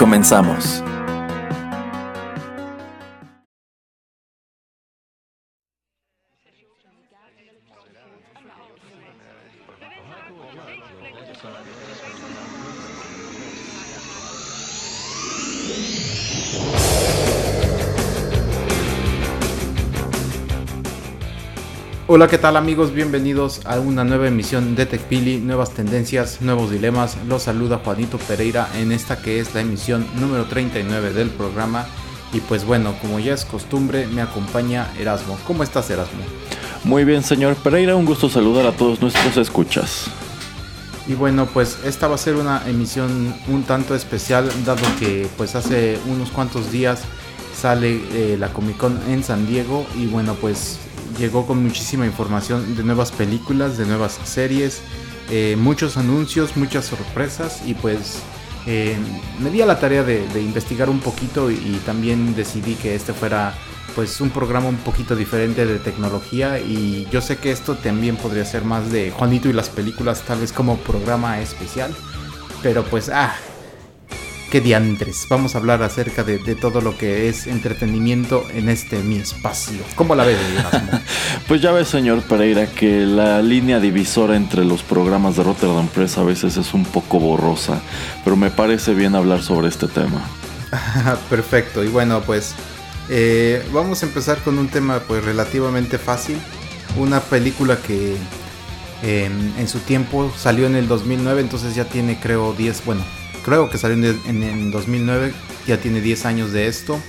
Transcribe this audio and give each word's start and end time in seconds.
Comenzamos. 0.00 0.82
Hola, 22.12 22.26
¿qué 22.26 22.38
tal 22.38 22.56
amigos? 22.56 22.92
Bienvenidos 22.92 23.60
a 23.66 23.78
una 23.78 24.02
nueva 24.02 24.26
emisión 24.26 24.74
de 24.74 24.84
TechPili, 24.84 25.38
nuevas 25.38 25.70
tendencias, 25.70 26.42
nuevos 26.42 26.72
dilemas. 26.72 27.16
Los 27.28 27.44
saluda 27.44 27.82
Juanito 27.84 28.18
Pereira 28.18 28.68
en 28.74 28.90
esta 28.90 29.22
que 29.22 29.38
es 29.38 29.54
la 29.54 29.60
emisión 29.60 30.04
número 30.16 30.46
39 30.46 31.12
del 31.12 31.30
programa. 31.30 31.86
Y 32.32 32.40
pues 32.40 32.64
bueno, 32.64 32.96
como 33.00 33.20
ya 33.20 33.34
es 33.34 33.44
costumbre, 33.44 34.08
me 34.08 34.22
acompaña 34.22 34.92
Erasmo. 34.98 35.38
¿Cómo 35.46 35.62
estás, 35.62 35.88
Erasmo? 35.90 36.18
Muy 36.82 37.04
bien, 37.04 37.22
señor 37.22 37.54
Pereira, 37.54 37.94
un 37.94 38.06
gusto 38.06 38.28
saludar 38.28 38.66
a 38.66 38.72
todos 38.72 39.00
nuestros 39.00 39.36
escuchas. 39.36 40.06
Y 41.06 41.14
bueno, 41.14 41.46
pues 41.46 41.78
esta 41.84 42.08
va 42.08 42.16
a 42.16 42.18
ser 42.18 42.34
una 42.34 42.68
emisión 42.68 43.32
un 43.46 43.62
tanto 43.62 43.94
especial, 43.94 44.50
dado 44.66 44.82
que 44.98 45.28
pues 45.36 45.54
hace 45.54 45.96
unos 46.08 46.32
cuantos 46.32 46.72
días 46.72 47.02
sale 47.56 48.00
eh, 48.12 48.36
la 48.36 48.52
Comic 48.52 48.78
Con 48.78 48.98
en 49.08 49.22
San 49.22 49.46
Diego 49.46 49.86
y 49.96 50.06
bueno, 50.06 50.34
pues 50.34 50.80
llegó 51.18 51.46
con 51.46 51.62
muchísima 51.62 52.06
información 52.06 52.76
de 52.76 52.82
nuevas 52.82 53.12
películas, 53.12 53.78
de 53.78 53.86
nuevas 53.86 54.18
series, 54.24 54.82
eh, 55.30 55.56
muchos 55.58 55.96
anuncios, 55.96 56.56
muchas 56.56 56.86
sorpresas 56.86 57.62
y 57.66 57.74
pues 57.74 58.18
eh, 58.66 58.96
me 59.40 59.50
di 59.50 59.62
a 59.62 59.66
la 59.66 59.78
tarea 59.78 60.02
de, 60.02 60.26
investigar 60.40 60.90
un 60.90 61.00
poquito 61.00 61.50
y, 61.50 61.54
y, 61.54 61.82
también 61.86 62.34
decidí 62.34 62.74
que 62.74 62.94
este 62.94 63.12
fuera 63.12 63.54
pues 63.94 64.20
un 64.20 64.30
programa 64.30 64.68
un 64.68 64.76
poquito 64.76 65.16
diferente 65.16 65.66
de 65.66 65.78
tecnología 65.78 66.58
y 66.58 67.06
yo 67.10 67.20
sé 67.20 67.38
que 67.38 67.50
esto 67.50 67.74
también 67.74 68.16
podría 68.16 68.44
ser 68.44 68.64
más 68.64 68.90
de 68.92 69.10
Juanito 69.10 69.48
y 69.48 69.52
las 69.52 69.68
películas 69.68 70.22
tal 70.22 70.40
vez 70.40 70.52
como 70.52 70.76
programa 70.78 71.40
especial 71.40 71.94
pero 72.62 72.84
pues 72.84 73.08
ah 73.08 73.34
qué 74.50 74.60
diantres. 74.60 75.26
Vamos 75.28 75.54
a 75.54 75.58
hablar 75.58 75.82
acerca 75.82 76.24
de, 76.24 76.38
de, 76.38 76.56
todo 76.56 76.80
lo 76.80 76.98
que 76.98 77.28
es 77.28 77.46
entretenimiento 77.46 78.46
en 78.52 78.68
este 78.68 78.98
mi 78.98 79.16
espacio. 79.16 79.78
¿Cómo 79.94 80.16
la 80.16 80.24
ves, 80.24 80.38
Erasmo? 80.58 81.00
pues 81.46 81.62
ya 81.62 81.70
ves, 81.70 81.88
señor 81.88 82.22
Pereira, 82.22 82.66
que 82.66 83.06
la 83.06 83.40
línea 83.42 83.78
divisora 83.78 84.34
entre 84.34 84.64
los 84.64 84.82
programas 84.82 85.36
de 85.36 85.44
Rotterdam 85.44 85.86
Press 85.86 86.18
a 86.18 86.24
veces 86.24 86.56
es 86.56 86.74
un 86.74 86.84
poco 86.84 87.20
borrosa, 87.20 87.80
pero 88.24 88.34
me 88.34 88.50
parece 88.50 88.92
bien 88.92 89.14
hablar 89.14 89.40
sobre 89.42 89.68
este 89.68 89.86
tema. 89.86 90.20
Perfecto, 91.30 91.84
y 91.84 91.88
bueno, 91.88 92.20
pues 92.22 92.54
eh, 93.08 93.64
vamos 93.72 94.02
a 94.02 94.06
empezar 94.06 94.38
con 94.38 94.58
un 94.58 94.68
tema 94.68 94.98
pues 95.06 95.24
relativamente 95.24 95.96
fácil. 95.96 96.38
Una 96.96 97.20
película 97.20 97.76
que 97.76 98.16
eh, 99.04 99.30
en 99.58 99.68
su 99.68 99.78
tiempo 99.78 100.32
salió 100.36 100.66
en 100.66 100.74
el 100.74 100.88
2009, 100.88 101.40
entonces 101.40 101.76
ya 101.76 101.84
tiene 101.84 102.18
creo 102.18 102.52
10, 102.52 102.84
bueno, 102.84 103.04
creo 103.44 103.70
que 103.70 103.78
salió 103.78 103.96
en, 103.96 104.20
en, 104.26 104.42
en, 104.42 104.70
2009, 104.70 105.32
ya 105.66 105.78
tiene 105.78 106.00
10 106.00 106.26
años 106.26 106.52
de 106.52 106.66
esto. 106.66 107.00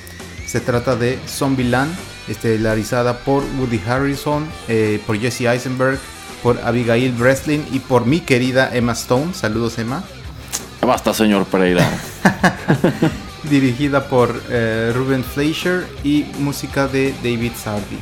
Se 0.45 0.59
trata 0.59 0.95
de 0.95 1.19
Zombieland, 1.27 1.93
estelarizada 2.27 3.19
por 3.19 3.43
Woody 3.59 3.81
Harrison, 3.87 4.47
eh, 4.67 5.01
por 5.05 5.17
Jesse 5.17 5.41
Eisenberg, 5.41 5.99
por 6.43 6.59
Abigail 6.59 7.11
Breslin 7.13 7.65
y 7.71 7.79
por 7.79 8.05
mi 8.05 8.19
querida 8.19 8.69
Emma 8.73 8.93
Stone. 8.93 9.33
Saludos, 9.33 9.77
Emma. 9.77 10.03
Basta, 10.81 11.13
señor 11.13 11.45
Pereira. 11.45 11.87
Dirigida 13.43 14.07
por 14.07 14.41
eh, 14.49 14.91
Ruben 14.95 15.23
Fleischer 15.23 15.87
y 16.03 16.25
música 16.39 16.87
de 16.87 17.13
David 17.23 17.51
Sardi. 17.61 17.97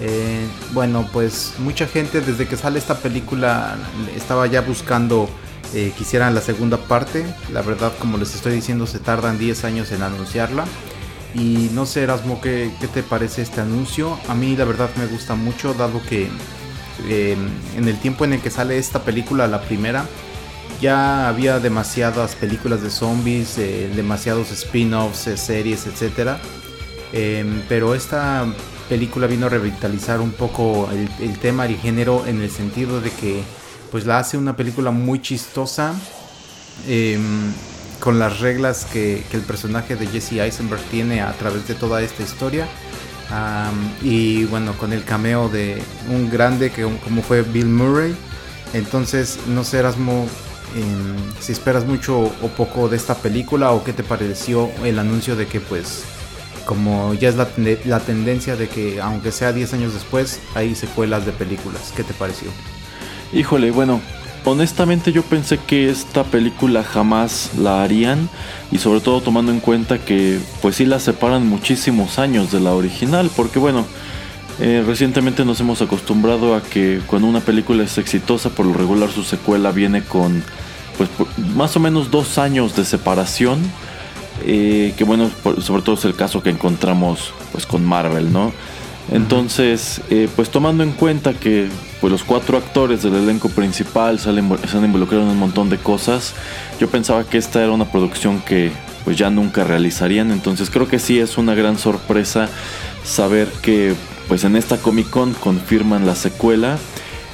Eh, 0.00 0.46
bueno, 0.72 1.08
pues 1.12 1.54
mucha 1.58 1.86
gente 1.86 2.20
desde 2.20 2.48
que 2.48 2.56
sale 2.56 2.78
esta 2.78 2.96
película 2.96 3.76
estaba 4.16 4.46
ya 4.46 4.60
buscando 4.60 5.28
eh, 5.74 5.92
quisieran 5.96 6.34
la 6.34 6.40
segunda 6.40 6.76
parte. 6.76 7.24
La 7.52 7.62
verdad, 7.62 7.92
como 7.98 8.18
les 8.18 8.34
estoy 8.34 8.54
diciendo, 8.54 8.86
se 8.86 8.98
tardan 8.98 9.38
10 9.38 9.64
años 9.64 9.92
en 9.92 10.02
anunciarla. 10.02 10.64
Y 11.34 11.70
no 11.72 11.86
sé, 11.86 12.02
Erasmo, 12.02 12.40
¿qué, 12.40 12.70
¿qué, 12.80 12.88
te 12.88 13.02
parece 13.02 13.42
este 13.42 13.60
anuncio? 13.60 14.18
A 14.28 14.34
mí 14.34 14.54
la 14.54 14.64
verdad 14.64 14.90
me 14.96 15.06
gusta 15.06 15.34
mucho, 15.34 15.72
dado 15.72 16.02
que 16.02 16.28
eh, 17.08 17.36
en 17.76 17.88
el 17.88 17.98
tiempo 17.98 18.24
en 18.24 18.34
el 18.34 18.40
que 18.40 18.50
sale 18.50 18.78
esta 18.78 19.02
película, 19.02 19.46
la 19.46 19.62
primera, 19.62 20.06
ya 20.80 21.28
había 21.28 21.58
demasiadas 21.58 22.34
películas 22.34 22.82
de 22.82 22.90
zombies, 22.90 23.56
eh, 23.58 23.90
demasiados 23.94 24.50
spin-offs, 24.50 25.26
eh, 25.26 25.36
series, 25.36 25.86
etc. 25.86 26.36
pero 27.68 27.94
esta 27.94 28.46
película 28.88 29.26
vino 29.26 29.46
a 29.46 29.48
revitalizar 29.48 30.20
un 30.20 30.32
poco 30.32 30.88
el, 30.92 31.08
el 31.20 31.38
tema 31.38 31.66
y 31.66 31.76
género 31.76 32.26
en 32.26 32.42
el 32.42 32.50
sentido 32.50 33.00
de 33.00 33.10
que 33.10 33.42
pues 33.92 34.06
la 34.06 34.18
hace 34.18 34.38
una 34.38 34.56
película 34.56 34.90
muy 34.90 35.20
chistosa 35.20 35.94
eh, 36.88 37.18
con 38.00 38.18
las 38.18 38.40
reglas 38.40 38.86
que, 38.86 39.22
que, 39.30 39.36
el 39.36 39.42
personaje 39.44 39.94
de 39.94 40.06
Jesse 40.06 40.40
Eisenberg 40.40 40.80
tiene 40.90 41.20
a 41.20 41.32
través 41.34 41.68
de 41.68 41.74
toda 41.74 42.02
esta 42.02 42.22
historia. 42.22 42.66
Y 44.02 44.44
bueno 44.44 44.76
con 44.76 44.92
el 44.92 45.04
cameo 45.04 45.48
de 45.48 45.82
un 46.10 46.30
grande 46.30 46.70
que 46.70 46.82
como 46.82 47.22
fue 47.22 47.42
Bill 47.42 47.68
Murray. 47.68 48.14
Entonces 48.72 49.38
no 49.46 49.62
sé 49.62 49.78
Erasmo 49.78 50.26
eh, 50.74 50.82
si 51.40 51.52
esperas 51.52 51.84
mucho 51.84 52.18
o 52.18 52.48
poco 52.56 52.88
de 52.88 52.96
esta 52.96 53.14
película 53.14 53.72
o 53.72 53.84
qué 53.84 53.92
te 53.92 54.02
pareció 54.02 54.70
el 54.84 54.98
anuncio 54.98 55.36
de 55.36 55.46
que 55.46 55.60
pues 55.60 56.02
como 56.66 57.14
ya 57.14 57.28
es 57.28 57.36
la, 57.36 57.48
la 57.84 58.00
tendencia 58.00 58.56
de 58.56 58.68
que 58.68 59.00
aunque 59.00 59.32
sea 59.32 59.52
10 59.52 59.74
años 59.74 59.94
después 59.94 60.40
hay 60.54 60.74
secuelas 60.74 61.24
de 61.24 61.32
películas. 61.32 61.92
¿qué 61.96 62.04
te 62.04 62.14
pareció? 62.14 62.50
Híjole, 63.32 63.70
bueno, 63.70 64.02
honestamente 64.44 65.10
yo 65.10 65.22
pensé 65.22 65.56
que 65.58 65.88
esta 65.88 66.22
película 66.24 66.82
jamás 66.82 67.50
la 67.58 67.82
harían 67.82 68.28
y 68.70 68.76
sobre 68.76 69.00
todo 69.00 69.22
tomando 69.22 69.52
en 69.52 69.60
cuenta 69.60 69.98
que 69.98 70.38
pues 70.60 70.76
sí 70.76 70.84
la 70.84 71.00
separan 71.00 71.46
muchísimos 71.46 72.18
años 72.18 72.52
de 72.52 72.60
la 72.60 72.74
original, 72.74 73.30
porque 73.34 73.58
bueno, 73.58 73.86
eh, 74.60 74.84
recientemente 74.86 75.46
nos 75.46 75.60
hemos 75.60 75.80
acostumbrado 75.80 76.54
a 76.54 76.62
que 76.62 77.00
cuando 77.06 77.26
una 77.26 77.40
película 77.40 77.82
es 77.84 77.96
exitosa, 77.96 78.50
por 78.50 78.66
lo 78.66 78.74
regular 78.74 79.10
su 79.10 79.22
secuela 79.24 79.72
viene 79.72 80.02
con 80.02 80.44
pues 80.98 81.08
más 81.54 81.74
o 81.76 81.80
menos 81.80 82.10
dos 82.10 82.36
años 82.36 82.76
de 82.76 82.84
separación. 82.84 83.60
Eh, 84.44 84.94
que 84.96 85.04
bueno, 85.04 85.30
sobre 85.60 85.82
todo 85.82 85.94
es 85.94 86.04
el 86.04 86.16
caso 86.16 86.42
que 86.42 86.50
encontramos 86.50 87.32
pues 87.52 87.64
con 87.64 87.84
Marvel, 87.84 88.32
¿no? 88.32 88.52
Entonces, 89.10 90.00
eh, 90.10 90.28
pues 90.34 90.50
tomando 90.50 90.82
en 90.82 90.92
cuenta 90.92 91.34
que 91.34 91.68
pues, 92.02 92.10
los 92.10 92.24
cuatro 92.24 92.58
actores 92.58 93.02
del 93.02 93.14
elenco 93.14 93.48
principal 93.48 94.18
salen, 94.18 94.50
se 94.68 94.76
han 94.76 94.84
involucrado 94.84 95.22
en 95.22 95.30
un 95.30 95.38
montón 95.38 95.70
de 95.70 95.78
cosas, 95.78 96.34
yo 96.80 96.88
pensaba 96.88 97.22
que 97.22 97.38
esta 97.38 97.62
era 97.62 97.70
una 97.70 97.90
producción 97.90 98.42
que 98.42 98.72
pues 99.04 99.16
ya 99.16 99.30
nunca 99.30 99.64
realizarían. 99.64 100.32
Entonces 100.32 100.68
creo 100.68 100.88
que 100.88 100.98
sí 100.98 101.20
es 101.20 101.38
una 101.38 101.54
gran 101.54 101.78
sorpresa 101.78 102.48
saber 103.04 103.48
que 103.62 103.94
pues 104.26 104.42
en 104.44 104.56
esta 104.56 104.78
Comic 104.78 105.10
Con 105.10 105.32
confirman 105.34 106.04
la 106.04 106.16
secuela 106.16 106.76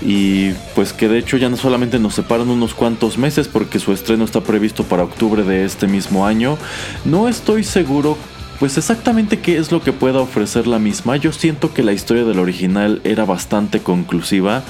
y 0.02 0.50
pues 0.74 0.92
que 0.92 1.08
de 1.08 1.18
hecho 1.18 1.38
ya 1.38 1.48
no 1.48 1.56
solamente 1.56 1.98
nos 1.98 2.14
separan 2.14 2.50
unos 2.50 2.74
cuantos 2.74 3.18
meses 3.18 3.48
porque 3.48 3.78
su 3.78 3.92
estreno 3.92 4.24
está 4.24 4.42
previsto 4.42 4.84
para 4.84 5.02
octubre 5.02 5.44
de 5.44 5.64
este 5.64 5.86
mismo 5.86 6.26
año. 6.26 6.58
No 7.06 7.28
estoy 7.28 7.64
seguro 7.64 8.18
pues 8.58 8.76
exactamente 8.76 9.38
qué 9.38 9.56
es 9.56 9.70
lo 9.70 9.82
que 9.82 9.92
pueda 9.92 10.20
ofrecer 10.20 10.66
la 10.66 10.78
misma. 10.78 11.16
Yo 11.16 11.32
siento 11.32 11.72
que 11.72 11.82
la 11.82 11.92
historia 11.92 12.24
del 12.24 12.38
original 12.38 13.00
era 13.04 13.24
bastante 13.24 13.80
conclusiva. 13.80 14.62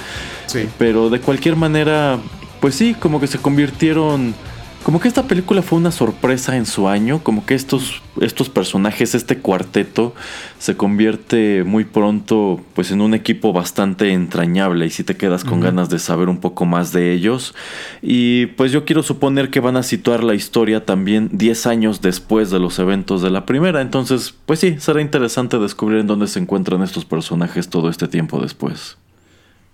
Sí. 0.46 0.69
Pero 0.79 1.11
de 1.11 1.20
cualquier 1.20 1.56
manera, 1.56 2.19
pues 2.61 2.75
sí, 2.75 2.94
como 2.94 3.20
que 3.20 3.26
se 3.26 3.38
convirtieron 3.38 4.35
como 4.82 5.00
que 5.00 5.08
esta 5.08 5.25
película 5.25 5.60
fue 5.62 5.78
una 5.78 5.90
sorpresa 5.90 6.56
en 6.56 6.64
su 6.64 6.88
año, 6.88 7.22
como 7.22 7.44
que 7.44 7.54
estos, 7.54 8.00
estos 8.20 8.48
personajes, 8.48 9.14
este 9.14 9.38
cuarteto, 9.38 10.14
se 10.58 10.76
convierte 10.76 11.64
muy 11.64 11.84
pronto 11.84 12.60
pues 12.75 12.90
en 12.90 13.00
un 13.00 13.12
equipo 13.12 13.52
bastante 13.52 14.12
entrañable 14.12 14.86
y 14.86 14.90
si 14.90 15.04
te 15.04 15.16
quedas 15.16 15.44
con 15.44 15.60
ganas 15.60 15.90
de 15.90 15.98
saber 15.98 16.28
un 16.28 16.38
poco 16.38 16.64
más 16.64 16.92
de 16.92 17.12
ellos. 17.12 17.54
Y 18.02 18.46
pues 18.46 18.72
yo 18.72 18.84
quiero 18.84 19.02
suponer 19.02 19.50
que 19.50 19.60
van 19.60 19.76
a 19.76 19.82
situar 19.82 20.25
la 20.25 20.34
historia 20.34 20.86
también 20.86 21.28
10 21.32 21.66
años 21.66 22.00
después 22.00 22.50
de 22.50 22.58
los 22.58 22.78
eventos 22.78 23.20
de 23.20 23.31
la 23.31 23.44
primera, 23.46 23.82
entonces 23.82 24.34
pues 24.46 24.60
sí, 24.60 24.76
será 24.78 25.02
interesante 25.02 25.58
descubrir 25.58 26.00
en 26.00 26.06
dónde 26.06 26.28
se 26.28 26.38
encuentran 26.38 26.82
estos 26.82 27.04
personajes 27.04 27.69
todo 27.69 27.90
este 27.90 28.08
tiempo 28.08 28.40
después. 28.40 28.96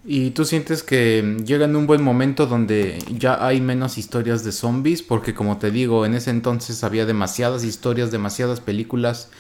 ¿Y 0.07 0.31
tú 0.31 0.45
sientes 0.45 0.83
que 0.83 1.39
llega 1.45 1.65
en 1.65 1.77
un 1.77 1.87
buen 1.87 2.03
momento 2.03 2.47
donde 2.47 2.99
ya 3.11 3.47
hay 3.47 3.63
menos 3.63 3.97
historias 3.97 4.45
de 4.45 4.53
zombies? 4.53 5.03
Porque 5.03 5.33
como 5.33 5.57
te 5.57 5.71
digo, 5.71 6.05
en 6.05 6.15
ese 6.15 6.31
entonces 6.31 6.85
había 6.85 7.07
demasiadas 7.07 7.65
historias, 7.65 8.11
demasiadas 8.11 8.61
películas. 8.61 9.31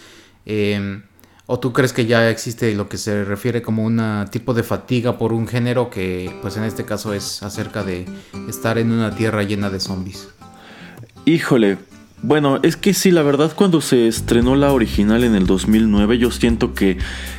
Em, 0.46 1.02
¿O 1.46 1.60
tú 1.60 1.74
crees 1.74 1.92
que 1.92 2.06
ya 2.06 2.30
existe 2.30 2.74
lo 2.74 2.88
que 2.88 2.96
se 2.96 3.22
refiere 3.22 3.60
como 3.60 3.84
un 3.84 4.00
tipo 4.30 4.54
de 4.54 4.62
fatiga 4.62 5.18
por 5.18 5.34
un 5.34 5.46
género 5.46 5.90
que 5.90 6.34
pues 6.40 6.56
en 6.56 6.64
este 6.64 6.86
caso 6.86 7.12
es 7.12 7.42
acerca 7.42 7.82
de 7.82 8.06
estar 8.48 8.78
en 8.78 8.90
una 8.90 9.14
tierra 9.14 9.42
llena 9.42 9.68
de 9.68 9.78
zombies? 9.78 10.28
Híjole, 11.26 11.76
bueno, 12.26 12.58
es 12.62 12.76
que 12.76 12.94
sí, 12.94 13.10
la 13.10 13.22
verdad 13.22 13.52
cuando 13.54 13.82
se 13.82 14.08
estrenó 14.08 14.56
la 14.56 14.72
original 14.72 15.24
en 15.24 15.34
el 15.34 15.46
2009 15.46 16.16
yo 16.16 16.30
siento 16.30 16.72
que 16.72 16.96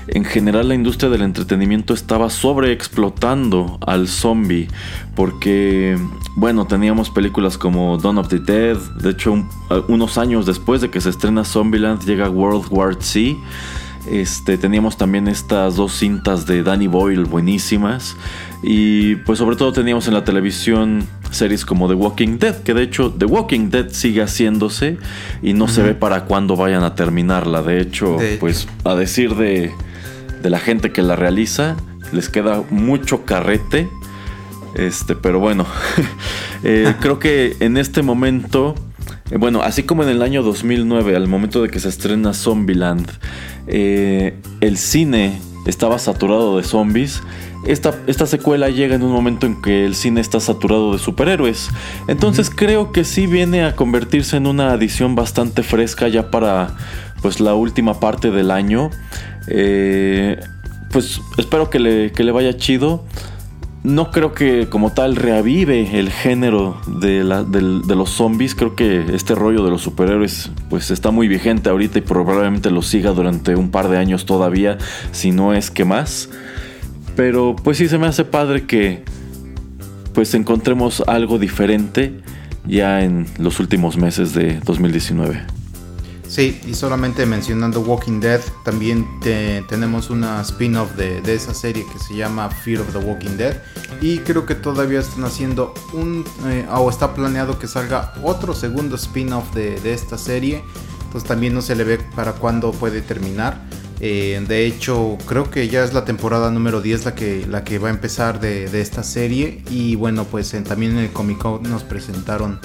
en 0.08 0.26
general 0.26 0.68
la 0.68 0.76
industria 0.76 1.10
del 1.10 1.24
entretenimiento 1.24 1.96
estaba 1.96 2.30
sobreexplotando 2.30 3.80
al 3.86 4.08
zombie 4.08 4.68
porque, 5.16 5.98
bueno, 6.36 6.68
teníamos 6.68 7.10
películas 7.10 7.58
como 7.58 7.98
Dawn 7.98 8.20
of 8.20 8.28
the 8.28 8.38
Dead, 8.38 8.78
de 9.02 9.10
hecho 9.10 9.44
unos 9.88 10.20
años 10.20 10.46
después 10.46 10.82
de 10.82 10.92
que 10.92 11.02
se 11.02 11.10
estrena 11.10 11.44
Zombieland 11.44 12.04
llega 12.06 12.30
World 12.30 12.68
War 12.70 12.96
Z. 13.02 13.38
Este, 14.08 14.60
teníamos 14.60 14.98
también 14.98 15.28
estas 15.28 15.78
dos 15.78 15.94
cintas 15.94 16.46
de 16.46 16.62
Danny 16.62 16.86
Boyle 16.86 17.24
buenísimas. 17.24 18.16
Y 18.68 19.18
pues 19.18 19.38
sobre 19.38 19.56
todo 19.58 19.72
teníamos 19.72 20.08
en 20.08 20.16
la 20.16 20.24
televisión 20.24 21.08
series 21.30 21.66
como 21.66 21.88
The 21.88 21.94
Walking 21.94 22.40
Dead, 22.40 22.64
que 22.64 22.74
de 22.74 22.82
hecho 22.82 23.12
The 23.12 23.26
Walking 23.26 23.70
Dead 23.70 23.90
sigue 23.92 24.24
haciéndose 24.24 24.98
y 25.44 25.54
no 25.54 25.68
se 25.68 25.84
ve 25.84 25.94
para 25.94 26.26
cuándo 26.26 26.56
vayan 26.56 26.84
a 26.84 26.96
terminarla. 26.96 27.62
De 27.62 27.80
hecho, 27.80 28.18
pues 28.40 28.68
a 28.84 28.96
decir 28.96 29.36
de, 29.36 29.72
de 30.42 30.50
la 30.50 30.58
gente 30.58 30.92
que 30.92 31.04
la 31.04 31.16
realiza, 31.16 31.76
les 32.12 32.28
queda 32.28 32.64
mucho 32.72 33.24
carrete. 33.24 33.88
Este, 34.74 35.16
pero 35.16 35.40
bueno, 35.40 35.68
eh, 36.64 36.96
creo 37.00 37.20
que 37.20 37.56
en 37.60 37.78
este 37.78 38.02
momento, 38.02 38.74
eh, 39.30 39.38
bueno, 39.38 39.62
así 39.62 39.84
como 39.84 40.02
en 40.02 40.10
el 40.10 40.22
año 40.24 40.42
2009, 40.42 41.16
al 41.16 41.28
momento 41.28 41.62
de 41.62 41.70
que 41.70 41.80
se 41.80 41.90
estrena 41.90 42.34
Zombieland, 42.34 43.12
eh, 43.68 44.40
el 44.60 44.78
cine 44.78 45.40
estaba 45.66 46.00
saturado 46.00 46.58
de 46.58 46.64
zombies. 46.64 47.22
Esta, 47.66 47.96
esta, 48.08 48.26
secuela 48.28 48.70
llega 48.70 48.96
en 48.96 49.04
un 49.04 49.12
momento 49.12 49.46
en 49.46 49.62
que 49.62 49.86
el 49.86 49.96
cine 49.96 50.22
está 50.22 50.40
saturado 50.40 50.94
de 50.94 51.00
superhéroes. 51.00 51.70
Entonces 52.08 52.50
creo 52.50 52.92
que 52.92 53.04
sí 53.04 53.28
viene 53.28 53.64
a 53.64 53.76
convertirse 53.76 54.38
en 54.38 54.48
una 54.48 54.72
adición 54.72 55.16
bastante 55.16 55.64
fresca 55.64 56.08
ya 56.08 56.30
para 56.30 56.76
pues 57.22 57.40
la 57.40 57.56
última 57.56 58.00
parte 58.00 58.32
del 58.32 58.52
año. 58.52 58.92
Eh, 59.48 60.40
pues 60.92 61.22
espero 61.38 61.70
que 61.70 61.80
le, 61.80 62.12
que 62.12 62.24
le 62.24 62.32
vaya 62.32 62.56
chido 62.56 63.04
no 63.86 64.10
creo 64.10 64.34
que 64.34 64.68
como 64.68 64.94
tal 64.94 65.16
reavive 65.16 66.00
el 66.00 66.10
género 66.10 66.82
de, 66.88 67.24
los 67.24 68.10
zombies. 68.10 68.56
Creo 68.56 68.76
que 68.76 69.06
este 69.14 69.36
rollo 69.36 69.64
de 69.64 69.70
los 69.70 69.82
superhéroes 69.82 70.50
pues 70.70 70.90
está 70.90 71.12
muy 71.12 71.28
vigente 71.28 71.70
ahorita 71.70 72.00
y 72.00 72.02
probablemente 72.02 72.72
lo 72.72 72.82
siga 72.82 73.12
durante 73.12 73.56
un 73.56 73.70
par 73.70 73.88
de 73.90 74.00
años 74.00 74.26
todavía, 74.26 74.80
si 75.12 75.32
no 75.32 75.54
es 75.54 75.70
que 75.70 75.86
más. 75.86 76.30
Pero 77.16 77.56
pues 77.56 77.78
sí 77.78 77.88
se 77.88 77.98
me 77.98 78.08
hace 78.08 78.26
padre 78.26 78.66
que 78.66 79.04
pues 80.14 80.34
encontremos 80.34 81.04
algo 81.08 81.38
diferente 81.38 82.14
ya 82.66 83.02
en 83.02 83.28
los 83.38 83.60
últimos 83.60 83.98
meses 83.98 84.34
de 84.34 84.60
2019. 84.62 85.56
Sí, 86.28 86.60
y 86.68 86.74
solamente 86.74 87.26
mencionando 87.26 87.82
Walking 87.82 88.20
Dead, 88.20 88.42
también 88.64 89.08
tenemos 89.22 90.10
una 90.10 90.42
spin-off 90.42 90.96
de, 90.96 91.22
esa 91.34 91.54
serie 91.54 91.86
que 91.92 92.00
se 92.00 92.16
llama 92.16 92.50
Fear 92.50 92.82
of 92.82 92.92
the 92.92 92.98
Walking 92.98 93.38
Dead. 93.38 93.62
Y 94.02 94.18
creo 94.20 94.46
que 94.46 94.56
todavía 94.56 95.00
están 95.00 95.24
haciendo 95.24 95.74
un, 95.94 96.26
eh, 96.48 96.66
o 96.70 96.90
está 96.90 97.14
planeado 97.14 97.60
que 97.60 97.68
salga 97.68 98.14
otro 98.24 98.54
segundo 98.54 98.96
spin-off 98.96 99.54
de, 99.54 99.80
esta 99.94 100.18
serie. 100.18 100.64
Entonces 101.06 101.28
también 101.28 101.54
no 101.54 101.62
se 101.62 101.76
le 101.76 101.84
ve 101.84 102.00
para 102.16 102.34
cuándo 102.34 102.72
puede 102.72 103.02
terminar. 103.02 103.62
Eh, 104.00 104.44
de 104.48 104.66
hecho, 104.66 105.18
creo 105.26 105.50
que 105.50 105.68
ya 105.68 105.84
es 105.84 105.94
la 105.94 106.06
temporada 106.06 106.52
número 106.52 106.82
10 106.82 107.06
la 107.06 107.16
que, 107.16 107.46
la 107.48 107.64
que 107.64 107.80
va 107.80 107.88
a 107.88 107.92
empezar 107.92 108.40
de, 108.40 108.66
esta 108.80 109.04
serie. 109.04 109.64
Y 109.70 109.96
bueno, 109.96 110.26
pues 110.26 110.56
también 110.68 110.94
en 110.94 110.98
el 111.00 111.12
Comic 111.12 111.38
Con 111.40 111.64
nos 111.64 111.84
presentaron 111.84 112.60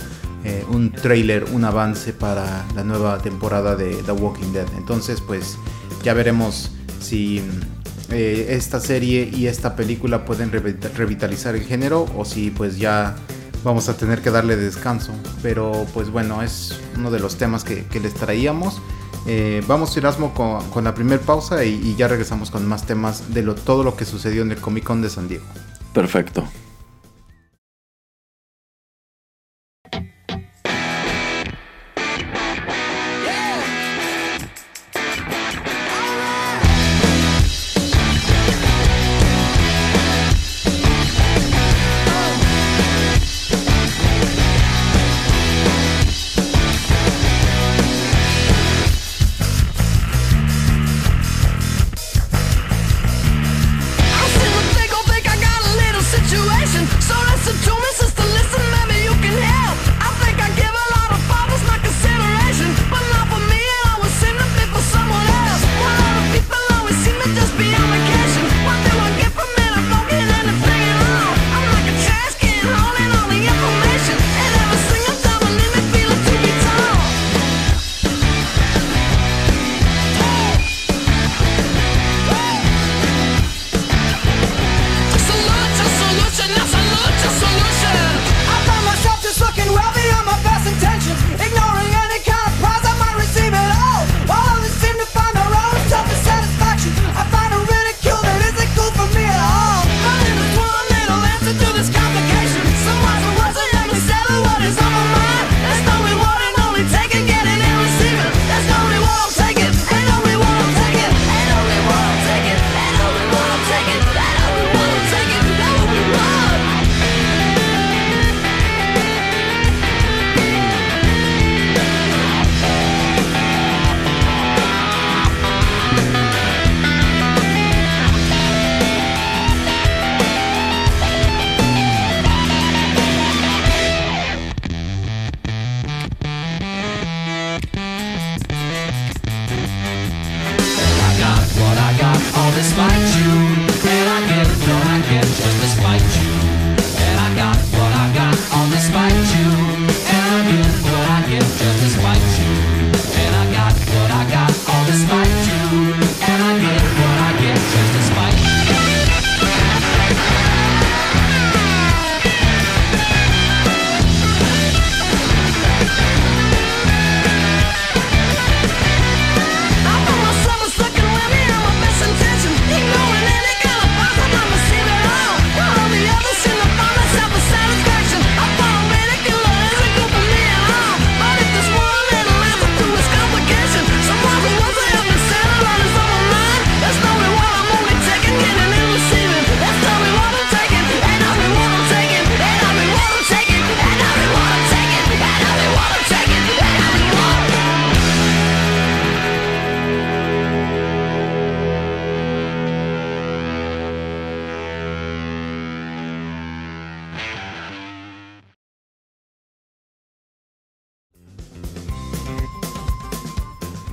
eh, 0.45 0.65
un 0.69 0.93
trailer, 0.93 1.45
un 1.53 1.65
avance 1.65 2.13
para 2.13 2.67
la 2.75 2.83
nueva 2.85 3.19
temporada 3.19 3.77
de 3.77 3.95
The 4.05 4.13
Walking 4.13 4.53
Dead. 4.53 4.67
Entonces, 4.77 5.21
pues 5.21 5.57
ya 6.03 6.15
veremos 6.15 6.71
si 7.01 7.43
eh, 8.11 8.47
esta 8.51 8.81
serie 8.81 9.31
y 9.33 9.47
esta 9.47 9.77
película 9.77 10.25
pueden 10.25 10.51
revitalizar 10.51 11.55
el 11.55 11.63
género 11.63 12.07
o 12.17 12.25
si 12.25 12.51
pues 12.51 12.77
ya 12.77 13.15
vamos 13.63 13.89
a 13.89 13.97
tener 13.97 14.21
que 14.21 14.31
darle 14.31 14.57
descanso. 14.57 15.13
Pero 15.43 15.87
pues 15.95 16.11
bueno, 16.11 16.43
es 16.43 16.79
uno 16.97 17.11
de 17.11 17.21
los 17.21 17.37
temas 17.37 17.65
que, 17.65 17.85
les 18.01 18.15
traíamos. 18.15 18.81
Eh, 19.27 19.63
vamos 19.67 19.97
Erasmo 19.97 20.33
con, 20.35 20.69
con 20.71 20.85
la 20.85 20.95
primera 20.95 21.21
pausa 21.21 21.65
y, 21.65 21.75
y, 21.75 21.95
ya 21.95 22.09
regresamos 22.09 22.51
con 22.51 22.67
más 22.67 22.87
temas 22.87 23.35
de 23.35 23.43
lo, 23.43 23.55
todo 23.55 23.85
lo 23.85 23.97
que 23.97 24.05
sucedió 24.05 24.43
en 24.43 24.51
el 24.51 24.59
Comic 24.59 24.85
Con 24.85 25.03
de 25.03 25.11
San 25.11 25.29
Diego. 25.29 25.45
Perfecto. 25.93 26.45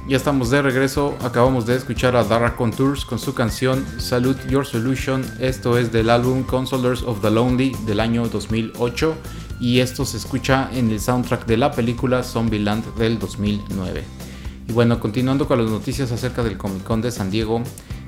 Ya 0.07 0.15
estamos 0.15 0.49
de 0.49 0.61
regreso. 0.61 1.17
Acabamos 1.21 1.65
de 1.65 1.75
escuchar 1.75 2.15
a 2.15 2.23
Dara 2.23 2.55
Contours 2.55 3.03
con 3.03 3.19
su 3.19 3.33
canción 3.33 3.85
Salute 3.97 4.49
Your 4.49 4.65
Solution. 4.65 5.25
Esto 5.39 5.77
es 5.77 5.91
del 5.91 6.09
álbum 6.09 6.43
Consolers 6.43 7.03
of 7.03 7.21
the 7.21 7.29
Lonely 7.29 7.75
del 7.85 7.99
año 7.99 8.27
2008 8.29 9.15
y 9.59 9.79
esto 9.79 10.05
se 10.05 10.15
escucha 10.15 10.69
en 10.73 10.91
el 10.91 11.01
soundtrack 11.01 11.45
de 11.45 11.57
la 11.57 11.71
película 11.71 12.23
Zombieland 12.23 12.95
del 12.95 13.19
2009. 13.19 14.03
Y 14.69 14.71
bueno, 14.71 14.99
continuando 14.99 15.45
con 15.45 15.61
las 15.61 15.69
noticias 15.69 16.11
acerca 16.11 16.41
del 16.41 16.57
Comic 16.57 16.83
Con 16.83 17.01
de 17.01 17.11
San 17.11 17.29
Diego, 17.29 17.61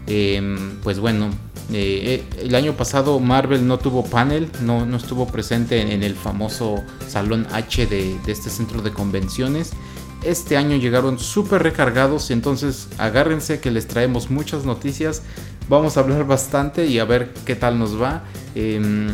em, 0.08 0.78
pues 0.82 1.00
bueno, 1.00 1.30
eh, 1.74 2.24
eh, 2.32 2.44
el 2.46 2.56
año 2.56 2.74
pasado 2.74 3.20
Marvel 3.20 3.68
no 3.68 3.78
tuvo 3.78 4.06
panel, 4.06 4.50
no, 4.62 4.86
no 4.86 4.96
estuvo 4.96 5.28
presente 5.28 5.94
en, 5.94 6.04
el 6.04 6.16
famoso 6.16 6.82
Salón 7.08 7.46
H 7.52 7.88
de 7.88 8.18
este 8.26 8.50
centro 8.50 8.82
de 8.82 8.92
convenciones 8.92 9.74
este 10.24 10.58
año 10.58 10.78
llegaron 10.78 11.20
súper 11.20 11.64
recargados, 11.64 12.32
entonces 12.32 12.88
agárrense 12.98 13.60
que 13.60 13.72
les 13.72 13.88
traemos 13.88 14.30
muchas 14.30 14.66
noticias. 14.66 15.22
Vamos 15.70 15.98
a 15.98 16.02
hablar 16.02 16.26
bastante 16.26 16.88
y 16.88 17.00
a 17.00 17.06
ver 17.06 17.34
qué 17.46 17.56
tal 17.56 17.80
nos 17.80 18.02
va. 18.02 18.24
Em, 18.56 19.10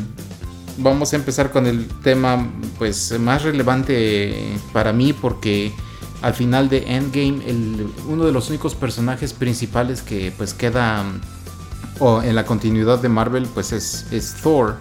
vamos 0.78 1.14
a 1.14 1.16
empezar 1.16 1.52
con 1.52 1.68
el 1.68 1.88
tema 2.04 2.48
pues 2.78 3.18
más 3.20 3.44
relevante 3.44 4.36
para 4.74 4.94
mí 4.94 5.14
porque 5.14 5.72
al 6.22 6.34
final 6.34 6.70
de 6.70 6.96
Endgame 6.96 7.40
uno 8.08 8.26
de 8.26 8.32
los 8.32 8.50
únicos 8.50 8.76
personajes 8.76 9.34
principales 9.34 10.02
que 10.02 10.34
pues 10.36 10.54
queda 10.54 11.04
en 12.24 12.36
la 12.36 12.46
continuidad 12.46 13.00
de 13.00 13.10
Marvel 13.10 13.48
pues 13.54 13.72
es, 13.72 14.08
es 14.12 14.36
Thor. 14.42 14.78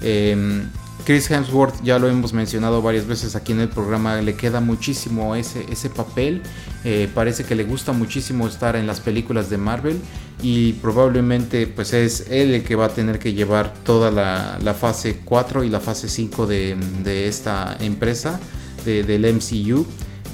Em, 0.00 0.68
Chris 1.06 1.30
Hemsworth, 1.30 1.84
ya 1.84 2.00
lo 2.00 2.08
hemos 2.08 2.32
mencionado 2.32 2.82
varias 2.82 3.06
veces 3.06 3.36
aquí 3.36 3.52
en 3.52 3.60
el 3.60 3.68
programa, 3.68 4.20
le 4.20 4.34
queda 4.34 4.60
muchísimo 4.60 5.36
ese, 5.36 5.64
ese 5.70 5.88
papel. 5.88 6.42
Eh, 6.82 7.08
parece 7.14 7.44
que 7.44 7.54
le 7.54 7.62
gusta 7.62 7.92
muchísimo 7.92 8.48
estar 8.48 8.74
en 8.74 8.88
las 8.88 8.98
películas 8.98 9.48
de 9.48 9.56
Marvel 9.56 10.00
y 10.42 10.72
probablemente 10.72 11.68
pues 11.68 11.92
es 11.92 12.26
él 12.28 12.54
el 12.54 12.64
que 12.64 12.74
va 12.74 12.86
a 12.86 12.88
tener 12.88 13.20
que 13.20 13.34
llevar 13.34 13.72
toda 13.84 14.10
la, 14.10 14.74
fase 14.74 15.20
4 15.24 15.62
y 15.62 15.68
la 15.68 15.78
fase 15.78 16.08
5 16.08 16.44
de, 16.48 17.28
esta 17.28 17.76
empresa 17.78 18.40
del 18.84 19.32
MCU. 19.32 19.86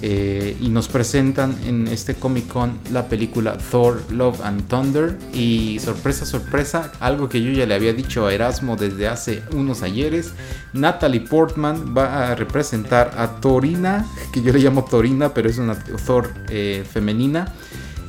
Eh, 0.05 0.57
y 0.61 0.69
nos 0.69 0.89
presentan 0.89 1.57
en 1.65 1.87
este 1.87 2.17
Comic 2.17 2.49
Con 2.49 2.77
la 2.91 3.09
película 3.09 3.57
Thor, 3.57 4.03
Love 4.11 4.41
and 4.43 4.67
Thunder. 4.67 5.17
Y 5.33 5.79
sorpresa, 5.79 6.27
sorpresa, 6.27 6.91
algo 6.99 7.29
que 7.29 7.41
yo 7.41 7.53
ya 7.53 7.67
le 7.67 7.75
había 7.75 7.93
dicho 7.93 8.27
a 8.27 8.35
Erasmo 8.35 8.75
desde 8.75 9.07
hace 9.07 9.43
unos 9.53 9.83
ayeres, 9.83 10.33
Natalie 10.73 11.21
Portman 11.21 11.95
va 11.97 12.33
a 12.33 12.35
representar 12.35 13.13
a 13.17 13.41
Torina, 13.41 14.05
que 14.33 14.43
yo 14.43 14.53
le 14.53 14.59
llamo 14.59 14.85
Torina, 14.85 15.33
pero 15.33 15.49
es 15.49 15.59
una 15.59 15.77
Thor 15.77 16.35
eh, 16.49 16.85
femenina. 16.91 17.55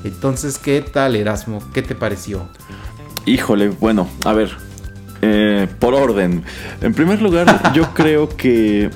Entonces, 0.03 0.57
¿qué 0.57 0.81
tal 0.81 1.15
Erasmo? 1.15 1.63
¿Qué 1.73 1.83
te 1.83 1.93
pareció? 1.93 2.47
Híjole, 3.27 3.69
bueno, 3.69 4.09
a 4.25 4.33
ver, 4.33 4.51
eh, 5.21 5.67
por 5.79 5.93
orden. 5.93 6.43
En 6.81 6.93
primer 6.95 7.21
lugar, 7.21 7.71
yo 7.73 7.93
creo 7.93 8.27
que, 8.29 8.89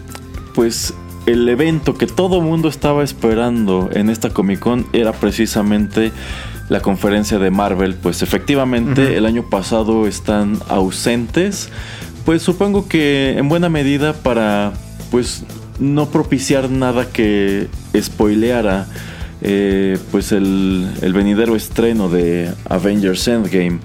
pues, 0.55 0.95
el 1.27 1.47
evento 1.49 1.95
que 1.95 2.07
todo 2.07 2.41
mundo 2.41 2.69
estaba 2.69 3.03
esperando 3.03 3.89
en 3.93 4.09
esta 4.09 4.29
Comic 4.29 4.59
Con 4.59 4.87
era 4.93 5.11
precisamente 5.11 6.11
la 6.69 6.79
conferencia 6.79 7.37
de 7.37 7.51
Marvel. 7.51 7.95
Pues 7.95 8.23
efectivamente 8.23 9.17
el 9.17 9.25
año 9.25 9.43
pasado 9.49 10.07
están 10.07 10.57
ausentes. 10.69 11.69
Pues 12.25 12.41
supongo 12.41 12.87
que 12.87 13.37
en 13.37 13.49
buena 13.49 13.69
medida 13.69 14.13
para 14.13 14.73
pues 15.11 15.43
no 15.79 16.09
propiciar 16.09 16.69
nada 16.69 17.09
que 17.09 17.67
spoileara 17.99 18.87
eh, 19.41 19.99
pues 20.11 20.31
el, 20.31 20.89
el 21.01 21.13
venidero 21.13 21.57
estreno 21.57 22.07
de 22.07 22.53
Avengers 22.69 23.27
Endgame. 23.27 23.79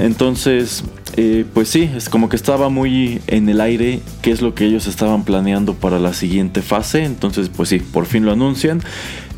Entonces, 0.00 0.84
eh, 1.16 1.44
pues 1.52 1.68
sí, 1.68 1.90
es 1.94 2.08
como 2.08 2.28
que 2.28 2.36
estaba 2.36 2.68
muy 2.68 3.20
en 3.26 3.48
el 3.48 3.60
aire 3.60 4.00
qué 4.22 4.30
es 4.30 4.42
lo 4.42 4.54
que 4.54 4.66
ellos 4.66 4.86
estaban 4.86 5.24
planeando 5.24 5.74
para 5.74 5.98
la 5.98 6.12
siguiente 6.12 6.62
fase. 6.62 7.04
Entonces, 7.04 7.48
pues 7.48 7.68
sí, 7.68 7.78
por 7.78 8.06
fin 8.06 8.24
lo 8.24 8.32
anuncian. 8.32 8.82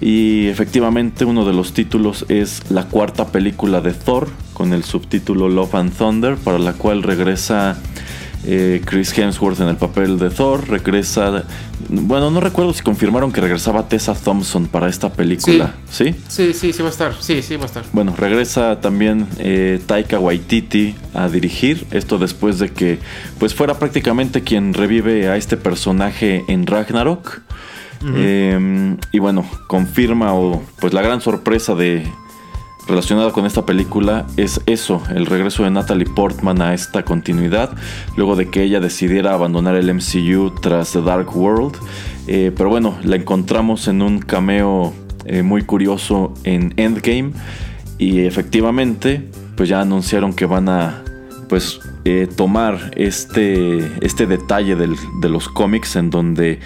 Y 0.00 0.46
efectivamente 0.46 1.24
uno 1.24 1.44
de 1.44 1.52
los 1.52 1.72
títulos 1.72 2.24
es 2.28 2.62
la 2.70 2.84
cuarta 2.84 3.28
película 3.28 3.80
de 3.80 3.92
Thor, 3.92 4.28
con 4.52 4.72
el 4.72 4.84
subtítulo 4.84 5.48
Love 5.48 5.74
and 5.74 5.96
Thunder, 5.96 6.36
para 6.36 6.58
la 6.58 6.72
cual 6.72 7.02
regresa 7.02 7.76
eh, 8.44 8.80
Chris 8.84 9.16
Hemsworth 9.16 9.60
en 9.60 9.68
el 9.68 9.76
papel 9.76 10.18
de 10.18 10.30
Thor. 10.30 10.68
Regresa. 10.68 11.44
Bueno, 11.88 12.30
no 12.30 12.40
recuerdo 12.40 12.72
si 12.72 12.82
confirmaron 12.82 13.32
que 13.32 13.40
regresaba 13.40 13.88
Tessa 13.88 14.14
Thompson 14.14 14.66
para 14.66 14.88
esta 14.88 15.12
película. 15.12 15.74
¿Sí? 15.90 16.14
Sí, 16.28 16.52
sí, 16.52 16.72
sí, 16.72 16.82
va 16.82 16.88
a 16.88 16.92
estar. 16.92 17.14
Sí, 17.20 17.42
sí, 17.42 17.56
va 17.56 17.64
a 17.64 17.66
estar. 17.66 17.84
Bueno, 17.92 18.14
regresa 18.16 18.80
también 18.80 19.26
eh, 19.38 19.80
Taika 19.86 20.18
Waititi 20.18 20.94
a 21.14 21.28
dirigir. 21.28 21.86
Esto 21.90 22.18
después 22.18 22.58
de 22.58 22.70
que 22.70 22.98
pues 23.38 23.54
fuera 23.54 23.78
prácticamente 23.78 24.42
quien 24.42 24.74
revive 24.74 25.28
a 25.28 25.36
este 25.36 25.56
personaje 25.56 26.44
en 26.48 26.66
Ragnarok. 26.66 27.42
Em, 28.00 28.96
y 29.10 29.18
bueno, 29.18 29.44
confirma 29.66 30.32
o 30.32 30.62
pues 30.80 30.92
la 30.92 31.02
gran 31.02 31.20
sorpresa 31.20 31.74
de 31.74 32.06
relacionada 32.88 33.32
con 33.32 33.44
esta 33.46 33.66
película 33.66 34.26
es 34.36 34.60
eso, 34.66 35.02
el 35.14 35.26
regreso 35.26 35.62
de 35.62 35.70
Natalie 35.70 36.06
Portman 36.06 36.62
a 36.62 36.74
esta 36.74 37.04
continuidad, 37.04 37.76
luego 38.16 38.34
de 38.34 38.48
que 38.48 38.62
ella 38.62 38.80
decidiera 38.80 39.34
abandonar 39.34 39.76
el 39.76 39.92
MCU 39.92 40.54
tras 40.60 40.92
The 40.92 41.02
Dark 41.02 41.36
World. 41.36 41.76
Eh, 42.26 42.50
pero 42.56 42.70
bueno, 42.70 42.96
la 43.04 43.16
encontramos 43.16 43.88
en 43.88 44.02
un 44.02 44.18
cameo 44.20 44.94
eh, 45.26 45.42
muy 45.42 45.62
curioso 45.62 46.34
en 46.44 46.72
Endgame 46.76 47.32
y 47.98 48.20
efectivamente, 48.20 49.28
pues 49.56 49.68
ya 49.68 49.80
anunciaron 49.80 50.32
que 50.32 50.46
van 50.46 50.68
a 50.68 51.04
pues 51.48 51.80
eh, 52.04 52.28
tomar 52.36 52.92
este, 52.96 53.78
este 54.02 54.26
detalle 54.26 54.76
de 54.76 55.28
los 55.28 55.48
cómics 55.48 55.96
en 55.96 56.10
donde 56.10 56.60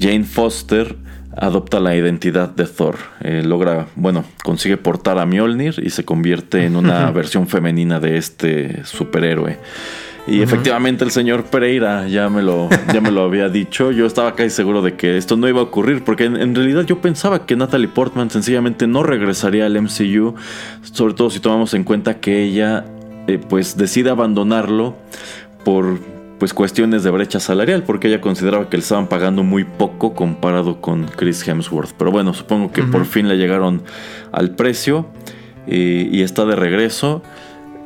Jane 0.00 0.24
Foster 0.24 0.96
adopta 1.40 1.80
la 1.80 1.94
identidad 1.96 2.48
de 2.48 2.66
Thor. 2.66 2.96
Eh, 3.20 3.42
logra, 3.44 3.86
bueno, 3.94 4.24
consigue 4.44 4.76
portar 4.76 5.18
a 5.18 5.26
Mjolnir 5.26 5.76
y 5.82 5.90
se 5.90 6.04
convierte 6.04 6.64
en 6.64 6.76
una 6.76 7.10
versión 7.12 7.48
femenina 7.48 8.00
de 8.00 8.16
este 8.16 8.84
superhéroe. 8.84 9.58
Y 10.26 10.42
efectivamente 10.42 11.04
el 11.04 11.10
señor 11.10 11.44
Pereira 11.44 12.06
ya 12.06 12.28
me, 12.28 12.42
lo, 12.42 12.68
ya 12.92 13.00
me 13.00 13.10
lo 13.10 13.22
había 13.22 13.48
dicho. 13.48 13.92
Yo 13.92 14.04
estaba 14.04 14.34
casi 14.34 14.50
seguro 14.50 14.82
de 14.82 14.94
que 14.94 15.16
esto 15.16 15.38
no 15.38 15.48
iba 15.48 15.60
a 15.60 15.62
ocurrir, 15.62 16.04
porque 16.04 16.24
en, 16.24 16.54
realidad 16.54 16.84
yo 16.84 17.00
pensaba 17.00 17.46
que 17.46 17.56
Natalie 17.56 17.88
Portman 17.88 18.28
sencillamente 18.28 18.86
no 18.86 19.02
regresaría 19.02 19.64
al 19.64 19.80
MCU, 19.80 20.34
sobre 20.82 21.14
todo 21.14 21.30
si 21.30 21.40
tomamos 21.40 21.72
en 21.72 21.82
cuenta 21.82 22.20
que 22.20 22.42
ella 22.42 22.84
eh, 23.26 23.38
pues 23.38 23.78
decide 23.78 24.10
abandonarlo 24.10 24.96
por 25.64 25.98
pues 26.38 26.54
cuestiones 26.54 27.02
de 27.02 27.10
brecha 27.10 27.40
salarial, 27.40 27.82
porque 27.82 28.08
ella 28.08 28.20
consideraba 28.20 28.68
que 28.70 28.76
le 28.76 28.82
estaban 28.82 29.08
pagando 29.08 29.42
muy 29.42 29.64
poco 29.64 30.14
comparado 30.14 30.80
con 30.80 31.06
Chris 31.06 31.46
Hemsworth. 31.46 31.92
Pero 31.98 32.10
bueno, 32.10 32.32
supongo 32.32 32.70
que 32.70 32.82
por 32.82 33.04
fin 33.04 33.28
le 33.28 33.36
llegaron 33.36 33.82
al 34.30 34.50
precio 34.52 35.06
eh, 35.66 36.08
y 36.10 36.22
está 36.22 36.44
de 36.44 36.54
regreso. 36.54 37.22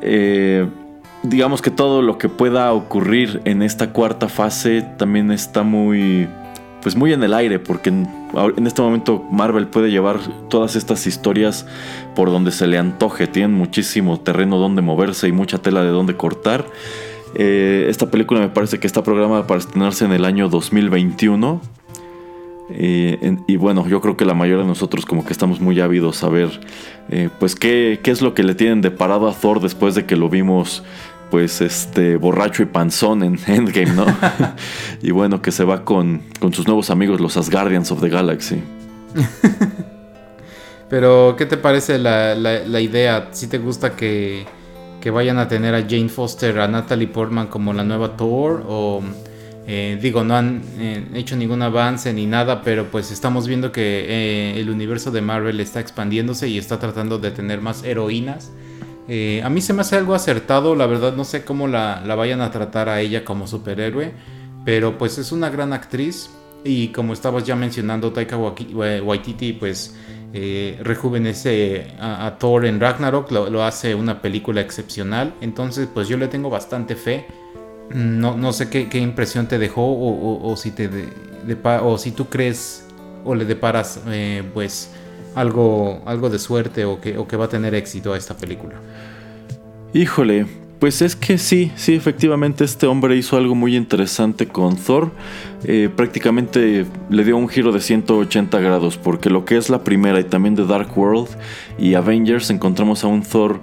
Eh, 0.01 0.67
digamos 1.23 1.61
que 1.61 1.71
todo 1.71 2.01
lo 2.01 2.17
que 2.17 2.29
pueda 2.29 2.71
ocurrir 2.73 3.41
en 3.45 3.63
esta 3.63 3.91
cuarta 3.91 4.27
fase 4.29 4.85
también 4.97 5.31
está 5.31 5.63
muy 5.63 6.27
pues 6.81 6.97
muy 6.97 7.13
en 7.13 7.23
el 7.23 7.33
aire 7.33 7.59
porque 7.59 7.87
en, 7.87 8.09
en, 8.57 8.67
este 8.67 8.81
momento 8.81 9.25
Marvel 9.31 9.67
puede 9.67 9.89
llevar 9.89 10.19
todas 10.49 10.75
estas 10.75 11.07
historias 11.07 11.65
por 12.13 12.29
donde 12.29 12.51
se 12.51 12.67
le 12.67 12.77
antoje, 12.77 13.25
tienen 13.25 13.53
muchísimo 13.53 14.19
terreno 14.19 14.57
donde 14.57 14.81
moverse 14.81 15.29
y 15.29 15.31
mucha 15.31 15.59
tela 15.59 15.81
de 15.81 15.87
donde 15.87 16.17
cortar. 16.17 16.65
Eh, 17.35 17.87
esta 17.89 18.11
película 18.11 18.39
me 18.39 18.49
parece 18.49 18.79
que 18.79 18.87
está 18.87 19.03
programada 19.03 19.47
para 19.47 19.59
estrenarse 19.59 20.05
en 20.05 20.11
el 20.11 20.25
año 20.25 20.49
2021. 20.49 21.61
Eh, 22.69 23.37
y 23.47 23.57
bueno, 23.57 23.87
yo 23.87 23.99
creo 24.01 24.15
que 24.15 24.25
la 24.25 24.33
mayoría 24.33 24.63
de 24.63 24.67
nosotros 24.67 25.05
como 25.05 25.25
que 25.25 25.33
estamos 25.33 25.59
muy 25.59 25.79
ávidos 25.81 26.23
a 26.23 26.29
ver 26.29 26.61
eh, 27.09 27.29
pues 27.37 27.55
qué, 27.55 27.99
qué, 28.01 28.09
es 28.09 28.21
lo 28.21 28.33
que 28.33 28.43
le 28.43 28.55
tienen 28.55 28.81
de 28.81 28.89
parado 28.89 29.27
a 29.27 29.33
Thor 29.33 29.59
después 29.59 29.95
de 29.95 30.05
que 30.05 30.15
lo 30.15 30.29
vimos 30.29 30.81
pues 31.29 31.61
este 31.61 32.15
borracho 32.15 32.63
y 32.63 32.67
panzón 32.67 33.23
en 33.23 33.37
Endgame, 33.47 33.91
¿no? 33.91 34.05
y 35.01 35.11
bueno, 35.11 35.41
que 35.41 35.51
se 35.51 35.63
va 35.65 35.83
con, 35.83 36.21
con 36.39 36.53
sus 36.53 36.67
nuevos 36.67 36.89
amigos 36.89 37.19
los 37.19 37.37
Asgardians 37.37 37.91
of 37.91 38.01
the 38.01 38.09
Galaxy. 38.09 38.63
Pero, 40.89 41.35
¿qué 41.35 41.45
te 41.45 41.57
parece 41.57 41.97
la, 41.97 42.35
la, 42.35 42.59
la 42.59 42.79
idea? 42.79 43.29
¿Si 43.31 43.47
te 43.47 43.57
gusta 43.57 43.95
que 43.95 44.45
que 45.03 45.11
vayan 45.11 45.37
a 45.37 45.49
tener 45.49 45.75
a 45.75 45.81
Jane 45.81 46.07
Foster, 46.07 46.61
a 46.61 46.67
Natalie 46.69 47.07
Portman 47.09 47.47
como 47.47 47.73
la 47.73 47.83
nueva 47.83 48.15
Thor 48.15 48.63
o 48.69 49.01
eh, 49.67 49.99
digo, 50.01 50.23
no 50.23 50.33
han 50.33 50.61
eh, 50.79 51.05
hecho 51.15 51.35
ningún 51.35 51.61
avance 51.61 52.13
ni 52.13 52.25
nada, 52.25 52.61
pero 52.61 52.89
pues 52.89 53.11
estamos 53.11 53.45
viendo 53.45 53.73
que 53.73 54.05
eh, 54.07 54.61
el 54.61 54.69
universo 54.69 55.11
de 55.11 55.19
Marvel 55.19 55.59
está 55.59 55.81
expandiéndose 55.81 56.47
y 56.47 56.57
está 56.57 56.79
tratando 56.79 57.19
de 57.19 57.31
tener 57.31 57.59
más 57.59 57.83
heroínas. 57.83 58.53
a 59.43 59.49
mí 59.49 59.59
se 59.59 59.73
me 59.73 59.81
hace 59.81 59.97
algo 59.97 60.15
acertado, 60.15 60.73
la 60.73 60.85
verdad 60.85 61.13
no 61.17 61.25
sé 61.25 61.43
cómo 61.43 61.67
la, 61.67 62.01
la, 62.05 62.15
vayan 62.15 62.39
a 62.39 62.49
tratar 62.51 62.87
a 62.87 63.01
ella 63.01 63.25
como 63.25 63.45
superhéroe, 63.45 64.13
pero 64.63 64.97
pues 64.97 65.17
es 65.17 65.33
una 65.33 65.49
gran 65.49 65.73
actriz 65.73 66.29
y 66.63 66.93
como 66.93 67.11
estabas 67.11 67.43
ya 67.43 67.57
mencionando, 67.57 68.13
Taika 68.13 68.37
Waititi 68.37 69.51
pues 69.51 69.95
eh, 70.35 70.79
rejuvenece 70.81 71.87
a, 71.99 72.37
Thor 72.39 72.65
en 72.65 72.79
Ragnarok, 72.79 73.31
lo, 73.31 73.63
hace 73.63 73.93
una 73.93 74.21
película 74.21 74.61
excepcional. 74.61 75.35
Entonces, 75.41 75.87
pues 75.93 76.07
yo 76.07 76.17
le 76.17 76.27
tengo 76.27 76.49
bastante 76.49 76.95
fe. 76.95 77.27
No, 77.93 78.35
no 78.35 78.51
sé 78.51 78.69
qué, 78.69 78.97
impresión 78.97 79.47
te 79.47 79.59
dejó 79.59 79.83
o, 79.83 80.55
si 80.57 80.71
te 80.71 80.89
o 81.81 81.97
si 81.97 82.11
tú 82.11 82.25
crees 82.29 82.87
o 83.23 83.35
le 83.35 83.45
deparas 83.45 84.01
eh, 84.07 84.41
pues 84.53 84.89
algo, 85.35 86.01
algo 86.05 86.29
de 86.29 86.39
suerte 86.39 86.85
o 86.85 86.99
que, 86.99 87.17
o 87.17 87.27
que 87.27 87.37
va 87.37 87.45
a 87.45 87.49
tener 87.49 87.75
éxito 87.75 88.13
a 88.13 88.17
esta 88.17 88.35
película. 88.35 88.75
Híjole, 89.93 90.47
pues 90.83 91.01
es 91.01 91.15
que 91.15 91.37
sí, 91.37 91.71
sí, 91.77 91.95
efectivamente 91.95 92.65
este 92.65 92.87
hombre 92.87 93.15
hizo 93.15 93.37
algo 93.37 93.55
muy 93.55 93.77
interesante 93.77 94.49
con 94.49 94.75
Thor. 94.75 95.11
Eh, 95.63 95.89
prácticamente 95.95 96.85
le 97.09 97.23
dio 97.23 97.37
un 97.37 97.47
giro 97.47 97.71
de 97.71 97.79
180 97.79 98.59
grados, 98.59 98.97
porque 98.97 99.29
lo 99.29 99.45
que 99.45 99.55
es 99.55 99.69
la 99.69 99.85
primera 99.85 100.19
y 100.19 100.25
también 100.25 100.55
de 100.55 100.65
Dark 100.65 100.89
World 100.97 101.29
y 101.79 101.93
Avengers 101.93 102.49
encontramos 102.49 103.05
a 103.05 103.07
un 103.07 103.23
Thor 103.23 103.61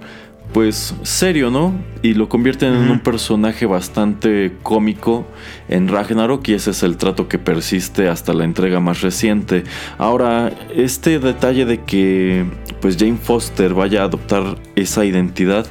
pues 0.53 0.95
serio, 1.03 1.49
¿no? 1.49 1.73
Y 2.01 2.13
lo 2.13 2.27
convierten 2.29 2.73
en 2.73 2.91
un 2.91 2.99
personaje 2.99 3.65
bastante 3.65 4.53
cómico 4.63 5.25
en 5.69 5.87
Ragnarok 5.87 6.47
y 6.49 6.53
ese 6.53 6.71
es 6.71 6.83
el 6.83 6.97
trato 6.97 7.27
que 7.27 7.39
persiste 7.39 8.09
hasta 8.09 8.33
la 8.33 8.43
entrega 8.43 8.79
más 8.79 9.01
reciente. 9.01 9.63
Ahora, 9.97 10.51
este 10.75 11.19
detalle 11.19 11.65
de 11.65 11.81
que 11.81 12.45
pues 12.81 12.97
Jane 12.97 13.17
Foster 13.17 13.73
vaya 13.73 14.01
a 14.01 14.05
adoptar 14.05 14.57
esa 14.75 15.05
identidad 15.05 15.67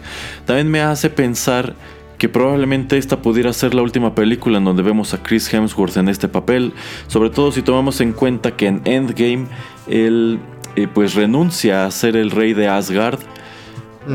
también 0.46 0.70
me 0.70 0.80
hace 0.80 1.10
pensar 1.10 1.74
que 2.18 2.28
probablemente 2.28 2.98
esta 2.98 3.22
pudiera 3.22 3.52
ser 3.52 3.74
la 3.74 3.82
última 3.82 4.14
película 4.14 4.58
en 4.58 4.64
donde 4.64 4.82
vemos 4.82 5.14
a 5.14 5.22
Chris 5.22 5.52
Hemsworth 5.52 5.96
en 5.96 6.08
este 6.08 6.28
papel, 6.28 6.74
sobre 7.06 7.30
todo 7.30 7.50
si 7.50 7.62
tomamos 7.62 8.00
en 8.00 8.12
cuenta 8.12 8.56
que 8.56 8.66
en 8.66 8.82
Endgame 8.84 9.46
él 9.88 10.38
eh, 10.76 10.86
pues 10.92 11.14
renuncia 11.14 11.86
a 11.86 11.90
ser 11.90 12.16
el 12.16 12.30
rey 12.30 12.52
de 12.52 12.68
Asgard 12.68 13.18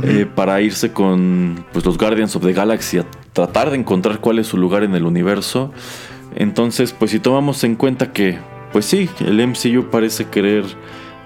eh, 0.03 0.25
para 0.25 0.61
irse 0.61 0.91
con 0.91 1.65
pues, 1.71 1.85
los 1.85 1.97
Guardians 1.97 2.35
of 2.35 2.43
the 2.43 2.53
Galaxy 2.53 2.99
a 2.99 3.05
tratar 3.33 3.69
de 3.69 3.77
encontrar 3.77 4.19
cuál 4.19 4.39
es 4.39 4.47
su 4.47 4.57
lugar 4.57 4.83
en 4.83 4.95
el 4.95 5.05
universo. 5.05 5.71
Entonces, 6.35 6.93
pues 6.93 7.11
si 7.11 7.19
tomamos 7.19 7.63
en 7.63 7.75
cuenta 7.75 8.11
que, 8.11 8.37
pues 8.71 8.85
sí, 8.85 9.09
el 9.19 9.45
MCU 9.47 9.89
parece 9.89 10.25
querer 10.25 10.65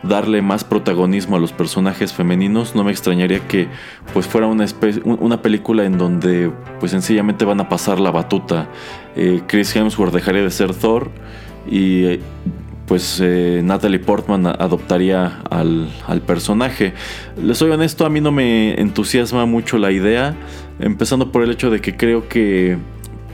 darle 0.04 0.42
más 0.42 0.64
protagonismo 0.64 1.36
a 1.36 1.40
los 1.40 1.52
personajes 1.52 2.14
femeninos, 2.14 2.74
no 2.74 2.84
me 2.84 2.92
extrañaría 2.92 3.46
que 3.48 3.68
pues 4.14 4.28
fuera 4.28 4.48
una, 4.48 4.66
una 5.04 5.42
película 5.42 5.84
en 5.84 5.98
donde 5.98 6.52
pues 6.80 6.92
sencillamente 6.92 7.46
van 7.46 7.60
a 7.60 7.70
pasar 7.70 8.00
la 8.00 8.12
batuta. 8.12 8.70
Eh, 9.16 9.42
Chris 9.48 9.76
Hemsworth 9.76 10.14
dejaría 10.14 10.42
de 10.42 10.52
ser 10.52 10.74
Thor 10.74 11.12
y 11.70 12.20
pues 12.90 13.20
eh, 13.22 13.62
Natalie 13.64 14.00
Portman 14.00 14.48
adoptaría 14.48 15.42
al, 15.52 15.88
al, 16.08 16.22
personaje. 16.22 16.96
Les 17.40 17.56
soy 17.56 17.70
honesto, 17.70 18.04
a 18.04 18.10
mí 18.10 18.20
no 18.20 18.32
me 18.32 18.82
entusiasma 18.82 19.46
mucho 19.46 19.78
la 19.78 19.92
idea, 19.92 20.36
empezando 20.80 21.32
por 21.32 21.44
el 21.44 21.52
hecho 21.52 21.70
de 21.70 21.82
que 21.82 21.96
creo 21.96 22.28
que 22.28 22.80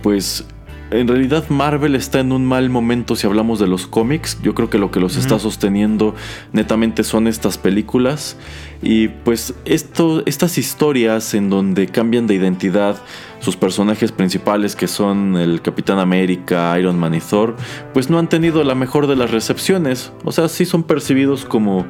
pues 0.03 0.45
en 0.91 1.07
realidad 1.07 1.49
Marvel 1.49 1.95
está 1.95 2.19
en 2.19 2.31
un 2.31 2.45
mal 2.45 2.69
momento 2.69 3.15
si 3.15 3.25
hablamos 3.25 3.59
de 3.59 3.67
los 3.67 3.87
cómics. 3.87 4.37
Yo 4.41 4.53
creo 4.53 4.69
que 4.69 4.77
lo 4.77 4.91
que 4.91 4.99
los 4.99 5.17
está 5.17 5.39
sosteniendo 5.39 6.13
netamente 6.53 7.03
son 7.03 7.27
estas 7.27 7.57
películas. 7.57 8.37
Y 8.81 9.07
pues 9.07 9.55
esto, 9.65 10.21
estas 10.25 10.57
historias 10.57 11.33
en 11.33 11.49
donde 11.49 11.87
cambian 11.87 12.27
de 12.27 12.35
identidad 12.35 12.97
sus 13.39 13.55
personajes 13.55 14.11
principales 14.11 14.75
que 14.75 14.87
son 14.87 15.37
el 15.37 15.61
Capitán 15.61 15.99
América, 15.99 16.77
Iron 16.79 16.99
Man 16.99 17.15
y 17.15 17.19
Thor, 17.19 17.55
pues 17.93 18.09
no 18.09 18.19
han 18.19 18.29
tenido 18.29 18.63
la 18.63 18.75
mejor 18.75 19.07
de 19.07 19.15
las 19.15 19.31
recepciones. 19.31 20.13
O 20.23 20.31
sea, 20.31 20.47
sí 20.47 20.65
son 20.65 20.83
percibidos 20.83 21.45
como 21.45 21.85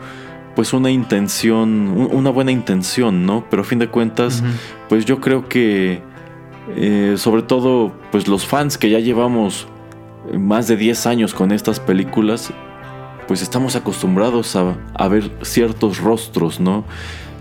pues 0.55 0.71
una 0.71 0.89
intención, 0.89 2.09
una 2.11 2.29
buena 2.29 2.51
intención, 2.51 3.25
¿no? 3.25 3.45
Pero 3.49 3.63
a 3.63 3.65
fin 3.65 3.79
de 3.79 3.89
cuentas, 3.89 4.41
pues 4.87 5.03
yo 5.03 5.19
creo 5.19 5.49
que 5.49 6.01
eh, 6.75 7.15
sobre 7.17 7.43
todo, 7.43 7.93
pues 8.11 8.27
los 8.27 8.45
fans 8.45 8.77
que 8.77 8.89
ya 8.89 8.99
llevamos 8.99 9.67
más 10.33 10.67
de 10.67 10.77
10 10.77 11.05
años 11.05 11.33
con 11.33 11.51
estas 11.51 11.79
películas, 11.79 12.51
pues 13.27 13.41
estamos 13.41 13.75
acostumbrados 13.75 14.55
a, 14.55 15.07
ver 15.07 15.31
ciertos 15.41 15.99
rostros, 15.99 16.59
¿no? 16.59 16.85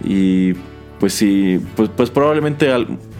Y 0.03 0.55
pues 1.01 1.15
sí, 1.15 1.61
pues, 1.77 1.91
pues 1.95 2.11
probablemente 2.11 2.71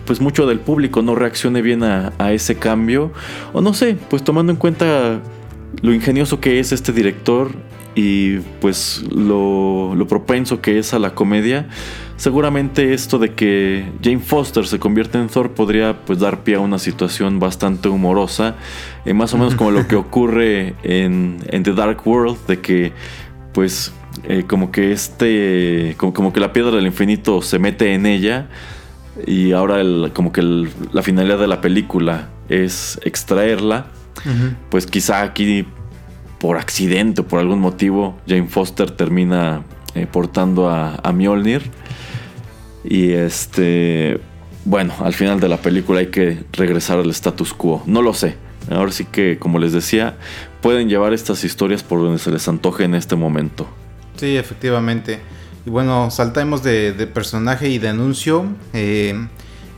pues 0.07 0.21
mucho 0.21 0.47
del 0.47 0.61
público 0.61 1.01
no 1.03 1.15
reaccione 1.15 1.63
bien 1.63 1.83
a, 1.83 2.13
a, 2.19 2.33
ese 2.33 2.57
cambio. 2.57 3.13
O 3.53 3.61
no 3.61 3.75
sé, 3.75 3.97
pues 4.11 4.23
tomando 4.23 4.53
en 4.53 4.59
cuenta 4.59 5.21
lo 5.83 5.93
ingenioso 5.93 6.41
que 6.41 6.61
es 6.61 6.73
este 6.73 6.93
director 6.93 7.51
y 7.95 8.39
pues 8.61 9.05
lo, 9.11 9.95
lo 9.95 10.07
propenso 10.07 10.61
que 10.61 10.79
es 10.79 10.95
a 10.95 10.99
la 10.99 11.15
comedia, 11.15 11.69
seguramente 12.17 12.95
esto 12.95 13.19
de 13.19 13.35
que 13.35 13.85
Jane 14.03 14.19
Foster 14.19 14.67
se 14.67 14.79
convierte 14.79 15.19
en 15.19 15.29
Thor 15.29 15.53
podría 15.53 16.05
pues 16.05 16.19
dar 16.19 16.43
pie 16.43 16.57
a 16.57 16.61
una 16.61 16.79
situación 16.79 17.39
bastante 17.39 17.89
humorosa, 17.89 18.57
eh, 19.05 19.15
más 19.15 19.33
o 19.35 19.39
menos 19.39 19.55
como 19.55 19.71
lo 19.71 19.87
que 19.87 19.97
ocurre 19.97 20.75
en, 20.83 21.39
The 21.49 21.73
Dark 21.73 22.07
World, 22.07 22.47
de 22.47 22.61
que 22.61 22.93
pues 23.53 23.93
eh, 24.29 24.45
como 24.47 24.73
que 24.73 24.93
este, 24.93 25.95
como, 25.97 26.33
que 26.33 26.41
la 26.41 26.53
piedra 26.53 26.73
del 26.73 26.87
infinito 26.87 27.43
se 27.43 27.59
mete 27.59 27.95
en 27.95 28.07
ella 28.07 28.49
y 29.27 29.53
ahora 29.53 29.83
como 30.13 30.33
que 30.33 30.43
la 30.43 31.03
finalidad 31.03 31.39
de 31.39 31.47
la 31.47 31.61
película 31.61 32.31
es 32.49 32.99
extraerla, 33.05 33.87
pues 34.71 34.87
quizá 34.87 35.23
aquí 35.23 35.67
por 36.45 36.59
accidente 36.59 37.23
o 37.23 37.25
por 37.27 37.41
algún 37.41 37.59
motivo 37.59 38.19
Jane 38.29 38.49
Foster 38.49 38.91
termina 38.91 39.63
eh, 39.95 40.07
portando 40.07 40.69
a, 40.69 41.01
Mjolnir 41.11 41.63
y 42.85 43.13
este, 43.13 44.21
bueno, 44.67 44.93
al 45.01 45.15
final 45.15 45.41
de 45.41 45.49
la 45.49 45.57
película 45.57 46.01
hay 46.01 46.09
que 46.09 46.45
regresar 46.53 46.99
al 46.99 47.09
status 47.09 47.55
quo. 47.55 47.83
No 47.87 48.03
lo 48.03 48.13
sé. 48.13 48.37
Ahora 48.71 48.93
sí 48.93 49.07
que, 49.07 49.39
como 49.39 49.59
les 49.59 49.73
decía, 49.73 50.19
pueden 50.61 50.91
llevar 50.91 51.15
estas 51.15 51.45
historias 51.45 51.83
por 51.83 52.01
donde 52.01 52.19
se 52.19 52.31
les 52.31 52.47
antoje 52.47 52.85
en 52.85 52.95
este 52.95 53.17
momento. 53.17 53.67
Sí, 54.17 54.37
efectivamente. 54.37 55.21
Y 55.65 55.71
bueno, 55.71 56.11
saltamos 56.11 56.63
de, 56.63 56.93
personaje 57.15 57.71
y 57.71 57.79
de 57.79 57.89
anuncio. 57.89 58.45
Eh, 58.75 59.15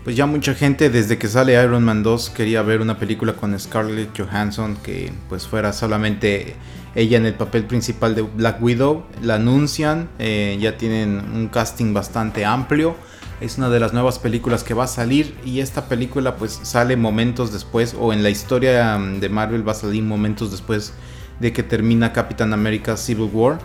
pues 0.07 0.15
ya 0.15 0.25
mucha 0.27 0.55
gente 0.55 0.89
desde 0.89 1.19
que 1.19 1.27
sale 1.27 1.61
Iron 1.61 1.83
Man 1.83 2.05
2 2.05 2.31
quería 2.31 2.63
ver 2.63 2.81
una 2.81 2.97
película 2.97 3.33
con 3.33 3.59
Scarlett 3.59 4.17
Johansson 4.17 4.77
que 4.77 5.13
pues 5.29 5.49
fuera 5.49 5.73
solamente 5.73 6.55
ella 6.95 7.17
en 7.17 7.27
el 7.27 7.35
papel 7.35 7.65
principal 7.65 8.15
de 8.15 8.23
Black 8.23 8.63
Widow. 8.63 9.03
La 9.21 9.35
anuncian, 9.35 10.09
eh, 10.21 10.57
ya 10.61 10.77
tienen 10.77 11.19
un 11.35 11.49
casting 11.49 11.93
bastante 11.93 12.45
amplio. 12.45 12.95
Es 13.41 13.59
una 13.59 13.69
de 13.69 13.81
las 13.81 13.95
nuevas 13.95 14.21
películas 14.21 14.63
que 14.63 14.75
va 14.75 14.85
a 14.85 14.87
salir 14.87 15.35
y 15.45 15.59
esta 15.59 15.89
película 15.89 16.37
pues 16.37 16.61
sale 16.63 16.97
momentos 16.97 17.53
después 17.53 17.97
o 17.99 18.13
en 18.13 18.23
la 18.23 18.31
historia 18.31 18.97
mm, 18.97 19.19
de 19.19 19.29
Marvel 19.29 19.67
va 19.67 19.73
a 19.73 19.75
salir 19.75 20.05
momentos 20.05 20.53
después 20.53 20.93
de 21.41 21.53
que 21.53 21.65
termina 21.65 22.13
Capitán 22.13 22.53
America 22.53 22.97
Civil 22.97 23.29
War. 23.33 23.59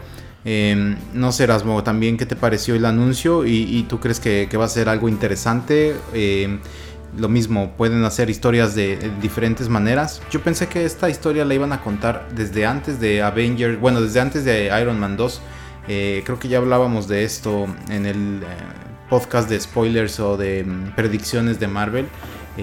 Em, 0.43 0.97
no 1.13 1.31
sé, 1.31 1.43
Erasmo, 1.43 1.83
también 1.83 2.17
qué 2.17 2.25
te 2.25 2.35
pareció 2.35 2.75
el 2.75 2.85
anuncio 2.85 3.45
y, 3.45 3.85
tú 3.87 3.99
crees 3.99 4.19
que, 4.19 4.47
va 4.57 4.65
a 4.65 4.69
ser 4.69 4.89
algo 4.89 5.07
interesante. 5.09 5.95
Em, 6.13 6.59
lo 7.17 7.27
mismo, 7.27 7.73
pueden 7.75 8.03
hacer 8.05 8.29
historias 8.29 8.73
de, 8.73 9.11
diferentes 9.21 9.69
maneras. 9.69 10.21
Yo 10.31 10.41
pensé 10.41 10.67
que 10.67 10.85
esta 10.85 11.09
historia 11.09 11.45
la 11.45 11.53
iban 11.53 11.73
a 11.73 11.81
contar 11.81 12.27
desde 12.33 12.65
antes 12.65 12.99
de 12.99 13.21
Avengers, 13.21 13.79
bueno, 13.79 14.01
desde 14.01 14.19
antes 14.19 14.45
de 14.45 14.71
Iron 14.81 14.99
Man 14.99 15.17
2. 15.17 15.41
Eh, 15.87 16.21
creo 16.25 16.39
que 16.39 16.47
ya 16.47 16.59
hablábamos 16.59 17.07
de 17.07 17.23
esto 17.23 17.67
en 17.89 18.05
el 18.05 18.43
eh, 18.43 18.47
podcast 19.09 19.49
de 19.49 19.59
spoilers 19.59 20.19
o 20.19 20.37
de 20.37 20.63
mm, 20.63 20.95
predicciones 20.95 21.59
de 21.59 21.67
Marvel, 21.67 22.07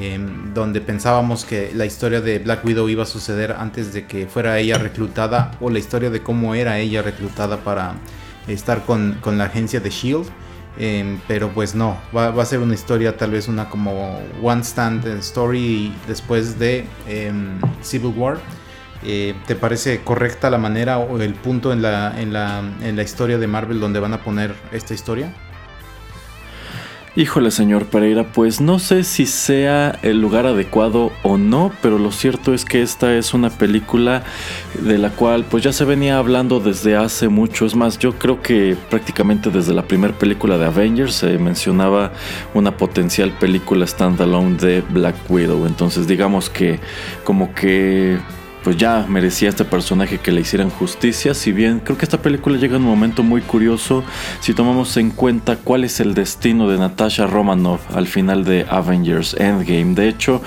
em, 0.01 0.55
donde 0.55 0.81
pensábamos 0.81 1.45
que 1.45 1.73
la 1.75 1.85
historia 1.85 2.21
de 2.21 2.39
Black 2.39 2.65
Widow 2.65 2.89
iba 2.89 3.03
a 3.03 3.07
suceder 3.07 3.53
antes 3.53 3.93
de 3.93 4.07
que 4.07 4.27
fuera 4.27 4.59
ella 4.59 4.79
reclutada 4.79 5.51
o 5.61 5.71
la 5.71 5.79
historia 5.79 6.09
de 6.11 6.23
cómo 6.23 6.55
era 6.55 6.79
ella 6.79 7.03
reclutada 7.03 7.59
para 7.65 7.95
estar 8.47 8.85
con, 8.85 9.19
la 9.25 9.45
agencia 9.45 9.81
de 9.81 9.91
Shield. 9.91 10.27
Em, 10.81 11.19
pero 11.27 11.49
pues 11.51 11.75
no, 11.75 11.99
va, 12.17 12.29
a 12.29 12.45
ser 12.45 12.61
una 12.61 12.75
historia 12.75 13.17
tal 13.17 13.33
vez 13.33 13.49
una 13.49 13.69
como 13.69 14.21
One 14.41 14.63
Stand 14.63 15.07
Story 15.19 15.93
después 16.07 16.59
de 16.59 16.87
em, 17.09 17.59
Civil 17.83 18.15
War. 18.17 18.39
Eh, 19.03 19.35
¿Te 19.47 19.57
parece 19.57 20.01
correcta 20.01 20.51
la 20.51 20.59
manera 20.59 20.99
o 20.99 21.21
el 21.21 21.35
punto 21.35 21.73
en 21.73 21.83
la 21.83 23.03
historia 23.03 23.39
de 23.39 23.47
Marvel 23.47 23.81
donde 23.81 24.01
van 24.01 24.13
a 24.13 24.23
poner 24.23 24.55
esta 24.73 24.95
historia? 24.95 25.33
Híjole, 27.19 27.51
señor 27.51 27.87
Pereira, 27.87 28.23
pues 28.33 28.61
no 28.61 28.79
sé 28.79 29.03
si 29.03 29.27
sea 29.27 29.99
el 30.03 30.21
lugar 30.21 30.47
adecuado 30.47 31.11
o 31.25 31.37
no, 31.37 31.73
pero 31.83 31.99
lo 31.99 32.13
cierto 32.13 32.55
es 32.55 32.65
que 32.65 32.81
esta 32.81 33.13
es 33.17 33.35
una 33.35 33.51
película 33.51 34.23
de 34.81 34.99
la 34.99 35.11
cual 35.11 35.45
pues 35.45 35.65
ya 35.65 35.73
se 35.73 35.85
venía 35.85 36.19
hablando 36.19 36.61
desde 36.61 36.95
hace 36.95 37.29
mucho. 37.29 37.67
Es 37.67 37.75
más, 37.75 37.99
yo 37.99 38.17
creo 38.21 38.41
que 38.41 38.77
prácticamente 38.89 39.51
desde 39.51 39.75
la 39.75 39.83
primera 39.83 40.17
película 40.17 40.59
de 40.59 40.67
Avengers 40.67 41.13
se 41.17 41.39
mencionaba 41.39 42.13
una 42.55 42.77
potencial 42.77 43.33
película 43.33 43.85
standalone 43.85 44.57
de 44.57 44.85
Black 44.89 45.17
Widow. 45.29 45.67
Entonces 45.67 46.07
digamos 46.07 46.49
que 46.49 46.79
como 47.25 47.53
que 47.53 48.19
pues 48.69 48.77
ya 48.77 49.07
merecía 49.09 49.49
este 49.49 49.65
personaje 49.65 50.19
que 50.19 50.31
le 50.31 50.43
hicieran 50.43 50.69
justicia. 50.69 51.33
Si 51.33 51.53
bien 51.53 51.81
creo 51.81 51.97
que 51.97 52.05
esta 52.05 52.21
película 52.21 52.59
llega 52.59 52.77
en 52.77 52.83
un 52.83 52.91
momento 52.91 53.23
muy 53.23 53.41
curioso 53.41 54.05
si 54.41 54.53
tomamos 54.53 54.95
en 54.99 55.09
cuenta 55.09 55.57
cuál 55.57 55.85
es 55.85 56.01
el 56.01 56.13
destino 56.13 56.69
de 56.69 56.77
Natasha 56.77 57.27
Romanoff 57.27 57.81
al 57.97 58.07
final 58.07 58.45
de 58.45 58.67
Avengers 58.69 59.33
Endgame. 59.41 59.95
De 59.95 60.07
hecho, 60.07 60.43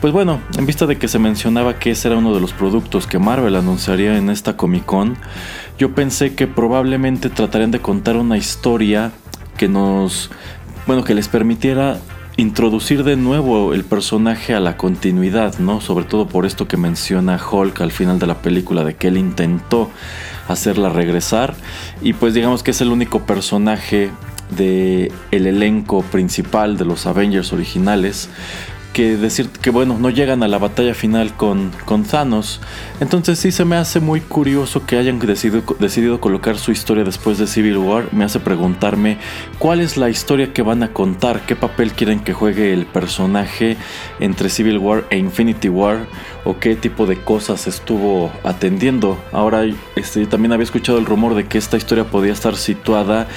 pues 0.00 0.10
bueno, 0.14 0.40
en 0.56 0.64
vista 0.64 0.86
de 0.86 0.96
que 0.96 1.06
se 1.06 1.18
mencionaba 1.18 1.78
que 1.78 1.90
ese 1.90 2.08
era 2.08 2.16
uno 2.16 2.32
de 2.32 2.40
los 2.40 2.54
productos 2.54 3.06
que 3.06 3.18
Marvel 3.18 3.54
anunciaría 3.56 4.16
en 4.16 4.30
esta 4.30 4.56
Comic 4.56 4.86
Con, 4.86 5.18
yo 5.78 5.94
pensé 5.94 6.34
que 6.34 6.46
probablemente 6.46 7.28
tratarían 7.28 7.72
de 7.72 7.80
contar 7.80 8.16
una 8.16 8.38
historia 8.38 9.12
que 9.58 9.68
nos, 9.68 10.30
bueno, 10.86 11.04
que 11.04 11.14
les 11.14 11.28
permitiera 11.28 11.98
introducir 12.36 13.02
de 13.02 13.16
nuevo 13.16 13.72
el 13.72 13.84
personaje 13.84 14.54
a 14.54 14.60
la 14.60 14.76
continuidad, 14.76 15.58
¿no? 15.58 15.80
Sobre 15.80 16.04
todo 16.04 16.28
por 16.28 16.44
esto 16.44 16.68
que 16.68 16.76
menciona 16.76 17.40
Hulk 17.40 17.80
al 17.80 17.92
final 17.92 18.18
de 18.18 18.26
la 18.26 18.42
película, 18.42 18.84
de 18.84 18.94
que 18.94 19.08
él 19.08 19.16
intentó 19.16 19.90
hacerla 20.48 20.90
regresar. 20.90 21.54
Y 22.02 22.12
pues 22.12 22.34
digamos 22.34 22.62
que 22.62 22.72
es 22.72 22.80
el 22.80 22.88
único 22.88 23.20
personaje 23.20 24.10
de 24.56 25.10
el 25.30 25.46
elenco 25.46 26.02
principal 26.02 26.76
de 26.76 26.84
los 26.84 27.06
Avengers 27.06 27.52
originales 27.52 28.28
que 28.96 29.18
decir 29.18 29.50
que 29.50 29.68
bueno, 29.68 29.98
no 30.00 30.08
llegan 30.08 30.42
a 30.42 30.48
la 30.48 30.56
batalla 30.56 30.94
final 30.94 31.36
con, 31.36 31.70
con 31.84 32.04
Thanos. 32.04 32.62
Entonces 32.98 33.38
sí 33.38 33.52
se 33.52 33.66
me 33.66 33.76
hace 33.76 34.00
muy 34.00 34.22
curioso 34.22 34.86
que 34.86 34.96
hayan 34.96 35.18
decidido, 35.18 35.62
decidido 35.78 36.18
colocar 36.18 36.56
su 36.56 36.72
historia 36.72 37.04
después 37.04 37.36
de 37.36 37.46
Civil 37.46 37.76
War. 37.76 38.08
Me 38.12 38.24
hace 38.24 38.40
preguntarme 38.40 39.18
cuál 39.58 39.82
es 39.82 39.98
la 39.98 40.08
historia 40.08 40.54
que 40.54 40.62
van 40.62 40.82
a 40.82 40.94
contar, 40.94 41.44
qué 41.44 41.54
papel 41.54 41.92
quieren 41.92 42.20
que 42.20 42.32
juegue 42.32 42.72
el 42.72 42.86
personaje 42.86 43.76
entre 44.18 44.48
Civil 44.48 44.78
War 44.78 45.04
e 45.10 45.18
Infinity 45.18 45.68
War 45.68 46.06
o 46.44 46.58
qué 46.58 46.74
tipo 46.74 47.04
de 47.04 47.20
cosas 47.20 47.66
estuvo 47.66 48.32
atendiendo. 48.44 49.22
Ahora 49.30 49.66
este, 49.96 50.24
también 50.24 50.54
había 50.54 50.64
escuchado 50.64 50.96
el 50.96 51.04
rumor 51.04 51.34
de 51.34 51.44
que 51.44 51.58
esta 51.58 51.76
historia 51.76 52.04
podía 52.04 52.32
estar 52.32 52.56
situada 52.56 53.28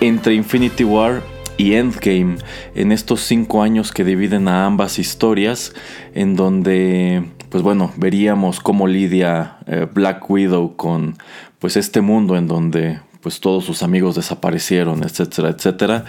entre 0.00 0.34
Infinity 0.34 0.84
War 0.84 1.22
y 1.58 1.74
Endgame 1.74 2.36
en 2.74 2.92
estos 2.92 3.20
cinco 3.20 3.62
años 3.62 3.92
que 3.92 4.04
dividen 4.04 4.48
a 4.48 4.64
ambas 4.64 4.98
historias 4.98 5.74
en 6.14 6.36
donde 6.36 7.24
pues 7.50 7.62
bueno 7.62 7.92
veríamos 7.96 8.60
cómo 8.60 8.86
lidia 8.86 9.58
eh, 9.66 9.86
Black 9.92 10.30
Widow 10.30 10.76
con 10.76 11.18
pues 11.58 11.76
este 11.76 12.00
mundo 12.00 12.36
en 12.36 12.46
donde 12.46 13.00
pues 13.20 13.40
todos 13.40 13.64
sus 13.64 13.82
amigos 13.82 14.14
desaparecieron 14.14 15.02
etcétera 15.02 15.50
etcétera. 15.50 16.04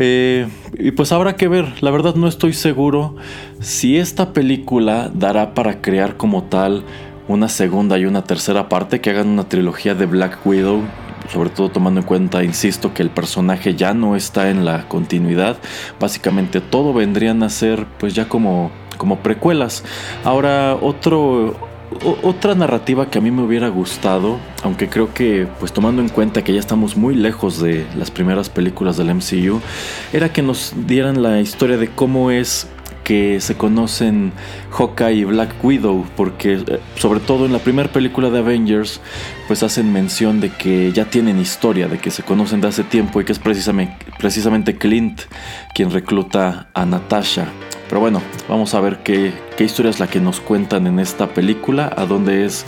Eh, 0.00 0.46
y 0.78 0.92
pues 0.92 1.10
habrá 1.10 1.34
que 1.34 1.48
ver, 1.48 1.82
la 1.82 1.90
verdad 1.90 2.14
no 2.14 2.28
estoy 2.28 2.52
seguro 2.52 3.16
si 3.60 3.96
esta 3.96 4.32
película 4.32 5.10
dará 5.12 5.54
para 5.54 5.82
crear 5.82 6.16
como 6.16 6.44
tal 6.44 6.84
una 7.26 7.48
segunda 7.48 7.98
y 7.98 8.04
una 8.04 8.22
tercera 8.22 8.68
parte 8.68 9.00
que 9.00 9.10
hagan 9.10 9.26
una 9.28 9.48
trilogía 9.48 9.96
de 9.96 10.06
Black 10.06 10.46
Widow 10.46 10.82
sobre 11.32 11.50
todo 11.50 11.68
tomando 11.68 12.00
en 12.00 12.06
cuenta, 12.06 12.42
insisto, 12.42 12.94
que 12.94 13.02
el 13.02 13.10
personaje 13.10 13.74
ya 13.74 13.94
no 13.94 14.16
está 14.16 14.50
en 14.50 14.64
la 14.64 14.88
continuidad. 14.88 15.56
Básicamente 16.00 16.60
todo 16.60 16.92
vendrían 16.92 17.42
a 17.42 17.50
ser 17.50 17.86
pues 17.98 18.14
ya 18.14 18.28
como, 18.28 18.70
como 18.96 19.18
precuelas. 19.18 19.84
Ahora 20.24 20.76
otro... 20.80 21.56
otra 22.22 22.54
narrativa 22.54 23.08
que 23.08 23.18
a 23.18 23.22
mí 23.22 23.30
me 23.30 23.42
hubiera 23.42 23.68
gustado, 23.68 24.38
aunque 24.62 24.88
creo 24.88 25.14
que, 25.14 25.48
pues 25.58 25.72
tomando 25.72 26.02
en 26.02 26.10
cuenta 26.10 26.44
que 26.44 26.52
ya 26.52 26.60
estamos 26.60 26.96
muy 26.96 27.14
lejos 27.14 27.60
de 27.60 27.86
las 27.96 28.10
primeras 28.10 28.50
películas 28.50 28.98
del 28.98 29.14
MCU, 29.14 29.60
era 30.12 30.30
que 30.30 30.42
nos 30.42 30.74
dieran 30.86 31.22
la 31.22 31.40
historia 31.40 31.78
de 31.78 31.88
cómo 31.88 32.30
es 32.30 32.68
que 33.08 33.40
se 33.40 33.56
conocen 33.56 34.32
Hawkeye 34.70 35.14
y 35.14 35.24
Black 35.24 35.64
Widow, 35.64 36.04
porque 36.14 36.62
eh, 36.66 36.78
sobre 36.96 37.20
todo 37.20 37.46
en 37.46 37.54
la 37.54 37.58
primera 37.58 37.90
película 37.90 38.28
de 38.28 38.40
Avengers, 38.40 39.00
pues 39.46 39.62
hacen 39.62 39.90
mención 39.94 40.40
de 40.40 40.50
que 40.50 40.92
ya 40.92 41.06
tienen 41.06 41.40
historia, 41.40 41.88
de 41.88 41.96
que 41.96 42.10
se 42.10 42.22
conocen 42.22 42.60
de 42.60 42.68
hace 42.68 42.84
tiempo 42.84 43.18
y 43.18 43.24
que 43.24 43.32
es 43.32 43.38
precisamente, 43.38 43.96
precisamente 44.18 44.76
Clint 44.76 45.22
quien 45.74 45.90
recluta 45.90 46.68
a 46.74 46.84
Natasha. 46.84 47.46
Pero 47.88 48.02
bueno, 48.02 48.20
vamos 48.46 48.74
a 48.74 48.80
ver 48.80 48.98
qué, 48.98 49.32
qué 49.56 49.64
historia 49.64 49.88
es 49.88 50.00
la 50.00 50.08
que 50.08 50.20
nos 50.20 50.40
cuentan 50.40 50.86
en 50.86 50.98
esta 50.98 51.28
película, 51.28 51.90
a 51.96 52.04
dónde 52.04 52.44
es 52.44 52.66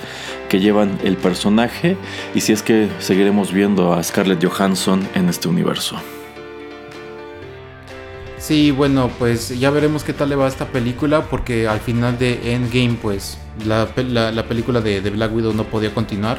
que 0.49 0.59
llevan 0.59 0.99
el 1.05 1.19
personaje 1.19 1.99
y 2.35 2.41
si 2.41 2.55
es 2.55 2.63
que 2.63 2.89
seguiremos 2.99 3.53
viendo 3.53 3.93
a 3.93 4.03
Scarlett 4.03 4.43
Johansson 4.43 5.07
en 5.15 5.29
este 5.29 5.49
universo. 5.49 6.01
Sí, 8.41 8.71
bueno, 8.71 9.11
pues 9.19 9.61
ya 9.61 9.69
veremos 9.71 10.03
qué 10.03 10.15
tal 10.15 10.31
le 10.31 10.35
va 10.35 10.47
a 10.47 10.49
esta 10.49 10.67
película, 10.69 11.27
porque 11.29 11.69
al 11.69 11.79
final 11.79 12.19
de 12.19 12.55
Endgame, 12.55 12.97
pues 13.01 13.37
la, 13.67 13.87
película 13.95 14.81
de, 14.81 14.99
Black 15.11 15.35
Widow 15.35 15.53
no 15.53 15.65
podía 15.65 15.93
continuar. 15.93 16.39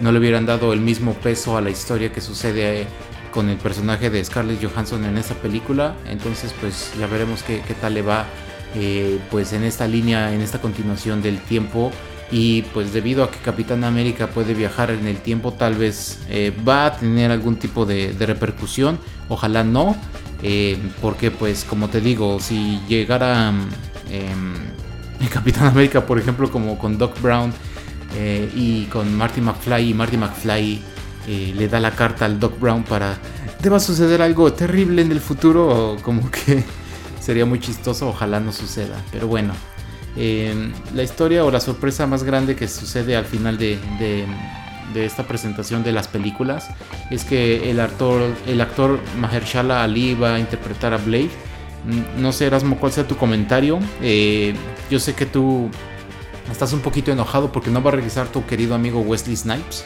No 0.00 0.12
le 0.12 0.18
hubieran 0.18 0.44
dado 0.44 0.74
el 0.74 0.80
mismo 0.80 1.14
peso 1.14 1.56
a 1.56 1.62
la 1.62 1.70
historia 1.70 2.12
que 2.12 2.20
sucede 2.20 2.86
con 3.32 3.48
el 3.48 3.56
personaje 3.56 4.10
de 4.10 4.22
Scarlett 4.22 4.62
Johansson 4.62 5.06
en 5.06 5.16
esta 5.16 5.34
película. 5.36 5.96
Entonces, 6.06 6.54
pues 6.60 6.92
ya 6.98 7.06
veremos 7.06 7.42
qué, 7.42 7.62
tal 7.80 7.94
le 7.94 8.02
va, 8.02 8.26
eh, 8.74 9.18
pues 9.30 9.54
en 9.54 9.64
esta 9.64 9.88
línea, 9.88 10.34
en 10.34 10.42
esta 10.42 10.60
continuación 10.60 11.22
del 11.22 11.40
tiempo. 11.40 11.90
Y 12.30 12.60
pues 12.74 12.92
debido 12.92 13.24
a 13.24 13.30
que 13.30 13.38
Capitán 13.38 13.84
América 13.84 14.26
puede 14.26 14.52
viajar 14.52 14.90
en 14.90 15.06
el 15.06 15.16
tiempo, 15.16 15.54
tal 15.54 15.76
vez 15.76 16.18
eh, 16.28 16.52
va 16.68 16.84
a 16.84 16.96
tener 16.98 17.30
algún 17.30 17.56
tipo 17.56 17.86
de 17.86 18.14
repercusión. 18.18 18.98
Ojalá 19.30 19.64
no. 19.64 19.96
Eh, 20.42 20.78
porque 21.02 21.30
pues 21.30 21.64
como 21.64 21.88
te 21.88 22.00
digo, 22.00 22.38
si 22.40 22.80
llegara 22.88 23.52
el 25.20 25.28
Capitán 25.28 25.66
América, 25.66 26.06
por 26.06 26.18
ejemplo, 26.18 26.50
como 26.50 26.78
con 26.78 26.98
Doc 26.98 27.20
Brown 27.20 27.52
eh, 28.16 28.50
y 28.54 28.84
con 28.84 29.14
Marty 29.14 29.40
McFly, 29.40 29.90
y 29.90 29.94
Marty 29.94 30.16
McFly 30.16 30.82
eh, 31.26 31.52
le 31.56 31.68
da 31.68 31.80
la 31.80 31.90
carta 31.90 32.24
al 32.24 32.38
Doc 32.38 32.58
Brown 32.58 32.84
para... 32.84 33.16
¿Te 33.60 33.68
va 33.68 33.78
a 33.78 33.80
suceder 33.80 34.22
algo 34.22 34.52
terrible 34.52 35.02
en 35.02 35.10
el 35.10 35.20
futuro? 35.20 35.96
Como 36.02 36.30
que 36.30 36.62
sería 37.20 37.44
muy 37.44 37.58
chistoso, 37.58 38.08
ojalá 38.08 38.38
no 38.38 38.52
suceda. 38.52 39.02
Pero 39.10 39.26
bueno, 39.26 39.52
em, 40.16 40.72
la 40.94 41.02
historia 41.02 41.44
o 41.44 41.50
la 41.50 41.60
sorpresa 41.60 42.06
más 42.06 42.22
grande 42.22 42.54
que 42.54 42.68
sucede 42.68 43.16
al 43.16 43.24
final 43.24 43.58
de 43.58 43.78
esta 44.94 45.24
presentación 45.24 45.82
de 45.82 45.92
las 45.92 46.08
películas 46.08 46.68
es 47.10 47.24
que 47.24 47.70
el 47.70 47.80
actor, 47.80 48.22
el 48.46 48.60
actor 48.60 48.98
Mahershala 49.18 49.82
Ali 49.82 50.14
va 50.14 50.34
a 50.34 50.38
interpretar 50.38 50.92
a 50.92 50.96
Blade. 50.96 51.30
Mm, 51.84 52.20
no 52.22 52.32
sé, 52.32 52.46
Erasmo, 52.46 52.78
cuál 52.78 52.92
sea 52.92 53.06
tu 53.06 53.16
comentario. 53.16 53.78
Eh, 54.02 54.54
yo 54.90 54.98
sé 54.98 55.14
que 55.14 55.26
tú 55.26 55.70
estás 56.50 56.72
un 56.72 56.80
poquito 56.80 57.12
enojado 57.12 57.52
porque 57.52 57.70
no 57.70 57.82
va 57.82 57.90
a 57.90 57.94
regresar 57.94 58.28
tu 58.28 58.44
querido 58.46 58.74
amigo 58.74 59.00
Wesley 59.00 59.36
Snipes. 59.36 59.84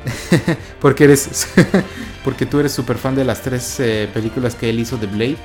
porque 0.80 1.04
eres 1.04 1.48
porque 2.24 2.46
tú 2.46 2.58
eres 2.58 2.72
súper 2.72 2.96
fan 2.96 3.14
de 3.14 3.24
las 3.24 3.42
tres 3.42 3.78
eh, 3.80 4.08
películas 4.12 4.54
que 4.54 4.70
él 4.70 4.80
hizo 4.80 4.96
de 4.96 5.06
Blade. 5.06 5.36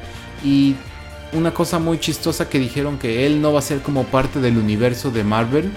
Y 0.43 0.75
una 1.33 1.53
cosa 1.53 1.79
muy 1.79 1.99
chistosa 1.99 2.49
que 2.49 2.59
dijeron 2.59 2.97
que 2.97 3.25
él 3.25 3.41
no 3.41 3.53
va 3.53 3.59
a 3.59 3.61
ser 3.61 3.81
como 3.81 4.03
parte 4.05 4.39
del 4.39 4.57
universo 4.57 5.11
de 5.11 5.23
Marvel. 5.23 5.71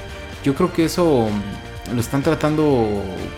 Yo 0.45 0.55
creo 0.55 0.73
que 0.73 0.85
eso 0.85 1.29
lo 1.95 2.01
están 2.01 2.23
tratando 2.23 2.89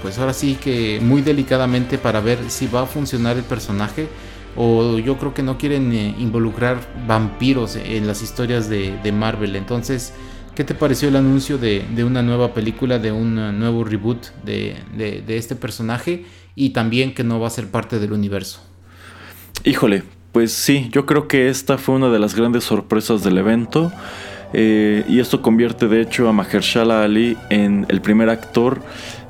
pues 0.02 0.18
ahora 0.18 0.32
sí 0.32 0.56
que 0.60 0.98
muy 1.00 1.22
delicadamente 1.22 1.98
para 1.98 2.20
ver 2.20 2.38
si 2.48 2.66
va 2.66 2.82
a 2.82 2.86
funcionar 2.86 3.36
el 3.36 3.44
personaje 3.44 4.08
o 4.56 4.98
yo 4.98 5.16
creo 5.16 5.34
que 5.34 5.42
no 5.42 5.58
quieren 5.58 5.92
eh, 5.92 6.14
involucrar 6.18 6.78
vampiros 7.06 7.76
en 7.76 8.06
las 8.06 8.22
historias 8.22 8.68
de, 8.68 9.12
Marvel. 9.12 9.56
Entonces, 9.56 10.12
¿qué 10.54 10.64
te 10.64 10.74
pareció 10.74 11.08
el 11.08 11.16
anuncio 11.16 11.58
de, 11.58 11.84
una 12.04 12.22
nueva 12.22 12.52
película, 12.52 12.98
de 12.98 13.12
un 13.12 13.34
nuevo 13.58 13.84
reboot 13.84 14.26
de, 14.44 14.76
de, 14.96 15.36
este 15.36 15.54
personaje 15.54 16.24
y 16.54 16.70
también 16.70 17.14
que 17.14 17.24
no 17.24 17.38
va 17.40 17.46
a 17.46 17.50
ser 17.50 17.68
parte 17.68 17.98
del 17.98 18.12
universo? 18.12 18.60
Híjole, 19.64 20.02
pues 20.32 20.52
sí, 20.52 20.88
yo 20.90 21.06
creo 21.06 21.28
que 21.28 21.48
esta 21.48 21.78
fue 21.78 21.94
una 21.94 22.08
de 22.08 22.18
las 22.18 22.34
grandes 22.34 22.64
sorpresas 22.64 23.22
del 23.22 23.38
evento. 23.38 23.92
Eh, 24.52 25.04
y 25.08 25.20
esto 25.20 25.42
convierte 25.42 25.86
de 25.86 26.00
hecho 26.00 26.28
a 26.28 26.32
Mahershala 26.32 27.04
Ali 27.04 27.36
en 27.50 27.86
el 27.88 28.00
primer 28.00 28.30
actor 28.30 28.82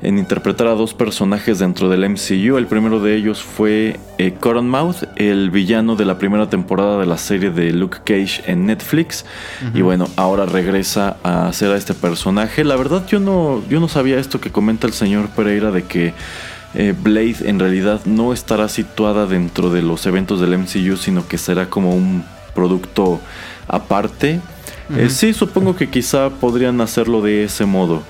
en 0.03 0.19
interpretar 0.19 0.67
a 0.67 0.75
dos 0.75 0.95
personajes 0.95 1.59
dentro 1.59 1.89
del 1.89 2.09
MCU. 2.09 2.57
El 2.57 2.67
primero 2.67 3.01
de 3.01 3.17
ellos 3.17 3.43
fue 3.43 4.01
eh, 4.19 4.33
Cottonmouth, 4.39 5.05
el 5.17 5.51
villano 5.51 5.95
de 5.95 6.07
la 6.07 6.19
primera 6.19 6.49
temporada 6.49 6.99
de 6.99 7.07
la 7.07 7.19
serie 7.19 7.51
de 7.51 7.73
Luke 7.73 7.99
Cage 8.05 8.43
en 8.51 8.67
Netflix. 8.67 9.27
Y 9.75 9.83
bueno, 9.83 10.09
ahora 10.17 10.47
regresa 10.47 11.19
a 11.23 11.49
hacer 11.49 11.71
a 11.71 11.77
este 11.77 11.95
personaje. 11.95 12.65
La 12.65 12.77
verdad 12.77 13.07
yo 13.07 13.21
no, 13.21 13.63
yo 13.69 13.81
no 13.81 13.89
sabía 13.89 14.19
esto 14.19 14.41
que 14.41 14.51
comenta 14.51 14.87
el 14.87 14.93
señor 14.93 15.29
Pereira 15.31 15.71
de 15.71 15.85
que... 15.85 16.15
Eh, 16.73 16.95
Blade 16.97 17.49
en 17.49 17.59
realidad 17.59 18.01
no 18.05 18.33
estará 18.33 18.69
situada 18.69 19.27
dentro 19.27 19.71
de 19.71 19.83
los 19.83 20.07
eventos 20.07 20.41
del 20.41 20.57
MCU, 20.57 20.97
sino 20.97 21.27
que 21.27 21.37
será 21.37 21.69
como 21.69 21.97
un 21.97 22.23
producto 22.55 23.21
aparte. 23.67 24.41
Eh, 24.97 25.11
sí, 25.11 25.33
supongo 25.33 25.77
que 25.77 25.89
quizá 25.89 26.31
podrían 26.31 26.81
hacerlo 26.81 27.23
de 27.23 27.45
ese 27.45 27.65
modo, 27.65 28.03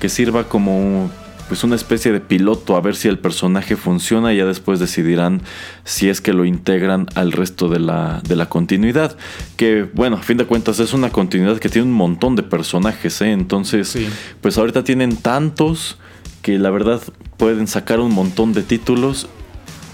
que 0.00 0.08
sirva 0.08 0.44
como 0.44 1.10
pues 1.48 1.64
una 1.64 1.76
especie 1.76 2.12
de 2.12 2.20
piloto 2.20 2.76
a 2.76 2.80
ver 2.80 2.94
si 2.94 3.08
el 3.08 3.18
personaje 3.18 3.74
funciona 3.74 4.34
y 4.34 4.36
ya 4.36 4.44
después 4.44 4.78
decidirán 4.78 5.40
si 5.82 6.10
es 6.10 6.20
que 6.20 6.34
lo 6.34 6.44
integran 6.44 7.06
al 7.14 7.32
resto 7.32 7.68
de 7.68 7.80
la, 7.80 8.20
de 8.28 8.36
la 8.36 8.50
continuidad. 8.50 9.16
Que 9.56 9.88
bueno, 9.94 10.16
a 10.16 10.22
fin 10.22 10.36
de 10.36 10.44
cuentas 10.44 10.78
es 10.78 10.92
una 10.92 11.10
continuidad 11.10 11.58
que 11.58 11.70
tiene 11.70 11.88
un 11.88 11.94
montón 11.94 12.36
de 12.36 12.42
personajes, 12.42 13.20
¿eh? 13.22 13.32
entonces 13.32 13.96
pues 14.42 14.58
ahorita 14.58 14.84
tienen 14.84 15.16
tantos 15.16 15.96
que 16.42 16.58
la 16.58 16.70
verdad 16.70 17.00
pueden 17.38 17.66
sacar 17.66 17.98
un 18.00 18.12
montón 18.12 18.52
de 18.52 18.62
títulos 18.62 19.28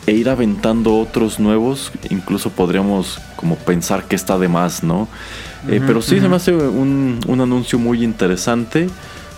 e 0.07 0.13
ir 0.13 0.29
aventando 0.29 0.99
otros 0.99 1.39
nuevos, 1.39 1.93
incluso 2.11 2.51
podríamos 2.51 3.21
como 3.37 3.57
pensar 3.57 4.05
que 4.05 4.17
está 4.17 4.39
de 4.39 4.49
más, 4.49 4.83
¿no? 4.83 5.09
Eh, 5.69 5.81
pero 5.87 6.03
sí 6.03 6.21
se 6.21 6.29
me 6.29 6.37
hace 6.37 6.53
un, 6.53 7.21
un 7.27 7.41
anuncio 7.41 7.79
muy 7.79 8.05
interesante. 8.05 8.89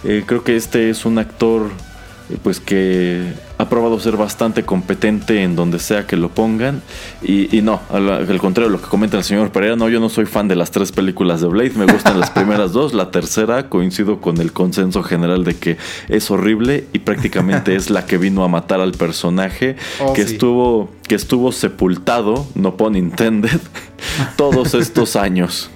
Eh, 0.05 0.25
creo 0.27 0.45
que 0.45 0.57
este 0.57 0.91
es 0.91 1.05
un 1.05 1.19
actor 1.19 1.71
pues 2.43 2.59
que 2.59 3.33
ha 3.59 3.69
probado 3.69 3.99
ser 4.01 4.17
bastante 4.17 4.65
competente 4.65 5.43
en 5.43 5.55
donde 5.55 5.79
sea 5.79 6.07
que 6.07 6.17
lo 6.17 6.29
pongan. 6.29 6.83
Y, 7.23 7.61
no, 7.63 7.81
al, 7.91 8.39
contrario 8.39 8.71
lo 8.71 8.81
que 8.81 8.89
comenta 8.89 9.17
el 9.17 9.25
señor 9.25 9.51
Pereira, 9.51 9.77
no, 9.77 9.89
yo 9.89 10.01
no 10.01 10.09
soy 10.09 10.27
fan 10.27 10.49
de 10.49 10.57
las 10.57 10.71
tres 10.71 10.93
películas 10.93 11.41
de 11.41 11.47
Blade, 11.47 11.73
me 11.77 11.87
gustan 11.87 12.19
las 12.19 12.31
primeras 12.33 12.73
dos, 12.73 12.95
la 12.95 13.11
tercera 13.11 13.69
coincido 13.69 14.21
con 14.21 14.41
el 14.41 14.53
consenso 14.53 15.03
general 15.03 15.45
de 15.45 15.57
que 15.57 15.77
es 16.09 16.31
horrible 16.31 16.85
y 16.93 16.99
prácticamente 17.01 17.77
es 17.77 17.91
la 17.91 18.07
que 18.07 18.19
vino 18.19 18.45
a 18.45 18.49
matar 18.49 18.81
al 18.81 18.93
personaje 18.93 19.77
oh, 20.01 20.13
que 20.13 20.23
estuvo 20.23 20.91
que 21.07 21.15
estuvo 21.15 21.53
sepultado, 21.53 22.49
no 22.57 22.77
pon 22.77 22.97
intended, 22.97 23.61
todos 24.37 24.75
estos 24.75 25.15
años. 25.15 25.71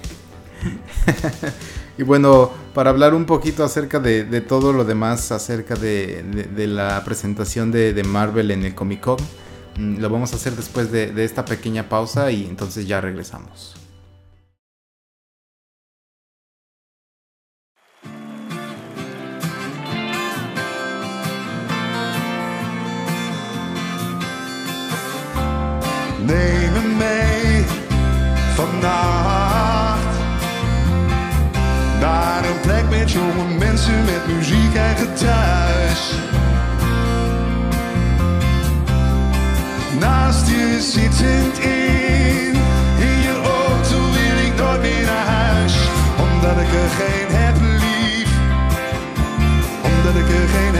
y 1.97 2.03
bueno, 2.03 2.51
para 2.73 2.89
hablar 2.89 3.13
un 3.13 3.25
poquito 3.25 3.63
acerca 3.63 3.99
de, 3.99 4.41
todo 4.41 4.73
lo 4.73 4.85
demás, 4.85 5.31
acerca 5.31 5.75
de, 5.75 6.23
la 6.67 7.03
presentación 7.03 7.71
de, 7.71 8.03
Marvel 8.03 8.51
en 8.51 8.65
el 8.65 8.75
Comic 8.75 9.01
Con. 9.01 9.17
Mm, 9.77 9.99
lo 9.99 10.09
vamos 10.09 10.33
a 10.33 10.35
hacer 10.35 10.53
después 10.53 10.91
de, 10.91 11.11
esta 11.23 11.45
pequeña 11.45 11.89
pausa 11.89 12.31
y 12.31 12.45
entonces 12.45 12.87
ya 12.87 13.01
regresamos. 13.01 13.75
Met 33.01 33.11
jonge 33.11 33.57
mensen 33.57 34.05
met 34.05 34.35
muziek 34.35 34.75
eigen 34.75 35.13
thuis. 35.13 36.13
Naast 39.99 40.47
je 40.47 40.77
zittend 40.81 41.59
in, 41.59 42.53
in 43.07 43.17
je 43.27 43.35
auto 43.43 43.97
wil 44.11 44.45
ik 44.45 44.55
nooit 44.57 44.81
meer 44.81 45.05
naar 45.05 45.25
huis. 45.25 45.75
Omdat 46.17 46.57
ik 46.63 46.73
er 46.83 46.89
geen 46.99 47.35
heb 47.39 47.55
lief, 47.61 48.29
omdat 49.83 50.15
ik 50.21 50.29
er 50.35 50.47
geen 50.47 50.70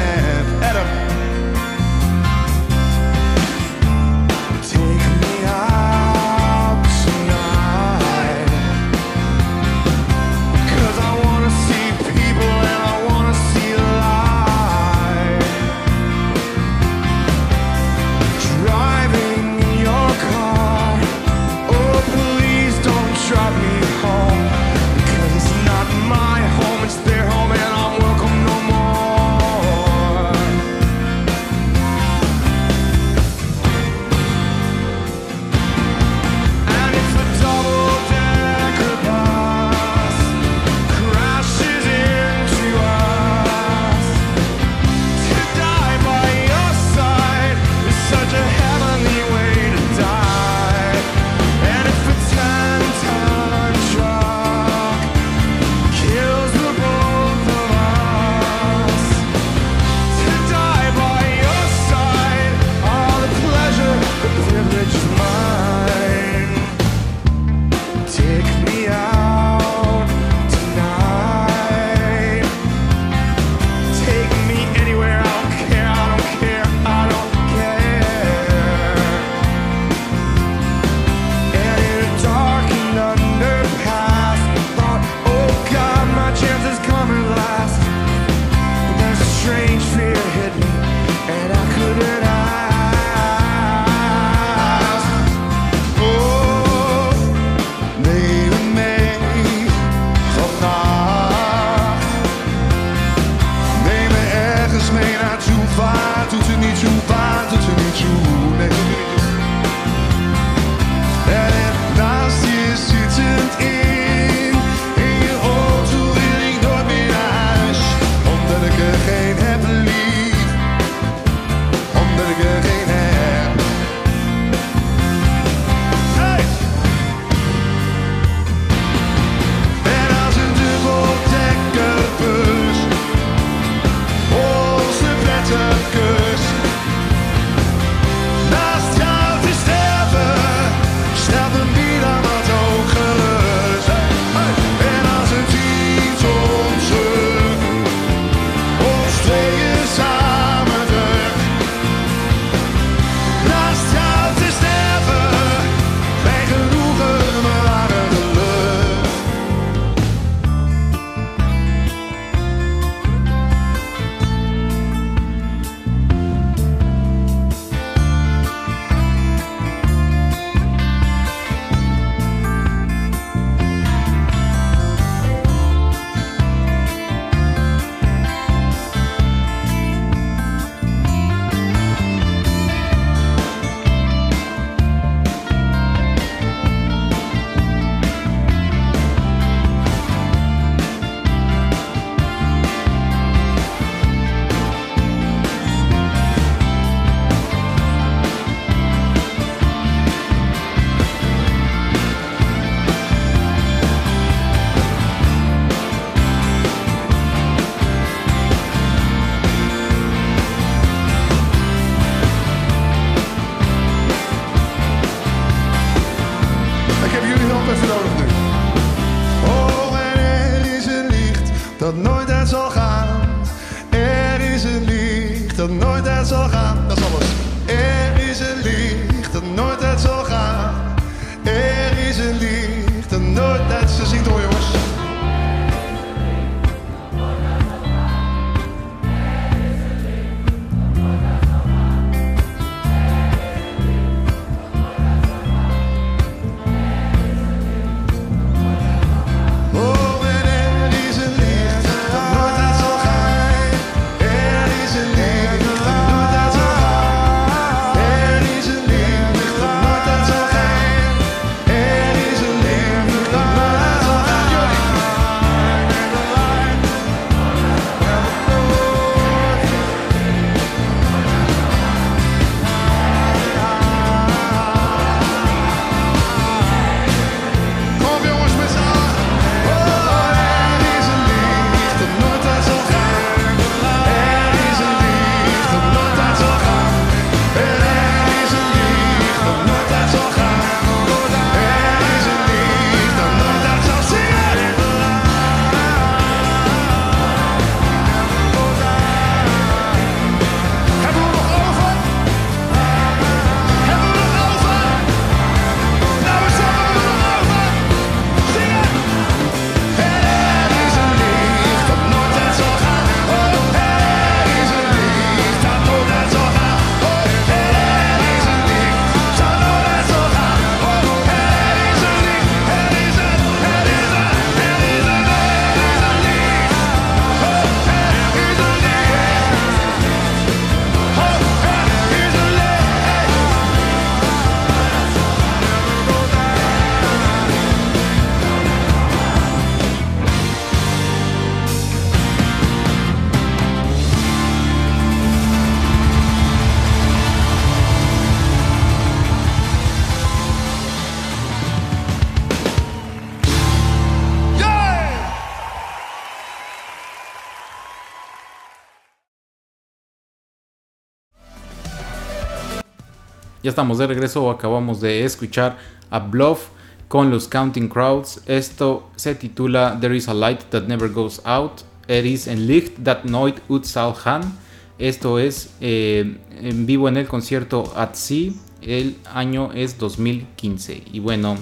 Ya 363.63 363.69
estamos 363.69 363.99
de 363.99 364.07
regreso, 364.07 364.49
acabamos 364.49 365.01
de 365.01 365.23
escuchar 365.23 365.77
a 366.09 366.17
Bluff 366.17 366.69
con 367.07 367.29
los 367.29 367.47
Counting 367.47 367.89
Crowds. 367.89 368.41
Esto 368.47 369.11
se 369.15 369.35
titula 369.35 369.99
There 370.01 370.17
is 370.17 370.27
a 370.27 370.33
light 370.33 370.61
that 370.71 370.87
never 370.87 371.07
goes 371.07 371.39
out. 371.45 371.81
It 372.07 372.25
is 372.25 372.47
ein 372.47 372.65
Licht 372.65 373.03
that 373.03 373.23
nooit 373.25 373.61
zal 373.83 374.15
gaan. 374.15 374.57
Esto 374.97 375.37
es 375.37 375.75
eh, 375.79 376.39
en 376.59 376.87
vivo 376.87 377.07
en 377.07 377.17
el 377.17 377.27
concierto 377.27 377.93
at 377.95 378.15
Sea. 378.15 378.51
El 378.81 379.17
año 379.31 379.71
es 379.73 379.99
2015. 379.99 381.03
Y 381.13 381.19
bueno, 381.19 381.55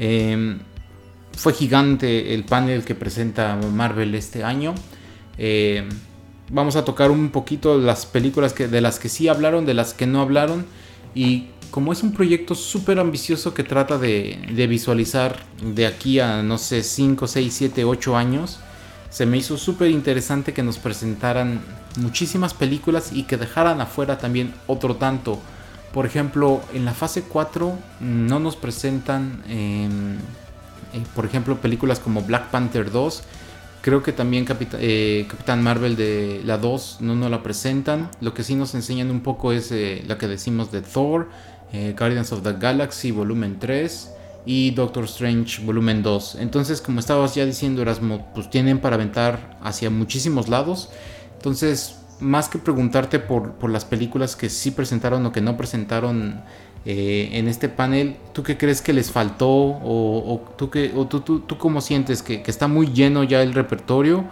em, 0.00 0.58
fue 1.36 1.52
gigante 1.52 2.34
el 2.34 2.42
panel 2.42 2.84
que 2.84 2.96
presenta 2.96 3.56
Marvel 3.72 4.12
este 4.16 4.42
año. 4.42 4.74
Eh, 5.38 5.88
vamos 6.50 6.74
a 6.74 6.84
tocar 6.84 7.12
un 7.12 7.30
poquito 7.30 7.78
las 7.78 8.06
películas 8.06 8.52
que, 8.52 8.66
de 8.66 8.80
las 8.80 8.98
que 8.98 9.08
sí 9.08 9.28
hablaron, 9.28 9.66
de 9.66 9.74
las 9.74 9.94
que 9.94 10.08
no 10.08 10.20
hablaron. 10.20 10.66
Y 11.14 11.48
como 11.70 11.92
es 11.92 12.02
un 12.02 12.12
proyecto 12.12 12.54
súper 12.54 12.98
ambicioso 12.98 13.54
que 13.54 13.62
trata 13.62 13.98
de, 13.98 14.66
visualizar 14.68 15.36
de 15.62 15.86
aquí 15.86 16.20
a, 16.20 16.42
no 16.42 16.58
sé, 16.58 16.82
5, 16.82 17.26
6, 17.26 17.54
7, 17.54 17.84
8 17.84 18.16
años, 18.16 18.58
se 19.10 19.26
me 19.26 19.36
hizo 19.36 19.56
súper 19.56 19.90
interesante 19.90 20.52
que 20.52 20.62
nos 20.62 20.78
presentaran 20.78 21.60
muchísimas 21.96 22.54
películas 22.54 23.10
y 23.12 23.24
que 23.24 23.36
dejaran 23.36 23.80
afuera 23.80 24.18
también 24.18 24.54
otro 24.66 24.96
tanto. 24.96 25.38
Por 25.92 26.06
ejemplo, 26.06 26.60
en 26.74 26.84
la 26.84 26.92
fase 26.92 27.22
4 27.22 27.78
no 28.00 28.38
nos 28.38 28.56
presentan, 28.56 29.42
em, 29.48 30.16
eh, 30.92 31.04
por 31.14 31.24
ejemplo, 31.24 31.56
películas 31.60 31.98
como 31.98 32.22
Black 32.22 32.50
Panther 32.50 32.90
2. 32.90 33.22
Creo 33.88 34.02
que 34.02 34.12
también 34.12 34.44
eh, 34.80 35.26
Capitán 35.30 35.62
Marvel 35.62 35.96
de 35.96 36.42
la 36.44 36.58
2 36.58 36.98
no 37.00 37.14
nos 37.14 37.30
la 37.30 37.42
presentan. 37.42 38.10
Lo 38.20 38.34
que 38.34 38.44
sí 38.44 38.54
nos 38.54 38.74
enseñan 38.74 39.10
un 39.10 39.20
poco 39.20 39.50
es 39.50 39.72
eh, 39.72 40.04
la 40.06 40.18
que 40.18 40.28
decimos 40.28 40.70
de 40.70 40.82
Thor, 40.82 41.30
eh, 41.72 41.94
Guardians 41.98 42.30
of 42.32 42.42
the 42.42 42.52
Galaxy 42.52 43.12
volumen 43.12 43.58
3 43.58 44.12
y 44.44 44.72
Doctor 44.72 45.04
Strange 45.04 45.64
volumen 45.64 46.02
2. 46.02 46.36
Entonces, 46.38 46.82
como 46.82 47.00
estabas 47.00 47.34
ya 47.34 47.46
diciendo 47.46 47.80
Erasmo, 47.80 48.30
pues 48.34 48.50
tienen 48.50 48.78
para 48.78 48.96
aventar 48.96 49.56
hacia 49.62 49.88
muchísimos 49.88 50.48
lados. 50.48 50.90
Entonces, 51.38 51.96
más 52.20 52.50
que 52.50 52.58
preguntarte 52.58 53.18
por, 53.18 53.52
por 53.52 53.70
las 53.70 53.86
películas 53.86 54.36
que 54.36 54.50
sí 54.50 54.70
presentaron 54.70 55.24
o 55.24 55.32
que 55.32 55.40
no 55.40 55.56
presentaron 55.56 56.42
eh, 56.84 57.30
en 57.32 57.48
este 57.48 57.68
panel, 57.68 58.16
¿tú 58.32 58.42
qué 58.42 58.56
crees 58.56 58.80
que 58.80 58.92
les 58.92 59.10
faltó? 59.10 59.48
¿O, 59.48 60.42
tú, 60.56 60.70
qué, 60.70 60.92
o 60.96 61.06
tú, 61.06 61.20
tú, 61.20 61.40
tú 61.40 61.58
cómo 61.58 61.80
sientes? 61.80 62.22
¿Que, 62.22 62.42
que 62.42 62.50
está 62.50 62.68
muy 62.68 62.92
lleno 62.92 63.24
ya 63.24 63.42
el 63.42 63.54
repertorio? 63.54 64.24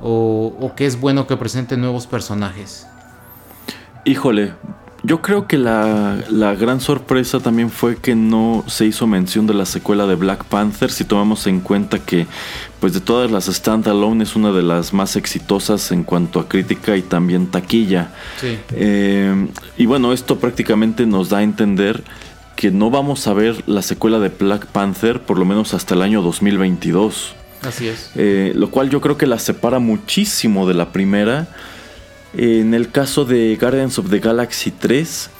¿O, 0.00 0.54
o 0.60 0.74
que 0.74 0.86
es 0.86 1.00
bueno 1.00 1.26
que 1.26 1.36
presenten 1.36 1.80
nuevos 1.80 2.06
personajes? 2.06 2.86
Híjole, 4.04 4.52
yo 5.08 5.22
creo 5.22 5.46
que 5.46 5.56
la, 5.56 6.18
la 6.28 6.54
gran 6.54 6.82
sorpresa 6.82 7.40
también 7.40 7.70
fue 7.70 7.96
que 7.96 8.14
no 8.14 8.62
se 8.66 8.84
hizo 8.84 9.06
mención 9.06 9.46
de 9.46 9.54
la 9.54 9.64
secuela 9.64 10.06
de 10.06 10.16
Black 10.16 10.44
Panther, 10.44 10.90
si 10.90 11.04
tomamos 11.04 11.46
en 11.46 11.60
cuenta 11.60 11.98
que 11.98 12.26
pues 12.78 12.92
de 12.92 13.00
todas 13.00 13.30
las 13.30 13.46
standalone 13.46 14.22
es 14.22 14.36
una 14.36 14.52
de 14.52 14.62
las 14.62 14.92
más 14.92 15.16
exitosas 15.16 15.92
en 15.92 16.04
cuanto 16.04 16.38
a 16.40 16.48
crítica 16.48 16.94
y 16.96 17.02
también 17.02 17.46
taquilla. 17.46 18.10
Sí. 18.38 18.58
Eh, 18.72 19.48
y 19.78 19.86
bueno, 19.86 20.12
esto 20.12 20.38
prácticamente 20.38 21.06
nos 21.06 21.30
da 21.30 21.38
a 21.38 21.42
entender 21.42 22.04
que 22.54 22.70
no 22.70 22.90
vamos 22.90 23.26
a 23.28 23.32
ver 23.32 23.66
la 23.66 23.80
secuela 23.80 24.18
de 24.18 24.28
Black 24.28 24.66
Panther 24.66 25.22
por 25.22 25.38
lo 25.38 25.46
menos 25.46 25.72
hasta 25.72 25.94
el 25.94 26.02
año 26.02 26.20
2022. 26.20 27.34
Así 27.62 27.88
es. 27.88 28.10
Eh, 28.14 28.52
lo 28.54 28.70
cual 28.70 28.90
yo 28.90 29.00
creo 29.00 29.16
que 29.16 29.26
la 29.26 29.38
separa 29.38 29.78
muchísimo 29.78 30.68
de 30.68 30.74
la 30.74 30.92
primera. 30.92 31.48
En 32.34 32.74
el 32.74 32.90
caso 32.90 33.24
de 33.24 33.56
Guardians 33.60 33.98
of 33.98 34.10
the 34.10 34.18
Galaxy 34.18 34.70
3, 34.70 35.30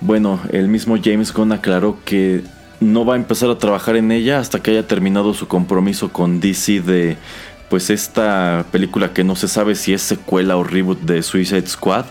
bueno, 0.00 0.40
el 0.50 0.68
mismo 0.68 0.96
James 1.02 1.32
Gunn 1.32 1.52
aclaró 1.52 1.98
que 2.04 2.42
no 2.80 3.04
va 3.04 3.14
a 3.14 3.16
empezar 3.16 3.50
a 3.50 3.58
trabajar 3.58 3.96
en 3.96 4.12
ella 4.12 4.38
hasta 4.38 4.60
que 4.62 4.70
haya 4.70 4.86
terminado 4.86 5.34
su 5.34 5.48
compromiso 5.48 6.10
con 6.10 6.40
DC 6.40 6.80
de 6.80 7.16
pues 7.68 7.90
esta 7.90 8.64
película 8.72 9.12
que 9.12 9.24
no 9.24 9.36
se 9.36 9.46
sabe 9.48 9.74
si 9.74 9.92
es 9.92 10.00
secuela 10.00 10.56
o 10.56 10.64
reboot 10.64 11.00
de 11.00 11.22
Suicide 11.22 11.66
Squad. 11.66 12.06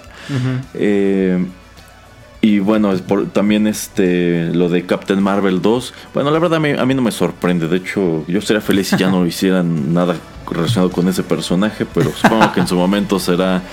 Eh, 0.76 1.44
y 2.42 2.60
bueno, 2.60 2.94
por- 3.08 3.28
también 3.30 3.66
este 3.66 4.52
lo 4.54 4.70
de 4.70 4.86
Captain 4.86 5.22
Marvel 5.24 5.62
2. 5.64 5.94
Bueno, 6.14 6.30
la 6.30 6.38
verdad 6.38 6.58
a 6.58 6.60
mí, 6.60 6.70
a 6.78 6.86
mí 6.86 6.94
no 6.94 7.02
me 7.02 7.12
sorprende. 7.12 7.68
De 7.68 7.78
hecho, 7.78 8.24
yo 8.28 8.40
sería 8.42 8.62
feliz 8.62 8.90
si 8.90 8.98
ya 8.98 9.10
no 9.10 9.26
hicieran 9.26 9.94
nada 9.94 10.16
relacionado 10.50 10.92
con 10.92 11.08
ese 11.08 11.24
personaje, 11.24 11.86
pero 11.92 12.12
supongo 12.12 12.52
que 12.54 12.60
en 12.60 12.68
su 12.68 12.76
momento 12.76 13.18
será, 13.20 13.64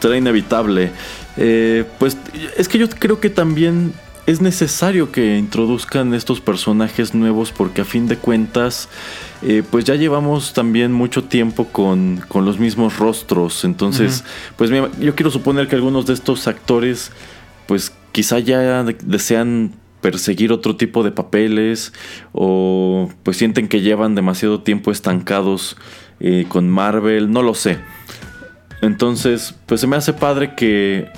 será 0.00 0.16
inevitable. 0.16 0.90
Eh, 1.36 1.84
pues 1.98 2.16
es 2.56 2.68
que 2.68 2.78
yo 2.78 2.88
creo 2.88 3.20
que 3.20 3.30
también 3.30 3.92
es 4.26 4.40
necesario 4.40 5.10
que 5.10 5.38
introduzcan 5.38 6.14
estos 6.14 6.40
personajes 6.40 7.14
nuevos 7.14 7.52
porque 7.52 7.80
a 7.80 7.84
fin 7.84 8.06
de 8.06 8.16
cuentas 8.16 8.88
eh, 9.42 9.62
pues 9.68 9.84
ya 9.84 9.94
llevamos 9.96 10.52
también 10.52 10.92
mucho 10.92 11.24
tiempo 11.24 11.64
con, 11.66 12.22
con 12.28 12.44
los 12.44 12.58
mismos 12.58 12.98
rostros. 12.98 13.64
Entonces, 13.64 14.22
pues 14.56 14.70
mira, 14.70 14.88
yo 15.00 15.14
quiero 15.14 15.30
suponer 15.30 15.66
que 15.68 15.74
algunos 15.76 16.06
de 16.06 16.14
estos 16.14 16.46
actores 16.46 17.10
pues 17.66 17.92
quizá 18.12 18.38
ya 18.38 18.84
de- 18.84 18.96
desean 19.02 19.72
perseguir 20.00 20.52
otro 20.52 20.76
tipo 20.76 21.02
de 21.02 21.10
papeles 21.10 21.92
o 22.32 23.10
pues 23.22 23.36
sienten 23.36 23.68
que 23.68 23.80
llevan 23.80 24.14
demasiado 24.14 24.60
tiempo 24.60 24.92
estancados 24.92 25.76
eh, 26.20 26.44
con 26.48 26.68
Marvel, 26.68 27.30
no 27.32 27.42
lo 27.42 27.54
sé. 27.54 27.78
Entonces, 28.82 29.54
pues 29.66 29.80
se 29.80 29.86
me 29.86 29.96
hace 29.96 30.12
padre 30.12 30.54
que 30.54 31.08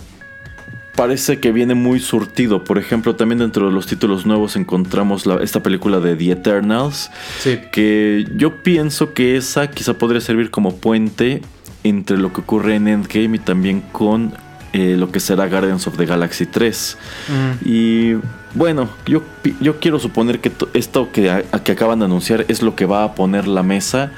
parece 0.96 1.38
que 1.40 1.52
viene 1.52 1.74
muy 1.74 2.00
surtido. 2.00 2.64
Por 2.64 2.78
ejemplo, 2.78 3.16
también 3.16 3.38
dentro 3.38 3.66
de 3.66 3.72
los 3.72 3.86
títulos 3.86 4.26
nuevos 4.26 4.56
encontramos 4.56 5.24
la- 5.26 5.42
esta 5.42 5.62
película 5.62 6.00
de 6.00 6.16
The 6.16 6.32
Eternals, 6.32 7.10
Sí. 7.40 7.58
que 7.72 8.26
yo 8.36 8.62
pienso 8.62 9.14
que 9.14 9.36
esa 9.36 9.70
quizá 9.70 9.94
podría 9.94 10.20
servir 10.20 10.50
como 10.50 10.76
puente 10.76 11.40
entre 11.84 12.18
lo 12.18 12.32
que 12.32 12.42
ocurre 12.42 12.76
en 12.76 12.88
Endgame 12.88 13.36
y 13.36 13.40
también 13.40 13.80
con 13.92 14.34
eh, 14.74 14.96
lo 14.96 15.10
que 15.12 15.20
será 15.20 15.48
Guardians 15.48 15.86
of 15.86 15.98
the 15.98 16.06
Galaxy 16.06 16.46
3. 16.46 16.96
Mm. 17.28 17.68
Y 17.68 18.14
bueno, 18.54 18.88
yo, 19.04 19.22
yo 19.60 19.78
quiero 19.80 19.98
suponer 19.98 20.38
que 20.40 20.48
to- 20.48 20.70
esto 20.72 21.12
que, 21.12 21.30
a- 21.30 21.42
que 21.42 21.72
acaban 21.72 21.98
de 21.98 22.06
anunciar 22.06 22.46
es 22.48 22.62
lo 22.62 22.74
que 22.74 22.86
va 22.86 23.04
a 23.04 23.14
poner 23.14 23.46
la 23.46 23.62
mesa 23.62 24.12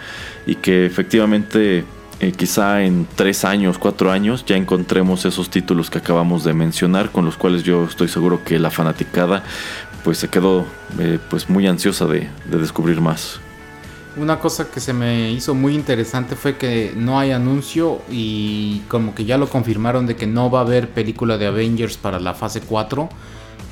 y 0.46 0.54
que 0.54 0.86
efectivamente 0.86 1.82
eh, 2.20 2.32
quizá 2.32 2.82
en 2.82 3.06
tres 3.16 3.44
años, 3.44 3.78
cuatro 3.78 4.10
años 4.10 4.44
ya 4.46 4.56
encontremos 4.56 5.24
esos 5.24 5.50
títulos 5.50 5.90
que 5.90 5.98
acabamos 5.98 6.44
de 6.44 6.54
mencionar 6.54 7.10
con 7.10 7.24
los 7.24 7.36
cuales 7.36 7.64
yo 7.64 7.84
estoy 7.84 8.08
seguro 8.08 8.44
que 8.44 8.58
la 8.58 8.70
fanaticada 8.70 9.42
pues 10.04 10.18
se 10.18 10.28
quedó 10.28 10.64
eh, 10.98 11.18
pues 11.30 11.48
muy 11.48 11.66
ansiosa 11.66 12.06
de, 12.06 12.28
de 12.44 12.58
descubrir 12.58 13.00
más. 13.00 13.40
Una 14.16 14.38
cosa 14.38 14.70
que 14.70 14.78
se 14.78 14.92
me 14.92 15.32
hizo 15.32 15.54
muy 15.56 15.74
interesante 15.74 16.36
fue 16.36 16.56
que 16.56 16.92
no 16.96 17.18
hay 17.18 17.32
anuncio 17.32 18.00
y 18.08 18.80
como 18.88 19.12
que 19.12 19.24
ya 19.24 19.38
lo 19.38 19.48
confirmaron 19.48 20.06
de 20.06 20.14
que 20.14 20.26
no 20.28 20.50
va 20.50 20.60
a 20.60 20.62
haber 20.62 20.90
película 20.90 21.36
de 21.36 21.46
Avengers 21.46 21.96
para 21.96 22.20
la 22.20 22.34
fase 22.34 22.60
4. 22.60 23.08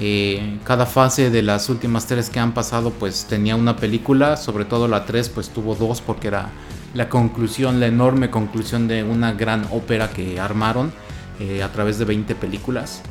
Eh, 0.00 0.58
cada 0.64 0.84
fase 0.86 1.30
de 1.30 1.42
las 1.42 1.68
últimas 1.68 2.06
tres 2.06 2.28
que 2.28 2.40
han 2.40 2.54
pasado 2.54 2.90
pues 2.90 3.26
tenía 3.26 3.54
una 3.54 3.76
película, 3.76 4.36
sobre 4.36 4.64
todo 4.64 4.88
la 4.88 5.04
3 5.04 5.28
pues 5.28 5.50
tuvo 5.50 5.76
dos 5.76 6.00
porque 6.00 6.26
era 6.26 6.50
la 6.94 7.08
conclusión, 7.08 7.80
la 7.80 7.86
enorme 7.86 8.30
conclusión 8.30 8.88
de 8.88 9.02
una 9.02 9.32
gran 9.32 9.66
ópera 9.70 10.10
que 10.10 10.38
armaron 10.40 10.92
eh, 11.40 11.62
a 11.62 11.72
través 11.72 11.98
de 11.98 12.04
20 12.04 12.34
películas. 12.34 13.02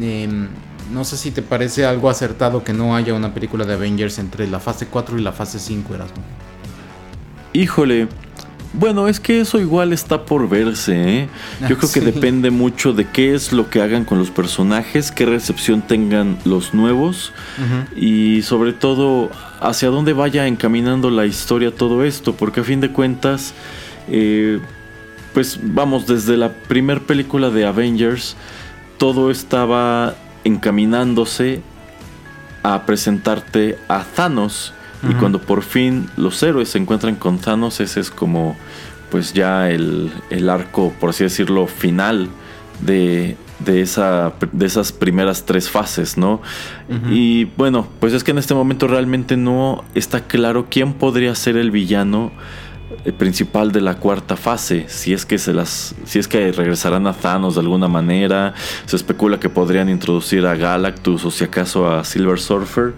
Em, 0.00 0.48
no 0.92 1.04
sé 1.04 1.16
si 1.16 1.30
te 1.30 1.42
parece 1.42 1.84
algo 1.84 2.10
acertado 2.10 2.64
que 2.64 2.72
no 2.72 2.96
haya 2.96 3.14
una 3.14 3.32
película 3.34 3.64
de 3.64 3.74
Avengers 3.74 4.18
entre 4.18 4.48
la 4.48 4.60
fase 4.60 4.86
4 4.86 5.18
y 5.18 5.22
la 5.22 5.32
fase 5.32 5.58
5, 5.58 5.94
Erasmo. 5.94 6.22
Híjole. 7.52 8.08
Bueno, 8.72 9.08
es 9.08 9.18
que 9.18 9.40
eso 9.40 9.58
igual 9.58 9.92
está 9.92 10.24
por 10.24 10.48
verse, 10.48 11.22
¿eh? 11.22 11.28
Yo 11.68 11.76
creo 11.76 11.90
que 11.92 12.00
depende 12.00 12.50
mucho 12.50 12.92
de 12.92 13.08
qué 13.08 13.34
es 13.34 13.52
lo 13.52 13.68
que 13.68 13.82
hagan 13.82 14.04
con 14.04 14.18
los 14.18 14.30
personajes, 14.30 15.10
qué 15.10 15.26
recepción 15.26 15.82
tengan 15.82 16.38
los 16.44 16.72
nuevos 16.72 17.32
y 17.96 18.42
sobre 18.42 18.72
todo 18.72 19.30
hacia 19.60 19.88
dónde 19.88 20.12
vaya 20.12 20.46
encaminando 20.46 21.10
la 21.10 21.26
historia 21.26 21.74
todo 21.74 22.04
esto, 22.04 22.34
porque 22.34 22.60
a 22.60 22.64
fin 22.64 22.80
de 22.80 22.90
cuentas, 22.90 23.54
eh, 24.08 24.60
pues 25.34 25.58
vamos, 25.62 26.06
desde 26.06 26.36
la 26.36 26.52
primer 26.52 27.02
película 27.02 27.50
de 27.50 27.66
Avengers, 27.66 28.36
todo 28.98 29.30
estaba 29.30 30.14
encaminándose 30.44 31.62
a 32.62 32.84
presentarte 32.86 33.78
a 33.88 34.04
Thanos. 34.04 34.74
Y 35.02 35.14
cuando 35.14 35.40
por 35.40 35.62
fin 35.62 36.10
los 36.18 36.42
héroes 36.42 36.68
se 36.68 36.76
encuentran 36.76 37.14
con 37.14 37.38
Thanos, 37.38 37.80
ese 37.80 38.00
es 38.00 38.10
como 38.10 38.54
pues 39.10 39.32
ya 39.32 39.70
el, 39.70 40.12
el 40.28 40.50
arco, 40.50 40.92
por 41.00 41.10
así 41.10 41.24
decirlo, 41.24 41.66
final 41.66 42.28
de, 42.82 43.38
de, 43.64 43.80
esa, 43.82 44.32
de 44.52 44.66
esas 44.66 44.92
primeras 44.92 45.44
tres 45.44 45.70
fases, 45.70 46.16
¿no? 46.16 46.40
Y 47.10 47.44
bueno, 47.56 47.86
pues 48.00 48.12
es 48.12 48.24
que 48.24 48.32
en 48.32 48.38
este 48.38 48.54
momento 48.54 48.88
realmente 48.88 49.36
no 49.36 49.84
está 49.94 50.24
claro 50.24 50.66
quién 50.68 50.94
podría 50.94 51.34
ser 51.34 51.56
el 51.56 51.70
villano 51.70 52.32
eh, 53.04 53.12
principal 53.12 53.70
de 53.70 53.80
la 53.80 53.96
cuarta 53.96 54.36
fase, 54.36 54.86
si 54.88 55.12
es 55.12 55.24
que 55.24 55.38
se 55.38 55.52
las 55.52 55.94
si 56.04 56.18
es 56.18 56.26
que 56.26 56.50
regresarán 56.50 57.06
a 57.06 57.12
Thanos 57.12 57.54
de 57.54 57.60
alguna 57.60 57.86
manera, 57.86 58.54
se 58.86 58.96
especula 58.96 59.38
que 59.38 59.48
podrían 59.48 59.88
introducir 59.88 60.44
a 60.46 60.56
Galactus 60.56 61.24
o 61.24 61.30
si 61.30 61.44
acaso 61.44 61.88
a 61.88 62.04
Silver 62.04 62.40
Surfer. 62.40 62.94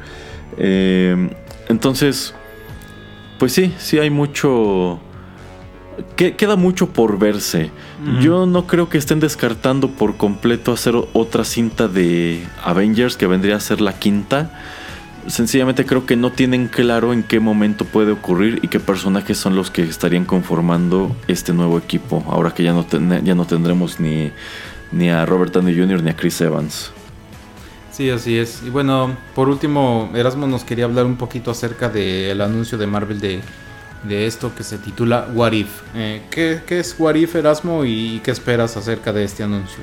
Eh, 0.57 1.31
entonces, 1.69 2.35
pues 3.39 3.53
sí, 3.53 3.75
sí 3.79 3.99
hay 3.99 4.09
mucho 4.09 5.01
que- 6.17 6.35
queda 6.37 6.57
mucho 6.57 6.89
por 6.91 7.19
verse. 7.19 7.71
Yo 8.21 8.47
no 8.47 8.67
creo 8.67 8.89
que 8.89 8.99
estén 8.99 9.21
descartando 9.21 9.89
por 9.91 10.17
completo 10.17 10.73
hacer 10.73 10.95
otra 11.13 11.45
cinta 11.45 11.89
de 11.89 12.43
Avengers 12.65 13.17
que 13.17 13.27
vendría 13.27 13.57
a 13.57 13.61
ser 13.61 13.81
la 13.81 13.93
quinta. 13.99 14.59
Sencillamente 15.29 15.87
creo 15.87 16.05
que 16.05 16.17
no 16.17 16.33
tienen 16.33 16.67
claro 16.67 17.13
en 17.13 17.23
qué 17.23 17.39
momento 17.39 17.85
puede 17.85 18.11
ocurrir 18.11 18.59
y 18.63 18.69
qué 18.69 18.81
personajes 18.81 19.39
son 19.39 19.55
los 19.55 19.71
que 19.71 19.83
estarían 19.83 20.25
conformando 20.25 21.15
este 21.29 21.53
nuevo 21.53 21.79
equipo. 21.79 22.25
Ahora 22.29 22.53
que 22.53 22.65
ya 22.65 22.73
no, 22.73 22.85
ten- 22.85 23.25
ya 23.25 23.35
no 23.37 23.45
tendremos 23.47 24.01
ni, 24.01 24.33
ni 24.91 25.11
a 25.11 25.25
Robert 25.25 25.53
Downey 25.53 25.79
Jr. 25.79 26.03
ni 26.03 26.11
a 26.11 26.17
Chris 26.17 26.41
Evans. 26.41 26.91
Sí, 27.93 28.11
así 28.11 28.37
es. 28.37 28.63
Y 28.67 28.71
bueno, 28.71 29.17
por 29.37 29.49
último, 29.49 30.11
Erasmo 30.15 30.47
nos 30.49 30.65
quería 30.65 30.87
hablar 30.87 31.07
un 31.07 31.17
poquito 31.17 31.51
acerca 31.53 31.89
del 31.89 32.41
anuncio 32.41 32.77
de 32.79 32.87
Marvel 32.89 33.21
de, 33.21 33.41
de 34.05 34.27
esto 34.27 34.55
que 34.55 34.65
se 34.65 34.79
titula 34.79 35.29
What 35.35 35.53
If. 35.53 35.69
Eh, 35.95 36.23
¿qué, 36.31 36.61
qué 36.67 36.81
es 36.81 36.95
What 36.99 37.15
If, 37.15 37.35
Erasmo, 37.35 37.85
y 37.85 38.21
qué 38.25 38.31
esperas 38.31 38.77
acerca 38.77 39.13
de 39.13 39.25
este 39.25 39.43
anuncio? 39.43 39.83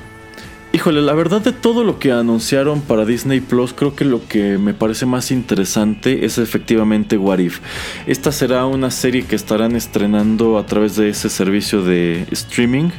Híjole, 0.72 1.02
la 1.02 1.14
verdad 1.14 1.40
de 1.40 1.52
todo 1.52 1.82
lo 1.82 1.98
que 1.98 2.12
anunciaron 2.12 2.80
para 2.80 3.04
Disney 3.04 3.40
Plus, 3.40 3.72
creo 3.72 3.96
que 3.96 4.04
lo 4.04 4.28
que 4.28 4.56
me 4.56 4.72
parece 4.72 5.04
más 5.04 5.32
interesante 5.32 6.24
es 6.24 6.38
efectivamente 6.38 7.16
What 7.16 7.40
If. 7.40 7.58
Esta 8.06 8.30
será 8.30 8.66
una 8.66 8.92
serie 8.92 9.24
que 9.24 9.34
estarán 9.34 9.74
estrenando 9.74 10.58
a 10.58 10.66
través 10.66 10.94
de 10.94 11.08
ese 11.08 11.28
servicio 11.28 11.82
de 11.82 12.24
streaming, 12.30 12.90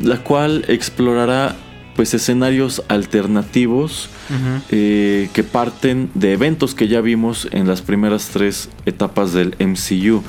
la 0.00 0.18
cual 0.18 0.64
explorará 0.68 1.56
pues 1.96 2.14
escenarios 2.14 2.82
alternativos 2.88 4.08
eh, 4.70 5.28
que 5.32 5.42
parten 5.42 6.10
de 6.14 6.32
eventos 6.32 6.74
que 6.74 6.88
ya 6.88 7.00
vimos 7.00 7.48
en 7.50 7.66
las 7.66 7.82
primeras 7.82 8.28
tres 8.28 8.68
etapas 8.86 9.32
del 9.32 9.54
MCU. 9.58 10.22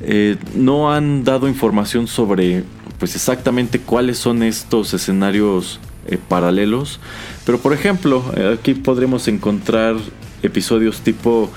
Eh, 0.00 0.36
no 0.54 0.92
han 0.92 1.24
dado 1.24 1.48
información 1.48 2.06
sobre 2.06 2.64
pues 2.98 3.14
exactamente 3.14 3.80
cuáles 3.80 4.18
son 4.18 4.42
estos 4.42 4.92
escenarios 4.94 5.80
eh, 6.06 6.18
paralelos, 6.28 7.00
pero 7.46 7.58
por 7.58 7.72
ejemplo 7.72 8.24
aquí 8.52 8.74
podremos 8.74 9.28
encontrar 9.28 9.96
episodios 10.42 11.00
tipo 11.00 11.50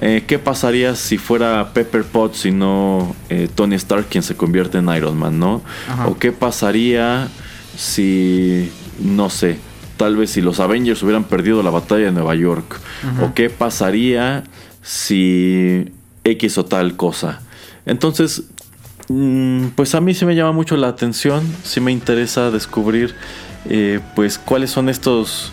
eh, 0.00 0.24
¿Qué 0.26 0.38
pasaría 0.38 0.96
si 0.96 1.18
fuera 1.18 1.70
Pepper 1.72 2.02
Potts 2.04 2.46
y 2.46 2.50
no 2.50 3.14
eh, 3.28 3.48
Tony 3.54 3.76
Stark 3.76 4.06
quien 4.08 4.24
se 4.24 4.36
convierte 4.36 4.78
en 4.78 4.88
Iron 4.88 5.16
Man, 5.16 5.38
no? 5.38 5.62
Ajá. 5.88 6.08
¿O 6.08 6.18
qué 6.18 6.32
pasaría 6.32 7.28
si, 7.76 8.72
no 9.00 9.30
sé, 9.30 9.58
tal 9.96 10.16
vez 10.16 10.30
si 10.30 10.40
los 10.40 10.60
Avengers 10.60 11.02
hubieran 11.02 11.24
perdido 11.24 11.62
la 11.62 11.70
batalla 11.70 12.06
de 12.06 12.12
Nueva 12.12 12.34
York? 12.34 12.80
¿O 13.22 13.34
qué 13.34 13.50
pasaría 13.50 14.44
si 14.82 15.92
X 16.24 16.58
o 16.58 16.64
tal 16.64 16.96
cosa? 16.96 17.40
Entonces, 17.86 18.44
mm, 19.08 19.68
pues 19.76 19.94
a 19.94 20.00
mí 20.00 20.14
sí 20.14 20.24
me 20.24 20.34
llama 20.34 20.52
mucho 20.52 20.76
la 20.76 20.88
atención, 20.88 21.44
sí 21.62 21.80
me 21.80 21.92
interesa 21.92 22.50
descubrir, 22.50 23.14
eh, 23.68 24.00
pues 24.14 24.38
cuáles 24.38 24.70
son 24.70 24.88
estos, 24.88 25.52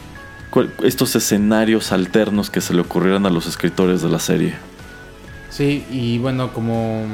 estos 0.84 1.16
escenarios 1.16 1.92
alternos 1.92 2.50
que 2.50 2.62
se 2.62 2.74
le 2.74 2.82
ocurrieron 2.82 3.26
a 3.26 3.30
los 3.30 3.48
escritores 3.48 4.02
de 4.02 4.10
la 4.10 4.20
serie. 4.20 4.54
Sí, 5.50 5.84
y 5.92 6.18
bueno, 6.18 6.54
como 6.54 7.06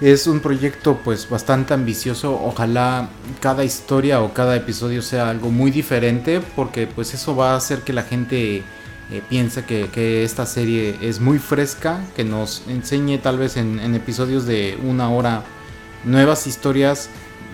es 0.00 0.26
un 0.26 0.40
proyecto 0.40 1.00
pues 1.02 1.28
bastante 1.28 1.74
ambicioso, 1.74 2.40
ojalá 2.40 3.08
cada 3.40 3.64
historia 3.64 4.20
o 4.22 4.32
cada 4.32 4.54
episodio 4.56 5.02
sea 5.02 5.28
algo 5.28 5.50
muy 5.50 5.70
diferente, 5.70 6.40
porque 6.54 6.86
pues 6.86 7.14
eso 7.14 7.34
va 7.34 7.52
a 7.52 7.56
hacer 7.56 7.80
que 7.80 7.92
la 7.92 8.04
gente 8.04 8.62
eh, 9.10 9.22
piense 9.28 9.64
que, 9.64 10.22
esta 10.22 10.46
serie 10.46 10.96
es 11.00 11.18
muy 11.20 11.38
fresca, 11.38 12.00
que 12.14 12.24
nos 12.24 12.62
enseñe 12.68 13.18
tal 13.18 13.38
vez 13.38 13.56
en, 13.56 13.94
episodios 13.94 14.46
de 14.46 14.78
una 14.84 15.10
hora 15.10 15.42
nuevas 16.04 16.46
historias, 16.46 17.08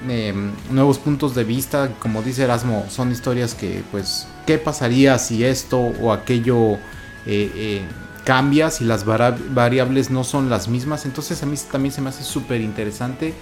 eh, 0.09 0.35
nuevos 0.71 0.99
puntos 0.99 1.35
de 1.35 1.45
vista, 1.45 1.91
como 1.99 2.23
dice 2.23 2.43
Erasmo, 2.43 2.85
son 2.91 3.11
historias 3.11 3.55
que 3.55 3.83
pues, 3.91 4.27
¿qué 4.47 4.59
pasaría 4.59 5.19
si 5.19 5.45
esto 5.45 5.79
o 5.79 6.13
aquello 6.13 6.77
eh, 7.25 7.83
eh, 8.25 8.27
cambia, 8.27 8.71
si 8.71 8.85
las 8.85 9.05
variables 9.05 10.11
no 10.11 10.25
son 10.25 10.49
las 10.51 10.69
mismas? 10.69 11.05
Entonces 11.05 11.43
a 11.43 11.47
mí 11.47 11.57
también 11.71 11.93
se 11.93 12.01
me 12.01 12.09
hace 12.09 12.25
súper 12.25 12.61
interesante, 12.61 13.35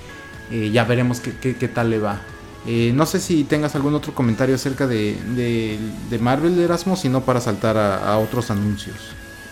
Eh, 0.51 0.71
ya 0.71 0.85
veremos 0.85 1.21
qué, 1.21 1.33
qué- 1.41 1.57
qué 1.57 1.67
tal 1.69 1.89
le 1.89 1.99
va. 1.99 2.21
Eh, 2.67 2.93
no 2.95 3.07
sé 3.07 3.21
si 3.21 3.43
tengas 3.45 3.75
algún 3.75 3.95
otro 3.95 4.13
comentario 4.15 4.55
acerca 4.55 4.87
de, 4.87 5.17
de, 5.35 5.79
de 6.11 6.19
Marvel 6.19 6.59
Erasmo, 6.59 6.95
sino 6.95 7.23
para 7.23 7.41
saltar 7.41 7.77
a, 7.79 8.13
a 8.13 8.19
otros 8.19 8.51
anuncios. 8.51 8.97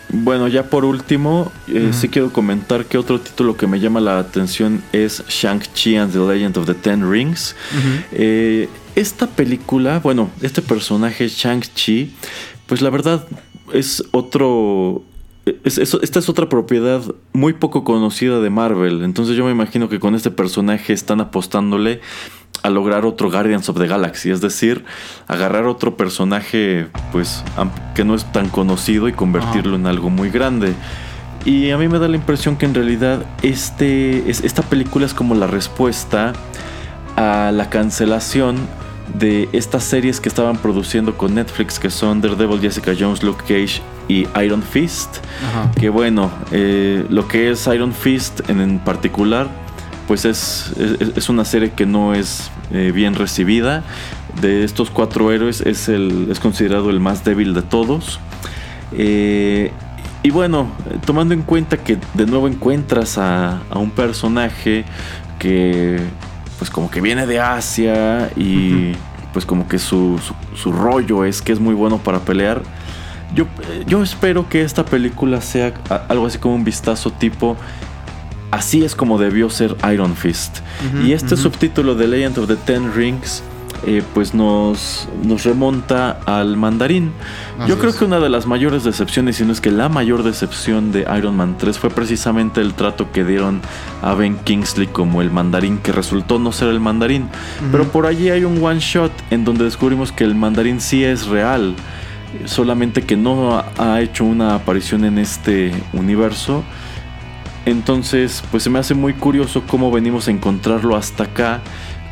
Bueno, 0.09 0.47
ya 0.47 0.69
por 0.69 0.85
último, 0.85 1.51
eh, 1.67 1.91
sí 1.93 2.07
quiero 2.09 2.31
comentar 2.31 2.85
que 2.85 2.99
otro 2.99 3.19
título 3.19 3.55
que 3.57 3.65
me 3.65 3.79
llama 3.79 3.99
la 3.99 4.19
atención 4.19 4.83
es 4.91 5.23
Shang-Chi 5.27 5.95
and 5.97 6.11
the 6.13 6.19
Legend 6.19 6.57
of 6.57 6.65
the 6.67 6.75
Ten 6.75 7.09
Rings. 7.09 7.55
Eh, 8.11 8.69
esta 8.95 9.25
película, 9.25 9.99
bueno, 9.99 10.29
este 10.41 10.61
personaje 10.61 11.27
Shang-Chi, 11.29 12.13
pues 12.67 12.81
la 12.81 12.91
verdad 12.91 13.25
es 13.73 14.03
otro... 14.11 15.01
es- 15.63 15.77
es- 15.77 15.97
esta 16.01 16.19
es 16.19 16.29
otra 16.29 16.47
propiedad 16.49 17.01
muy 17.33 17.53
poco 17.53 17.83
conocida 17.83 18.39
de 18.39 18.49
Marvel. 18.49 19.03
Entonces 19.03 19.35
yo 19.35 19.45
me 19.45 19.51
imagino 19.51 19.89
que 19.89 19.99
con 19.99 20.15
este 20.15 20.31
personaje 20.31 20.93
están 20.93 21.19
apostándole 21.21 22.01
a 22.63 22.69
lograr 22.69 23.05
otro 23.05 23.31
Guardians 23.31 23.67
of 23.69 23.77
the 23.79 23.87
Galaxy. 23.87 24.29
Es 24.29 24.39
decir, 24.41 24.85
agarrar 25.27 25.65
otro 25.65 25.97
personaje 25.97 26.87
pues 27.11 27.43
que 27.95 28.03
no 28.03 28.13
es 28.13 28.31
tan 28.31 28.49
conocido 28.49 29.07
y 29.07 29.13
convertirlo 29.13 29.75
en 29.77 29.87
algo 29.87 30.09
muy 30.11 30.29
grande. 30.29 30.73
Y 31.43 31.71
a 31.71 31.77
mí 31.79 31.87
me 31.87 31.97
da 31.97 32.07
la 32.07 32.17
impresión 32.17 32.55
que 32.55 32.67
en 32.67 32.75
realidad 32.75 33.25
este, 33.41 34.29
es- 34.29 34.43
esta 34.43 34.61
película 34.61 35.07
es 35.07 35.15
como 35.15 35.33
la 35.33 35.47
respuesta 35.47 36.33
a 37.17 37.51
la 37.51 37.69
cancelación 37.69 38.57
de 39.17 39.49
estas 39.51 39.83
series 39.83 40.21
que 40.21 40.29
estaban 40.29 40.57
produciendo 40.57 41.17
con 41.17 41.33
Netflix, 41.35 41.79
que 41.79 41.89
son 41.89 42.21
Daredevil, 42.21 42.61
Jessica 42.61 42.93
Jones, 42.97 43.23
Luke 43.23 43.41
Cage 43.41 43.81
y 44.11 44.27
Iron 44.43 44.61
Fist. 44.61 45.17
Ajá. 45.47 45.71
Que 45.79 45.89
bueno, 45.89 46.31
eh, 46.51 47.05
lo 47.09 47.27
que 47.27 47.51
es 47.51 47.67
Iron 47.67 47.93
Fist 47.93 48.49
en, 48.49 48.59
en 48.59 48.79
particular, 48.79 49.47
pues 50.07 50.25
es, 50.25 50.73
es, 50.77 51.17
es 51.17 51.29
una 51.29 51.45
serie 51.45 51.71
que 51.71 51.85
no 51.85 52.13
es 52.13 52.51
eh, 52.73 52.91
bien 52.93 53.15
recibida. 53.15 53.83
De 54.41 54.63
estos 54.63 54.89
cuatro 54.89 55.31
héroes 55.31 55.61
es, 55.61 55.89
el, 55.89 56.27
es 56.29 56.39
considerado 56.39 56.89
el 56.89 56.99
más 56.99 57.23
débil 57.23 57.53
de 57.53 57.61
todos. 57.61 58.19
Eh, 58.93 59.71
y 60.23 60.29
bueno, 60.29 60.67
tomando 61.05 61.33
en 61.33 61.41
cuenta 61.41 61.77
que 61.77 61.97
de 62.13 62.25
nuevo 62.25 62.47
encuentras 62.47 63.17
a, 63.17 63.61
a 63.69 63.79
un 63.79 63.91
personaje 63.91 64.85
que 65.39 65.99
pues 66.59 66.69
como 66.69 66.91
que 66.91 67.01
viene 67.01 67.25
de 67.25 67.39
Asia 67.39 68.29
y 68.35 68.91
pues 69.33 69.45
como 69.45 69.67
que 69.67 69.79
su, 69.79 70.19
su, 70.19 70.33
su 70.55 70.71
rollo 70.71 71.25
es 71.25 71.41
que 71.41 71.51
es 71.51 71.59
muy 71.59 71.73
bueno 71.73 71.97
para 71.97 72.19
pelear. 72.19 72.61
Yo, 73.33 73.45
eh, 73.45 73.83
yo 73.87 74.03
espero 74.03 74.47
que 74.49 74.61
esta 74.61 74.85
película 74.85 75.41
sea 75.41 75.73
algo 76.09 76.25
así 76.25 76.37
como 76.37 76.55
un 76.55 76.63
vistazo 76.63 77.11
tipo 77.11 77.57
así 78.51 78.83
es 78.83 78.95
como 78.95 79.17
debió 79.17 79.49
ser 79.49 79.75
Iron 79.91 80.15
Fist. 80.15 80.59
Y 81.05 81.13
este 81.13 81.37
subtítulo 81.37 81.95
de 81.95 82.07
Legend 82.07 82.37
of 82.39 82.47
the 82.47 82.57
Ten 82.57 82.93
Rings 82.93 83.43
eh, 83.83 84.03
pues 84.13 84.35
nos, 84.35 85.07
nos 85.23 85.43
remonta 85.43 86.19
al 86.25 86.55
mandarín. 86.55 87.11
Así 87.57 87.69
Yo 87.69 87.79
creo 87.79 87.89
es. 87.89 87.95
que 87.95 88.05
una 88.05 88.19
de 88.19 88.29
las 88.29 88.45
mayores 88.45 88.83
decepciones, 88.83 89.37
si 89.37 89.45
no 89.45 89.51
es 89.51 89.59
que 89.59 89.71
la 89.71 89.89
mayor 89.89 90.21
decepción 90.21 90.91
de 90.91 91.07
Iron 91.17 91.35
Man 91.35 91.55
3 91.57 91.79
fue 91.79 91.89
precisamente 91.89 92.61
el 92.61 92.75
trato 92.75 93.11
que 93.11 93.23
dieron 93.23 93.59
a 94.03 94.13
Ben 94.13 94.37
Kingsley 94.37 94.85
como 94.85 95.21
el 95.21 95.31
mandarín, 95.31 95.79
que 95.79 95.91
resultó 95.91 96.37
no 96.37 96.51
ser 96.51 96.67
el 96.67 96.79
mandarín. 96.79 97.27
Pero 97.71 97.85
por 97.85 98.05
allí 98.05 98.29
hay 98.29 98.43
un 98.43 98.63
one 98.63 98.79
shot 98.79 99.11
en 99.31 99.45
donde 99.45 99.63
descubrimos 99.63 100.11
que 100.11 100.25
el 100.25 100.35
mandarín 100.35 100.79
sí 100.79 101.03
es 101.03 101.25
real, 101.25 101.73
solamente 102.45 103.03
que 103.03 103.17
no 103.17 103.63
ha- 103.77 104.01
hecho 104.01 104.25
una 104.25 104.55
aparición 104.55 105.05
en 105.05 105.17
este 105.17 105.71
universo. 105.93 106.63
Entonces, 107.65 108.43
pues 108.51 108.63
se 108.63 108.69
me 108.69 108.79
hace 108.79 108.93
muy 108.93 109.13
curioso 109.13 109.63
cómo 109.67 109.91
venimos 109.91 110.27
a 110.27 110.31
encontrarlo 110.31 110.95
hasta 110.95 111.25
acá, 111.25 111.61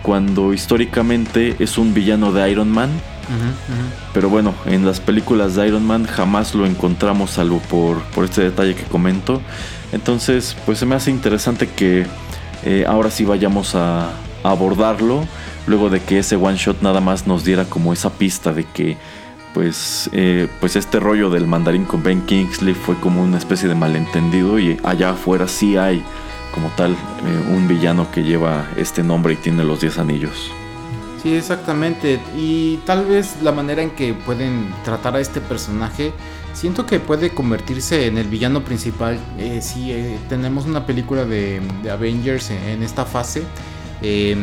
cuando 0.03 0.53
históricamente 0.53 1.55
es 1.59 1.77
un 1.77 1.93
villano 1.93 2.31
de 2.31 2.49
Iron 2.51 2.69
Man. 2.69 2.89
Pero 4.13 4.29
bueno, 4.29 4.55
en 4.65 4.85
las 4.85 4.99
películas 4.99 5.55
de 5.55 5.67
Iron 5.67 5.85
Man 5.85 6.05
jamás 6.05 6.55
lo 6.55 6.65
encontramos 6.65 7.31
salvo 7.31 7.59
por, 7.69 8.01
por 8.15 8.25
este 8.25 8.41
detalle 8.43 8.73
que 8.75 8.83
comento. 8.83 9.41
Entonces, 9.91 10.55
pues 10.65 10.79
se 10.79 10.85
me 10.85 10.95
hace 10.95 11.11
interesante 11.11 11.67
que 11.67 12.05
eh, 12.63 12.85
ahora 12.87 13.11
sí 13.11 13.25
vayamos 13.25 13.75
a, 13.75 14.09
a 14.09 14.11
abordarlo. 14.43 15.25
Luego 15.67 15.89
de 15.91 15.99
que 15.99 16.17
ese 16.19 16.35
one 16.35 16.57
shot 16.57 16.81
nada 16.81 17.01
más 17.01 17.27
nos 17.27 17.43
diera 17.43 17.65
como 17.65 17.93
esa 17.93 18.09
pista 18.11 18.51
de 18.53 18.63
que 18.63 18.97
pues, 19.53 20.09
eh, 20.13 20.47
pues 20.59 20.75
este 20.75 20.99
rollo 20.99 21.29
del 21.29 21.47
mandarín 21.47 21.85
con 21.85 22.03
Ben 22.03 22.21
Kingsley 22.21 22.73
fue 22.73 22.95
como 22.95 23.23
una 23.23 23.37
especie 23.37 23.67
de 23.67 23.75
malentendido 23.75 24.59
y 24.59 24.77
allá 24.83 25.11
afuera 25.11 25.47
sí 25.47 25.77
hay 25.77 26.03
como 26.53 26.69
tal 26.69 26.91
eh, 26.91 27.53
un 27.53 27.67
villano 27.67 28.11
que 28.11 28.23
lleva 28.23 28.67
este 28.75 29.03
nombre 29.03 29.33
y 29.33 29.37
tiene 29.37 29.63
los 29.63 29.81
10 29.81 29.99
anillos. 29.99 30.51
Sí, 31.21 31.35
exactamente. 31.35 32.19
Y 32.37 32.77
tal 32.85 33.05
vez 33.05 33.41
la 33.41 33.51
manera 33.51 33.81
en 33.81 33.91
que 33.91 34.13
pueden 34.13 34.73
tratar 34.85 35.15
a 35.15 35.19
este 35.19 35.41
personaje, 35.41 36.13
siento 36.53 36.85
que 36.85 36.99
puede 36.99 37.31
convertirse 37.31 38.07
en 38.07 38.17
el 38.17 38.27
villano 38.27 38.63
principal. 38.63 39.19
Eh, 39.37 39.59
si 39.61 39.91
eh, 39.91 40.17
tenemos 40.29 40.65
una 40.65 40.85
película 40.85 41.25
de, 41.25 41.61
Avengers 41.91 42.51
en, 42.51 42.83
esta 42.83 43.05
fase, 43.05 43.43
eh, 44.01 44.37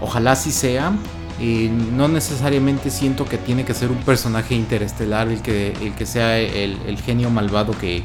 ojalá 0.00 0.32
así 0.32 0.50
sea. 0.50 0.92
Eh, 1.40 1.70
no 1.96 2.08
necesariamente 2.08 2.90
siento 2.90 3.24
que 3.24 3.38
tiene 3.38 3.64
que 3.64 3.72
ser 3.72 3.90
un 3.90 3.98
personaje 3.98 4.54
interestelar 4.56 5.28
el 5.28 5.40
que, 5.40 5.72
el 5.82 5.92
que 5.94 6.04
sea 6.04 6.36
el, 6.38 6.98
genio 7.04 7.30
malvado 7.30 7.78
que, 7.78 8.02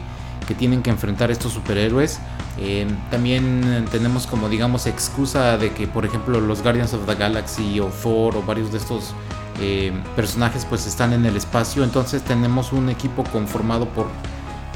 que 0.47 0.53
tienen 0.53 0.83
que 0.83 0.91
enfrentar 0.91 1.31
estos 1.31 1.53
superhéroes. 1.53 2.19
Eh, 2.59 2.85
también 3.09 3.85
tenemos 3.91 4.27
como 4.27 4.47
digamos 4.49 4.85
excusa 4.85 5.57
de 5.57 5.71
que 5.71 5.87
por 5.87 6.05
ejemplo 6.05 6.39
los 6.39 6.61
Guardians 6.61 6.93
of 6.93 7.07
the 7.07 7.15
Galaxy 7.15 7.79
o 7.79 7.87
Thor 7.87 8.37
o 8.37 8.43
varios 8.43 8.71
de 8.71 8.77
estos 8.77 9.15
eh, 9.59 9.91
personajes 10.15 10.65
pues 10.69 10.85
están 10.85 11.13
en 11.13 11.25
el 11.25 11.35
espacio. 11.35 11.83
Entonces 11.83 12.21
tenemos 12.21 12.71
un 12.71 12.89
equipo 12.89 13.23
conformado 13.23 13.87
por 13.89 14.05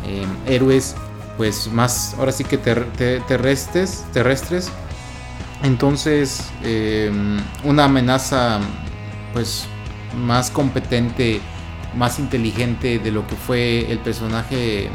eh, 0.07 0.25
héroes 0.47 0.95
pues 1.37 1.69
más 1.71 2.15
ahora 2.17 2.31
sí 2.31 2.43
que 2.43 2.57
ter- 2.57 2.91
te- 2.93 3.19
terrestres, 3.27 4.03
terrestres. 4.13 4.71
Entonces 5.63 6.49
eh, 6.63 7.11
una 7.63 7.85
amenaza 7.85 8.59
pues 9.33 9.65
más 10.15 10.51
competente, 10.51 11.41
más 11.95 12.19
inteligente 12.19 12.99
de 12.99 13.11
lo 13.11 13.25
que 13.27 13.35
fue 13.35 13.91
el 13.91 13.99
personaje. 13.99 14.85
eh, 14.85 14.89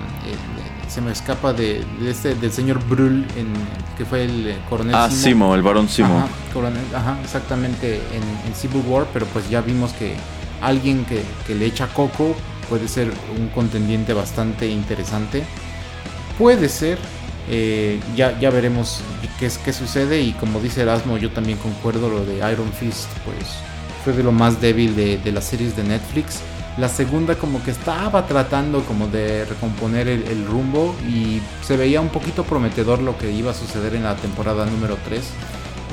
se 0.89 1.01
me 1.01 1.11
escapa 1.11 1.55
de, 1.55 1.83
de 2.01 2.11
este 2.11 2.35
del 2.35 2.53
señor 2.53 2.79
Brühl 2.87 3.25
en, 3.37 3.47
que 3.97 4.05
fue 4.05 4.25
el 4.25 4.47
eh, 4.49 4.57
coronel 4.69 4.95
Ah, 4.95 5.09
Simo. 5.09 5.23
Simo, 5.23 5.55
el 5.55 5.63
varón 5.63 5.89
Simo. 5.89 6.19
Ajá, 6.19 6.27
coronel- 6.53 6.95
ajá, 6.95 7.17
exactamente 7.25 7.97
en, 8.13 8.23
en 8.47 8.55
Civil 8.55 8.83
War, 8.87 9.07
pero 9.11 9.25
pues 9.27 9.49
ya 9.49 9.63
vimos 9.63 9.93
que 9.95 10.15
alguien 10.61 11.07
que, 11.07 11.23
que 11.47 11.55
le 11.55 11.65
echa 11.65 11.87
coco 11.89 12.37
puede 12.69 12.89
ser 12.89 13.11
un 13.39 13.49
contendiente 13.49 14.13
bastante 14.13 14.69
interesante. 14.69 15.45
Puede 16.39 16.69
ser, 16.69 16.99
eh, 17.49 18.01
ya, 18.17 18.39
ya 18.39 18.51
veremos 18.51 19.01
qué, 19.39 19.47
es, 19.47 19.59
qué 19.59 19.73
sucede 19.73 20.21
y 20.21 20.33
como 20.33 20.61
dice 20.61 20.83
Erasmo, 20.83 21.19
yo 21.19 21.31
también 21.31 21.59
concuerdo 21.59 22.09
lo 22.09 22.25
de 22.25 22.37
Iron 22.53 22.73
Fist, 22.73 23.09
pues 23.25 23.49
fue 24.05 24.13
de 24.13 24.23
lo 24.23 24.33
más 24.33 24.61
débil 24.61 24.97
de, 24.97 25.19
de 25.19 25.33
las 25.33 25.45
series 25.45 25.77
de 25.77 25.85
Netflix. 25.85 26.41
La 26.79 26.89
segunda 26.89 27.35
como 27.35 27.63
que 27.63 27.71
estaba 27.71 28.27
tratando 28.27 28.83
como 28.85 29.07
de 29.07 29.45
recomponer 29.45 30.09
el, 30.09 30.47
rumbo 30.47 30.97
y 31.07 31.43
se 31.63 31.77
veía 31.77 32.01
un 32.01 32.09
poquito 32.09 32.45
prometedor 32.45 33.03
lo 33.03 33.19
que 33.19 33.31
iba 33.31 33.51
a 33.51 33.55
suceder 33.55 33.95
en 33.95 34.05
la 34.05 34.17
temporada 34.17 34.65
número 34.65 34.97
3. 35.05 35.23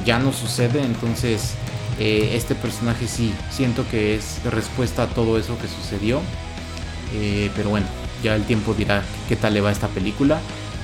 Ya 0.06 0.20
no 0.20 0.32
sucede, 0.32 0.82
entonces 0.82 1.56
eh, 2.00 2.32
este 2.34 2.56
personaje 2.56 3.08
sí, 3.08 3.34
siento 3.52 3.84
que 3.91 4.16
es 4.16 4.39
respuesta 4.45 5.04
a 5.04 5.08
todo 5.08 5.38
eso 5.38 5.58
que 5.60 5.68
sucedió. 5.68 6.22
Eh, 7.14 7.52
pero 7.58 7.72
bueno, 7.72 7.88
ya 8.24 8.36
el 8.36 8.45
tiempo 8.45 8.74
dirá 8.74 9.04
qué 9.28 9.36
tal 9.36 9.56
le 9.56 9.62
va 9.62 9.74
esta 9.74 9.89
película. 9.89 10.39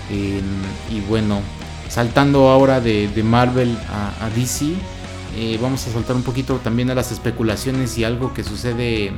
Eh, 0.09 0.41
y 0.91 1.01
bueno, 1.01 1.41
saltando 1.89 2.49
ahora 2.49 2.79
de, 2.79 3.09
Marvel 3.23 3.77
a, 3.89 4.29
DC, 4.35 4.73
eh, 5.37 5.59
vamos 5.61 5.85
a 5.87 5.91
saltar 5.91 6.15
un 6.15 6.23
poquito 6.23 6.55
también 6.57 6.89
a 6.91 6.95
las 6.95 7.11
especulaciones 7.11 7.97
y 7.97 8.03
algo 8.03 8.33
que 8.33 8.43
sucede 8.43 9.11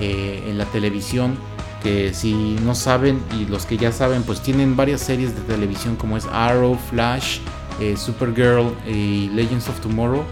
eh, 0.00 0.44
en 0.46 0.58
la 0.58 0.64
televisión. 0.66 1.36
Que 1.82 2.14
si 2.14 2.56
no 2.64 2.74
saben 2.74 3.20
y 3.38 3.44
los 3.44 3.66
que 3.66 3.76
ya 3.76 3.92
saben, 3.92 4.22
pues 4.22 4.40
tienen 4.40 4.74
varias 4.74 5.02
series 5.02 5.34
de 5.36 5.42
televisión 5.42 5.96
como 5.96 6.16
es 6.16 6.24
Arrow, 6.32 6.78
Flash, 6.88 7.40
Supergirl 7.96 8.72
y 8.88 9.28
Legends 9.34 9.68
of 9.68 9.78
Tomorrow. 9.80 10.24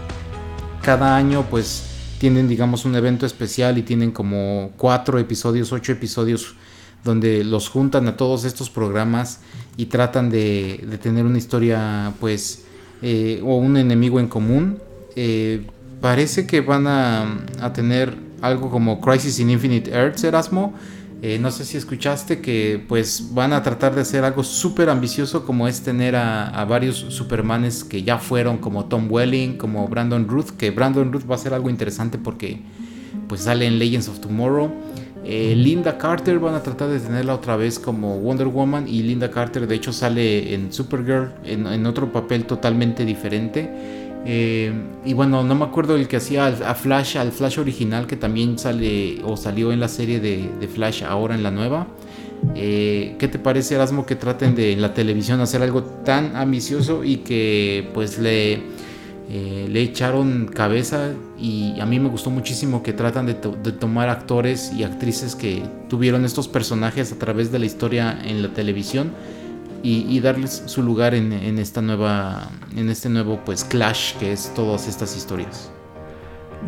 Cada 0.81 1.15
año 1.15 1.45
pues 1.51 1.83
tienen 2.17 2.47
digamos 2.47 2.85
un 2.85 2.95
evento 2.95 3.27
especial 3.27 3.77
y 3.77 3.83
tienen 3.83 4.09
como 4.09 4.71
cuatro 4.77 5.19
episodios, 5.19 5.71
ocho 5.71 5.91
episodios 5.91 6.55
donde 7.03 7.43
los 7.43 7.69
juntan 7.69 8.07
a 8.07 8.17
todos 8.17 8.45
estos 8.45 8.69
programas 8.69 9.39
y 9.77 9.87
tratan 9.87 10.29
de, 10.29 10.97
tener 11.01 11.25
una 11.25 11.37
historia 11.37 12.13
pues 12.19 12.65
eh, 13.01 13.41
o 13.43 13.57
un 13.57 13.77
enemigo 13.77 14.19
en 14.19 14.27
común. 14.27 14.79
Eh, 15.15 15.65
parece 16.01 16.47
que 16.47 16.61
van 16.61 16.87
a, 16.87 17.45
a 17.61 17.73
tener 17.73 18.15
algo 18.41 18.69
como 18.69 18.99
Crisis 18.99 19.39
in 19.39 19.49
Infinite 19.49 19.91
Earths, 19.91 20.23
Erasmo. 20.23 20.73
Eh, 21.21 21.39
no 21.39 21.51
sé 21.51 21.63
si 21.63 21.77
escuchaste 21.77 22.41
que 22.41 22.83
pues 22.85 23.29
van 23.33 23.53
a 23.53 23.63
tratar 23.63 23.95
de 23.95 24.01
hacer 24.01 24.25
algo 24.25 24.43
súper 24.43 24.89
ambicioso 24.89 25.45
como 25.45 25.69
es 25.69 25.81
tener 25.81 26.17
a, 26.17 26.49
a, 26.49 26.65
varios 26.65 26.97
Supermanes 26.97 27.85
que 27.85 28.03
ya 28.03 28.17
fueron 28.17 28.57
como 28.57 28.85
Tom 28.85 29.09
Welling, 29.09 29.57
como 29.57 29.87
Brandon 29.87 30.27
Ruth, 30.27 30.49
que 30.57 30.71
Brandon 30.71 31.13
Ruth 31.13 31.23
va 31.29 31.35
a 31.35 31.37
ser 31.37 31.53
algo 31.53 31.69
interesante 31.69 32.17
porque 32.17 32.59
pues 33.29 33.41
sale 33.43 33.65
en 33.65 33.79
Legends 33.79 34.09
of 34.09 34.19
Tomorrow. 34.19 34.69
Eh, 35.25 35.55
Linda 35.55 35.97
Carter 35.97 36.37
van 36.39 36.55
a 36.55 36.61
tratar 36.61 36.89
de 36.89 36.99
tenerla 36.99 37.35
otra 37.35 37.55
vez 37.55 37.79
como 37.79 38.19
Wonder 38.19 38.47
Woman 38.47 38.87
y 38.87 39.03
Linda 39.03 39.31
Carter 39.31 39.67
de 39.67 39.75
hecho 39.75 39.93
sale 39.93 40.53
en 40.53 40.73
Supergirl 40.73 41.31
en, 41.45 41.85
otro 41.85 42.11
papel 42.11 42.45
totalmente 42.45 43.05
diferente. 43.05 43.69
Eh, 44.25 44.71
y 45.05 45.13
bueno, 45.13 45.43
no 45.43 45.55
me 45.55 45.65
acuerdo 45.65 45.95
el 45.95 46.07
que 46.07 46.17
hacía 46.17 46.47
a 46.47 46.75
Flash, 46.75 47.17
al 47.17 47.31
Flash 47.31 47.59
original, 47.59 48.07
que 48.07 48.15
también 48.15 48.57
sale 48.57 49.21
o 49.23 49.35
salió 49.37 49.71
en 49.71 49.79
la 49.79 49.87
serie 49.87 50.19
de, 50.19 50.49
de 50.59 50.67
Flash 50.67 51.03
ahora 51.03 51.35
en 51.35 51.43
la 51.43 51.51
nueva. 51.51 51.87
Eh, 52.55 53.15
¿Qué 53.19 53.27
te 53.27 53.39
parece, 53.39 53.75
Erasmo, 53.75 54.05
que 54.05 54.15
traten 54.15 54.55
de 54.55 54.73
en 54.73 54.81
la 54.81 54.93
televisión 54.93 55.39
hacer 55.39 55.61
algo 55.61 55.83
tan 55.83 56.35
ambicioso 56.35 57.03
y 57.03 57.17
que 57.17 57.89
pues 57.93 58.19
le, 58.19 58.61
eh, 59.29 59.67
le 59.69 59.81
echaron 59.81 60.47
cabeza? 60.47 61.11
Y 61.39 61.79
a 61.79 61.85
mí 61.85 61.99
me 61.99 62.09
gustó 62.09 62.29
muchísimo 62.29 62.83
que 62.83 62.93
tratan 62.93 63.25
de, 63.25 63.33
to 63.33 63.55
de, 63.63 63.71
tomar 63.71 64.09
actores 64.09 64.71
y 64.73 64.83
actrices 64.83 65.35
que 65.35 65.63
tuvieron 65.89 66.25
estos 66.25 66.47
personajes 66.47 67.11
a 67.11 67.17
través 67.17 67.51
de 67.51 67.59
la 67.59 67.65
historia 67.65 68.19
en 68.23 68.41
la 68.41 68.49
televisión 68.49 69.11
y, 69.83 70.19
darles 70.21 70.63
su 70.67 70.81
lugar 70.81 71.13
en, 71.13 71.33
en, 71.33 71.59
esta 71.59 71.81
nueva 71.81 72.49
en 72.75 72.89
este 72.89 73.09
nuevo 73.09 73.41
pues 73.43 73.65
clash 73.65 74.13
que 74.15 74.31
es 74.31 74.49
todas 74.55 74.87
estas 74.87 75.17
historias 75.17 75.69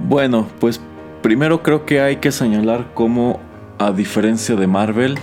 bueno 0.10 0.50
pues 0.60 0.82
primero 1.22 1.64
creo 1.64 1.86
que 1.86 2.02
hay 2.02 2.18
que 2.18 2.34
señalar 2.34 2.92
cómo 2.94 3.40
a 3.80 3.94
diferencia 3.94 4.58
de 4.58 4.68
Marvel 4.68 5.16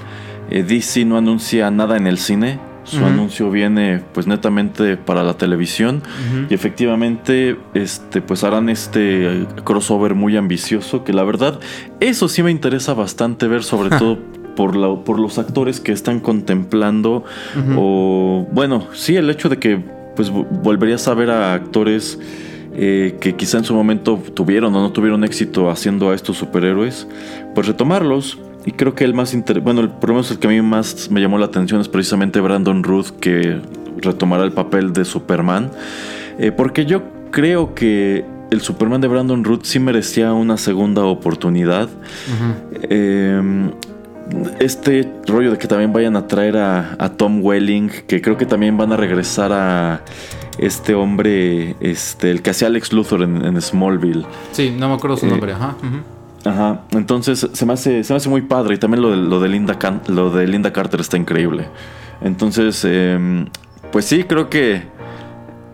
eh, 0.49 0.63
DC 0.63 1.05
no 1.05 1.19
anuncia 1.19 1.71
nada 1.71 1.99
en 1.99 2.07
el 2.07 2.17
cine 2.17 2.59
su 2.85 2.97
uh 2.97 3.01
-huh. 3.01 3.07
anuncio 3.07 3.51
viene 3.51 4.03
pues 4.13 4.27
netamente 4.27 4.97
para 4.97 5.23
la 5.23 5.35
televisión 5.35 5.97
uh 5.97 6.37
-huh. 6.37 6.47
y 6.51 6.55
efectivamente 6.55 7.57
este 7.75 8.21
pues 8.21 8.45
harán 8.45 8.69
este 8.69 9.47
crossover 9.65 10.15
muy 10.15 10.37
ambicioso 10.37 11.05
que 11.05 11.13
la 11.13 11.25
verdad 11.25 11.61
eso 12.01 12.29
sí 12.29 12.43
me 12.43 12.51
interesa 12.51 12.95
bastante 12.95 13.47
ver 13.47 13.63
sobre 13.63 13.91
todo 13.91 14.19
por, 14.57 14.77
la, 14.77 14.95
por 15.05 15.19
los 15.19 15.39
actores 15.39 15.81
que 15.81 15.93
están 15.93 16.21
contemplando 16.21 17.25
uh 17.57 17.59
-huh. 17.59 17.77
o 17.79 18.49
bueno, 18.53 18.87
sí, 18.93 19.17
el 19.17 19.31
hecho 19.31 19.49
de 19.49 19.59
que 19.59 19.83
pues 20.17 20.31
volverías 20.31 21.09
a 21.09 21.15
ver 21.15 21.31
a 21.31 21.55
actores 21.55 22.19
eh, 22.75 23.17
que 23.21 23.35
quizá 23.35 23.59
en 23.59 23.65
su 23.65 23.75
momento 23.75 24.23
tuvieron 24.35 24.75
o 24.75 24.81
no 24.81 24.93
tuvieron 24.93 25.25
éxito 25.25 25.71
haciendo 25.71 26.11
a 26.11 26.15
estos 26.15 26.39
superhéroes, 26.39 27.07
pues 27.55 27.67
retomarlos. 27.67 28.39
Y 28.65 28.73
creo 28.73 28.95
que 28.95 29.05
el 29.05 29.15
más 29.15 29.35
inter 29.35 29.61
bueno, 29.61 29.81
el, 29.81 29.89
por 29.89 30.11
lo 30.11 30.15
menos 30.17 30.31
el 30.31 30.39
que 30.39 30.47
a 30.47 30.51
mí 30.51 30.61
más 30.63 31.11
me 31.11 31.21
llamó 31.21 31.39
la 31.39 31.47
atención 31.47 31.81
es 31.81 31.89
precisamente 31.89 32.41
Brandon 32.41 32.83
Ruth 32.83 33.11
que 33.21 33.61
retomará 33.99 34.45
el 34.45 34.53
papel 34.53 34.93
de 34.93 35.05
Superman. 35.05 35.71
Eh, 36.39 36.53
porque 36.53 36.87
yo 36.87 37.03
creo 37.31 37.75
que 37.75 38.25
el 38.51 38.61
Superman 38.61 39.01
de 39.01 39.09
Brandon 39.09 39.45
Ruth 39.45 39.63
sí 39.65 39.79
merecía 39.79 40.33
una 40.33 40.57
segunda 40.57 41.05
oportunidad. 41.05 41.89
Uh 41.89 41.89
-huh. 41.89 42.87
eh, 42.91 43.71
este 44.61 45.11
rollo 45.27 45.51
de 45.51 45.59
que 45.59 45.67
también 45.67 45.93
vayan 45.93 46.17
a 46.17 46.27
traer 46.27 46.57
a, 46.57 46.97
a, 46.99 47.11
Tom 47.11 47.41
Welling, 47.43 47.91
que 48.07 48.21
creo 48.23 48.37
que 48.37 48.47
también 48.47 48.77
van 48.77 48.93
a 48.93 48.97
regresar 48.97 49.53
a 49.53 50.03
este 50.59 50.95
hombre, 50.95 51.77
este, 51.81 52.31
el 52.31 52.43
que 52.43 52.51
hacía 52.51 52.69
Alex 52.69 52.93
Luthor 52.93 53.23
en, 53.23 53.45
en 53.45 53.61
Smallville. 53.61 54.25
Sí, 54.53 54.75
no 54.77 54.89
me 54.89 54.95
acuerdo 54.95 55.17
su 55.17 55.27
eh, 55.27 55.31
nombre, 55.31 55.53
ajá. 55.53 55.77
Uh 55.83 55.87
-huh. 55.87 56.22
Ajá, 56.45 56.83
entonces 56.91 57.49
se 57.53 57.67
me, 57.67 57.73
hace, 57.73 58.03
se 58.03 58.13
me 58.13 58.17
hace 58.17 58.29
muy 58.29 58.43
padre 58.43 58.75
y 58.75 58.79
también 58.79 59.03
lo 59.03 59.11
de, 59.11 59.17
lo 59.17 59.41
de, 59.41 59.49
Linda, 59.49 59.79
lo 60.09 60.31
de 60.31 60.47
Linda 60.47 60.73
Carter 60.73 61.01
está 61.01 61.17
increíble. 61.17 61.69
Entonces, 62.21 62.85
eh, 62.85 63.47
pues 63.93 64.07
sí, 64.07 64.25
creo 64.25 64.51
que 64.51 64.83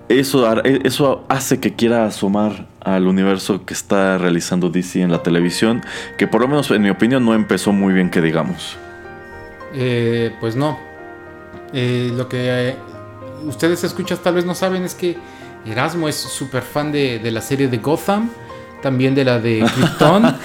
eso, 0.09 0.63
eso 0.63 1.25
hace 1.29 1.61
que 1.61 1.75
quiera 1.75 2.07
asomar 2.07 2.67
al 2.81 3.07
universo 3.07 3.65
que 3.65 3.75
está 3.75 4.19
realizando 4.19 4.71
DC 4.71 5.03
en 5.03 5.13
la 5.13 5.23
televisión, 5.23 5.83
que 6.17 6.27
por 6.27 6.41
lo 6.41 6.49
menos 6.49 6.71
en 6.71 6.83
mi 6.83 6.91
opinión 6.91 7.25
no 7.25 7.35
empezó 7.35 7.73
muy 7.73 7.93
bien 7.93 8.11
que 8.11 8.21
digamos. 8.21 8.77
Eh, 9.75 10.35
pues 10.41 10.57
no. 10.57 10.79
Eh, 11.73 12.11
lo 12.15 12.29
que 12.29 12.71
eh, 12.71 12.77
ustedes 13.45 13.85
escuchan 13.85 14.19
tal 14.23 14.35
vez 14.35 14.47
no 14.47 14.55
saben 14.55 14.85
es 14.85 14.95
que 14.95 15.19
Erasmo 15.67 16.09
es 16.09 16.17
súper 16.17 16.63
fan 16.63 16.93
de, 16.93 17.21
la 17.31 17.43
serie 17.43 17.69
de 17.69 17.77
Gotham, 17.79 18.31
también 18.83 19.15
de 19.15 19.25
la 19.25 19.39
de 19.39 19.65
Krypton, 19.75 20.37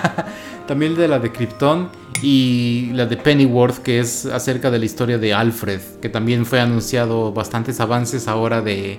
también 0.66 0.96
de 0.96 1.08
la 1.08 1.18
de 1.18 1.32
Krypton 1.32 1.88
y 2.22 2.90
la 2.92 3.06
de 3.06 3.16
Pennyworth, 3.16 3.78
que 3.78 4.00
es 4.00 4.26
acerca 4.26 4.70
de 4.70 4.78
la 4.78 4.84
historia 4.84 5.18
de 5.18 5.34
Alfred, 5.34 5.80
que 6.00 6.08
también 6.08 6.46
fue 6.46 6.60
anunciado 6.60 7.32
bastantes 7.32 7.80
avances 7.80 8.28
ahora 8.28 8.62
de 8.62 8.98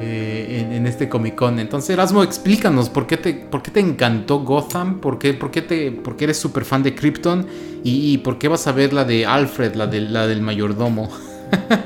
eh, 0.00 0.60
en, 0.60 0.72
en, 0.72 0.86
este 0.88 1.08
Comic 1.08 1.36
Con. 1.36 1.60
Entonces, 1.60 1.90
Erasmo, 1.90 2.24
explícanos 2.24 2.90
por 2.90 3.06
qué 3.06 3.16
te, 3.16 3.32
por 3.32 3.62
qué 3.62 3.70
te 3.70 3.78
encantó 3.78 4.40
Gotham, 4.40 4.98
por 4.98 5.20
qué, 5.20 5.34
por 5.34 5.52
qué, 5.52 5.62
te, 5.62 5.92
por 5.92 6.16
qué 6.16 6.24
eres 6.24 6.36
súper 6.36 6.64
fan 6.64 6.82
de 6.82 6.96
Krypton 6.96 7.46
y, 7.84 8.12
y, 8.12 8.18
por 8.18 8.38
qué 8.38 8.48
vas 8.48 8.66
a 8.66 8.72
ver 8.72 8.92
la 8.92 9.04
de 9.04 9.24
Alfred, 9.24 9.76
la, 9.76 9.86
de, 9.86 10.00
la 10.00 10.26
del 10.26 10.40
mayordomo. 10.40 11.10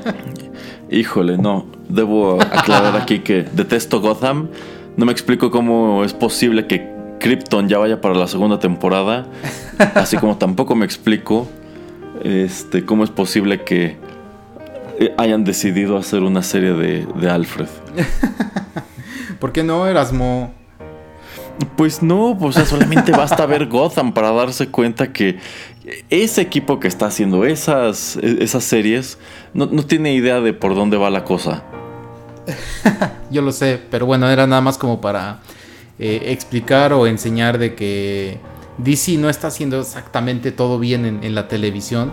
Híjole, 0.91 1.37
no. 1.37 1.67
Debo 1.87 2.41
aclarar 2.41 2.95
aquí 2.95 3.19
que 3.19 3.43
detesto 3.43 4.01
Gotham. 4.01 4.49
No 4.99 5.05
me 5.05 5.13
explico 5.13 5.49
cómo 5.49 6.03
es 6.03 6.11
posible 6.11 6.67
que 6.67 6.85
Krypton 7.21 7.69
ya 7.69 7.77
vaya 7.77 8.01
para 8.01 8.15
la 8.15 8.27
segunda 8.27 8.59
temporada. 8.59 9.27
Así 9.95 10.17
como 10.17 10.37
tampoco 10.37 10.75
me 10.75 10.83
explico 10.83 11.47
este, 12.21 12.83
cómo 12.83 13.05
es 13.05 13.09
posible 13.09 13.63
que 13.63 13.95
hayan 15.17 15.45
decidido 15.45 15.95
hacer 15.95 16.21
una 16.21 16.43
serie 16.43 16.73
de, 16.73 17.07
de 17.15 17.29
Alfred. 17.29 17.69
¿Por 19.39 19.53
qué 19.53 19.63
no, 19.63 19.87
Erasmo? 19.87 20.53
Pues 21.77 22.03
no, 22.03 22.31
o 22.31 22.51
sea, 22.51 22.65
solamente 22.65 23.13
basta 23.13 23.45
ver 23.45 23.67
Gotham 23.67 24.11
para 24.13 24.33
darse 24.33 24.67
cuenta 24.67 25.13
que 25.13 25.39
ese 26.09 26.41
equipo 26.41 26.81
que 26.81 26.89
está 26.89 27.05
haciendo 27.05 27.45
esas, 27.45 28.17
esas 28.17 28.65
series 28.65 29.17
no, 29.53 29.65
no 29.67 29.83
tiene 29.83 30.13
idea 30.13 30.41
de 30.41 30.51
por 30.51 30.75
dónde 30.75 30.97
va 30.97 31.09
la 31.09 31.23
cosa. 31.23 31.63
Yo 33.31 33.41
lo 33.41 33.51
sé, 33.51 33.81
pero 33.89 34.05
bueno, 34.05 34.29
era 34.29 34.47
nada 34.47 34.61
más 34.61 34.77
como 34.77 35.01
para 35.01 35.39
eh, 35.99 36.23
explicar 36.27 36.93
o 36.93 37.07
enseñar 37.07 37.57
de 37.57 37.75
que 37.75 38.39
DC 38.77 39.17
no 39.17 39.29
está 39.29 39.47
haciendo 39.47 39.79
exactamente 39.79 40.51
todo 40.51 40.79
bien 40.79 41.05
en, 41.23 41.35
la 41.35 41.47
televisión. 41.47 42.11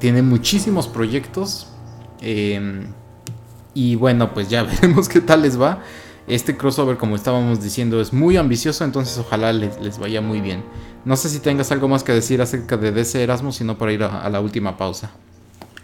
Tiene 0.00 0.22
muchísimos 0.22 0.88
proyectos, 0.88 1.68
eh, 2.20 2.86
y 3.74 3.96
bueno, 3.96 4.32
pues 4.32 4.48
ya 4.48 4.62
veremos 4.80 5.08
qué 5.08 5.20
tal 5.20 5.42
les 5.42 5.60
va. 5.60 5.80
Este 6.26 6.56
crossover, 6.56 6.96
como 6.96 7.16
estábamos 7.16 7.62
diciendo, 7.62 8.00
es 8.00 8.12
muy 8.12 8.38
ambicioso, 8.38 8.84
entonces 8.84 9.18
ojalá 9.18 9.52
les, 9.52 9.98
vaya 9.98 10.22
muy 10.22 10.40
bien. 10.40 10.64
No 11.04 11.16
sé 11.16 11.28
si 11.28 11.38
tengas 11.38 11.70
algo 11.70 11.86
más 11.86 12.02
que 12.02 12.12
decir 12.12 12.40
acerca 12.40 12.78
de 12.78 12.92
DC 12.92 13.22
Erasmus, 13.22 13.56
sino 13.56 13.76
para 13.76 13.92
ir 13.92 14.02
a 14.04 14.26
la 14.30 14.40
última 14.40 14.78
pausa. 14.78 15.10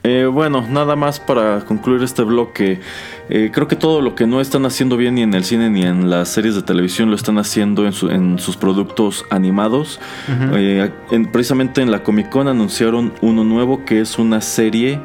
Eh, 0.02 0.24
bueno, 0.24 0.64
nada 0.66 0.96
más 0.96 1.20
para 1.20 1.60
concluir 1.60 2.02
este 2.02 2.22
bloque. 2.22 2.80
Eh, 3.28 3.50
creo 3.52 3.68
que 3.68 3.76
todo 3.76 4.00
lo 4.00 4.14
que 4.14 4.26
no 4.26 4.40
están 4.40 4.64
haciendo 4.64 4.96
bien 4.96 5.14
ni 5.14 5.22
en 5.22 5.34
el 5.34 5.44
cine 5.44 5.68
ni 5.68 5.82
en 5.82 6.08
las 6.08 6.30
series 6.30 6.54
de 6.54 6.62
televisión 6.62 7.10
lo 7.10 7.16
están 7.16 7.36
haciendo 7.38 7.84
en, 7.84 7.92
su, 7.92 8.08
en 8.08 8.38
sus 8.38 8.56
productos 8.56 9.26
animados. 9.30 10.00
Uh 10.28 10.32
-huh. 10.32 10.56
eh, 10.56 10.90
en, 11.10 11.26
precisamente 11.26 11.82
en 11.82 11.90
la 11.90 12.02
Comic 12.02 12.30
Con 12.30 12.48
anunciaron 12.48 13.12
uno 13.20 13.44
nuevo 13.44 13.84
que 13.84 14.00
es 14.00 14.18
una 14.18 14.40
serie 14.40 15.00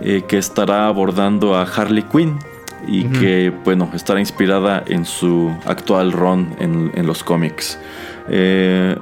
eh, 0.00 0.22
que 0.28 0.38
estará 0.38 0.86
abordando 0.86 1.56
a 1.56 1.62
Harley 1.62 2.04
Quinn 2.04 2.38
y 2.86 3.04
uh 3.04 3.10
-huh. 3.10 3.20
que, 3.20 3.52
bueno, 3.64 3.90
estará 3.94 4.20
inspirada 4.20 4.84
en 4.86 5.04
su 5.04 5.50
actual 5.66 6.12
run 6.12 6.54
en, 6.60 6.92
en 6.94 7.04
los 7.06 7.24
cómics. 7.24 7.78
Eh, 8.28 8.96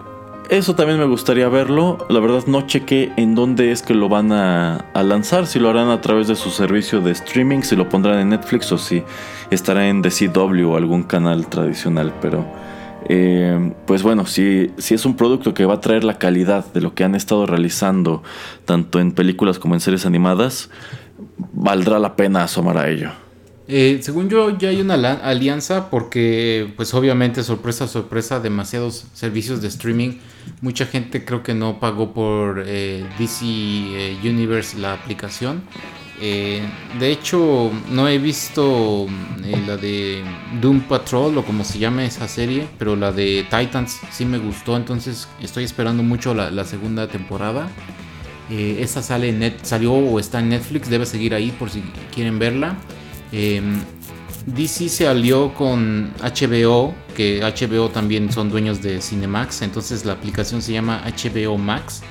eso 0.50 0.74
también 0.74 0.98
me 0.98 1.06
gustaría 1.06 1.48
verlo. 1.48 1.98
La 2.08 2.20
verdad 2.20 2.44
no 2.46 2.62
chequé 2.62 3.12
en 3.16 3.34
dónde 3.34 3.72
es 3.72 3.82
que 3.82 3.94
lo 3.94 4.08
van 4.08 4.32
a, 4.32 4.84
lanzar. 4.94 5.46
Si 5.46 5.58
lo 5.58 5.70
harán 5.70 5.88
a 5.88 6.00
través 6.00 6.28
de 6.28 6.36
su 6.36 6.50
servicio 6.50 7.00
de 7.00 7.12
streaming, 7.12 7.62
si 7.62 7.76
lo 7.76 7.88
pondrán 7.88 8.18
en 8.18 8.30
Netflix 8.30 8.70
o 8.72 8.78
si 8.78 9.02
estará 9.50 9.88
en 9.88 10.02
DCW 10.02 10.70
o 10.70 10.76
algún 10.76 11.02
canal 11.02 11.46
tradicional. 11.46 12.12
Pero 12.20 12.44
eh, 13.08 13.72
pues 13.86 14.02
bueno, 14.02 14.26
si, 14.26 14.70
si 14.78 14.94
es 14.94 15.04
un 15.06 15.16
producto 15.16 15.54
que 15.54 15.64
va 15.64 15.74
a 15.74 15.80
traer 15.80 16.04
la 16.04 16.18
calidad 16.18 16.64
de 16.72 16.80
lo 16.80 16.94
que 16.94 17.04
han 17.04 17.14
estado 17.14 17.46
realizando, 17.46 18.22
tanto 18.64 19.00
en 19.00 19.12
películas 19.12 19.58
como 19.58 19.74
en 19.74 19.80
series 19.80 20.06
animadas, 20.06 20.70
valdrá 21.52 21.98
la 21.98 22.16
pena 22.16 22.44
asomar 22.44 22.78
a 22.78 22.88
ello. 22.88 23.23
Eh, 23.66 24.00
según 24.02 24.28
yo 24.28 24.58
ya 24.58 24.68
hay 24.68 24.82
una 24.82 24.94
alianza 24.94 25.88
porque 25.88 26.70
pues 26.76 26.92
obviamente 26.92 27.42
sorpresa 27.42 27.88
sorpresa 27.88 28.38
demasiados 28.38 29.06
servicios 29.14 29.62
de 29.62 29.68
streaming 29.68 30.18
mucha 30.60 30.84
gente 30.84 31.24
creo 31.24 31.42
que 31.42 31.54
no 31.54 31.80
pagó 31.80 32.12
por 32.12 32.62
eh, 32.66 33.06
DC 33.18 33.44
eh, 33.46 34.18
Universe 34.22 34.78
la 34.78 34.92
aplicación 34.92 35.62
Eh, 36.20 36.62
de 37.00 37.10
hecho, 37.10 37.72
no 37.90 38.06
he 38.06 38.18
visto 38.18 39.06
la 39.66 39.76
de 39.76 40.22
Doom 40.60 40.82
Patrol 40.82 41.36
o 41.38 41.44
como 41.44 41.64
se 41.64 41.80
llama 41.80 42.04
esa 42.04 42.28
serie, 42.28 42.68
pero 42.78 42.94
la 42.94 43.10
de 43.10 43.44
Titans 43.50 43.98
sí 44.12 44.24
me 44.24 44.38
gustó, 44.38 44.76
entonces 44.76 45.26
estoy 45.42 45.64
esperando 45.64 46.04
mucho 46.04 46.32
la, 46.32 46.52
la 46.52 46.64
segunda 46.64 47.08
temporada. 47.08 47.68
Esa 48.48 49.02
sale 49.02 49.32
net, 49.32 49.64
salió 49.64 49.92
o 49.92 50.20
está 50.20 50.38
en 50.38 50.50
Netflix, 50.50 50.88
debe 50.88 51.04
seguir 51.04 51.34
ahí 51.34 51.50
por 51.50 51.68
si 51.68 51.82
quieren 52.14 52.38
verla. 52.38 52.76
Eh, 53.36 53.60
DC 54.46 54.88
se 54.88 55.08
alió 55.08 55.52
con 55.54 56.12
HBO, 56.22 56.94
que 57.16 57.40
HBO 57.40 57.88
también 57.88 58.30
son 58.30 58.48
dueños 58.48 58.80
de 58.80 59.00
Cinemax, 59.00 59.62
entonces 59.62 60.04
la 60.04 60.12
aplicación 60.12 60.62
se 60.62 60.72
llama 60.72 61.02
HBO 61.04 61.58
Max. 61.58 62.02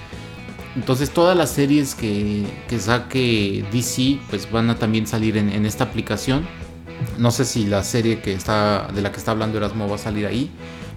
Entonces 0.75 1.11
todas 1.11 1.37
las 1.37 1.51
series 1.51 1.95
que, 1.95 2.45
que 2.67 2.77
saque 2.77 3.63
DC 3.71 4.19
pues 4.29 4.51
van 4.51 4.69
a 4.69 4.75
también 4.75 5.07
salir 5.07 5.37
en, 5.37 5.65
esta 5.65 5.85
aplicación. 5.85 6.45
No 7.17 7.31
sé 7.31 7.45
si 7.45 7.67
la 7.67 7.83
serie 7.83 8.19
que 8.19 8.33
está, 8.33 8.89
de 8.93 9.01
la 9.01 9.11
que 9.11 9.19
está 9.19 9.31
hablando 9.31 9.57
Erasmo 9.57 9.87
va 9.87 9.95
a 9.95 9.99
salir 9.99 10.25
ahí. 10.25 10.51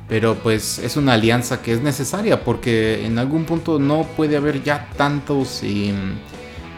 Pero 0.08 0.36
pues 0.36 0.78
es 0.78 0.96
una 0.96 1.12
alianza 1.12 1.62
que 1.62 1.72
es 1.72 1.82
necesaria 1.82 2.42
porque 2.42 3.04
en 3.04 3.18
algún 3.18 3.44
punto 3.44 3.78
no 3.78 4.04
puede 4.16 4.36
haber 4.36 4.64
ya 4.64 4.88
tantos... 4.96 5.60
eh, 5.62 5.94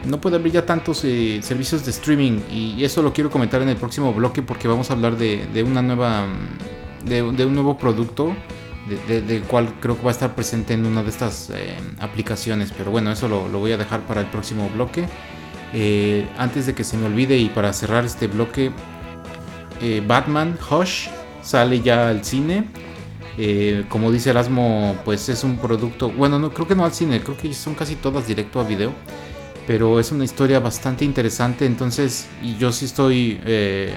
no 0.06 0.20
puede 0.20 0.36
haber 0.36 0.52
ya 0.52 0.64
tantos 0.66 1.02
eh, 1.04 1.40
servicios 1.42 1.84
de 1.84 1.90
streaming 1.90 2.40
y 2.50 2.84
eso 2.84 3.02
lo 3.02 3.12
quiero 3.12 3.30
comentar 3.30 3.60
en 3.62 3.68
el 3.68 3.76
próximo 3.76 4.12
bloque 4.14 4.42
porque 4.42 4.68
vamos 4.68 4.90
a 4.90 4.94
hablar 4.94 5.16
de, 5.16 5.46
una 5.66 5.82
nueva 5.82 6.26
de, 7.04 7.22
un 7.22 7.54
nuevo 7.54 7.76
producto 7.78 8.34
de- 8.88 9.20
de- 9.20 9.22
del 9.22 9.42
cual 9.42 9.74
creo 9.80 9.96
que 9.96 10.02
va 10.02 10.10
a 10.10 10.12
estar 10.12 10.34
presente 10.34 10.74
en 10.74 10.86
una 10.86 11.02
de 11.02 11.10
estas 11.10 11.50
eh, 11.50 11.76
aplicaciones. 12.00 12.72
Pero 12.76 12.90
bueno 12.90 13.10
eso 13.12 13.28
lo, 13.28 13.48
lo 13.48 13.58
voy 13.58 13.72
a 13.72 13.76
dejar 13.76 14.00
para 14.02 14.20
el 14.20 14.26
próximo 14.28 14.68
bloque. 14.74 15.06
Eh, 15.74 16.26
antes 16.38 16.66
de 16.66 16.74
que 16.74 16.84
se 16.84 16.96
me 16.96 17.06
olvide 17.06 17.36
y 17.36 17.48
para 17.50 17.72
cerrar 17.72 18.04
este 18.04 18.26
bloque 18.26 18.70
Batman 20.06 20.58
Hush 20.70 21.08
sale 21.42 21.80
ya 21.80 22.08
al 22.08 22.24
cine. 22.24 22.64
Como 23.88 24.10
dice 24.10 24.30
Erasmo, 24.30 24.96
pues 25.04 25.28
es 25.28 25.44
un 25.44 25.58
producto, 25.58 26.10
bueno, 26.10 26.40
no 26.40 26.50
creo 26.52 26.66
que 26.66 26.74
no 26.74 26.84
al 26.84 26.92
cine, 26.92 27.20
creo 27.20 27.36
que 27.36 27.54
son 27.54 27.74
casi 27.76 27.94
todas 27.94 28.26
directo 28.26 28.58
a 28.58 28.64
video, 28.64 28.92
pero 29.68 30.00
es 30.00 30.12
una 30.12 30.24
historia 30.24 30.60
bastante 30.60 31.04
interesante, 31.04 31.66
entonces, 31.66 32.26
y 32.42 32.56
yo 32.56 32.72
sí 32.72 32.86
estoy, 32.86 33.38
eh, 33.44 33.92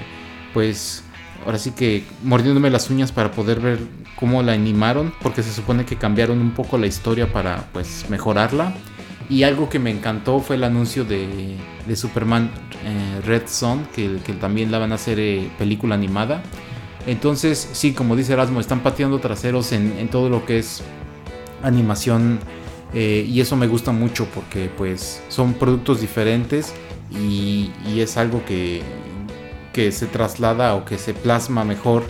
pues, 0.52 1.02
ahora 1.46 1.58
sí 1.58 1.70
que 1.70 2.04
mordiéndome 2.22 2.68
las 2.68 2.90
uñas 2.90 3.10
para 3.10 3.30
poder 3.30 3.58
ver 3.58 3.78
cómo 4.16 4.42
la 4.42 4.52
animaron, 4.52 5.14
porque 5.22 5.42
se 5.42 5.50
supone 5.50 5.86
que 5.86 5.96
cambiaron 5.96 6.42
un 6.42 6.50
poco 6.50 6.76
la 6.76 6.86
historia 6.86 7.32
para, 7.32 7.70
pues, 7.72 8.04
mejorarla. 8.10 8.74
Y 9.30 9.44
algo 9.44 9.70
que 9.70 9.78
me 9.78 9.90
encantó 9.90 10.40
fue 10.40 10.56
el 10.56 10.64
anuncio 10.64 11.06
de, 11.06 11.56
de 11.86 11.96
Superman 11.96 12.50
eh, 12.84 13.22
Red 13.24 13.44
Son, 13.46 13.86
que, 13.94 14.20
también 14.38 14.70
la 14.70 14.78
van 14.78 14.92
a 14.92 14.96
hacer 14.96 15.18
eh, 15.18 15.50
película 15.56 15.94
animada. 15.94 16.42
Entonces, 17.06 17.66
sí, 17.72 17.92
como 17.94 18.14
dice 18.14 18.34
Erasmo, 18.34 18.60
están 18.60 18.80
pateando 18.80 19.20
traseros 19.20 19.72
en 19.72 20.06
todo 20.08 20.28
lo 20.28 20.44
que 20.44 20.58
es 20.58 20.82
animación. 21.62 22.40
Eh, 22.94 23.26
y 23.28 23.40
eso 23.40 23.56
me 23.56 23.66
gusta 23.66 23.92
mucho 23.92 24.26
porque 24.26 24.70
pues 24.76 25.22
son 25.28 25.54
productos 25.54 26.00
diferentes 26.00 26.74
y, 27.10 27.70
es 27.96 28.16
algo 28.16 28.44
que, 28.44 28.82
que 29.72 29.92
se 29.92 30.06
traslada 30.06 30.74
o 30.74 30.84
que 30.84 30.98
se 30.98 31.14
plasma 31.14 31.64
mejor 31.64 32.02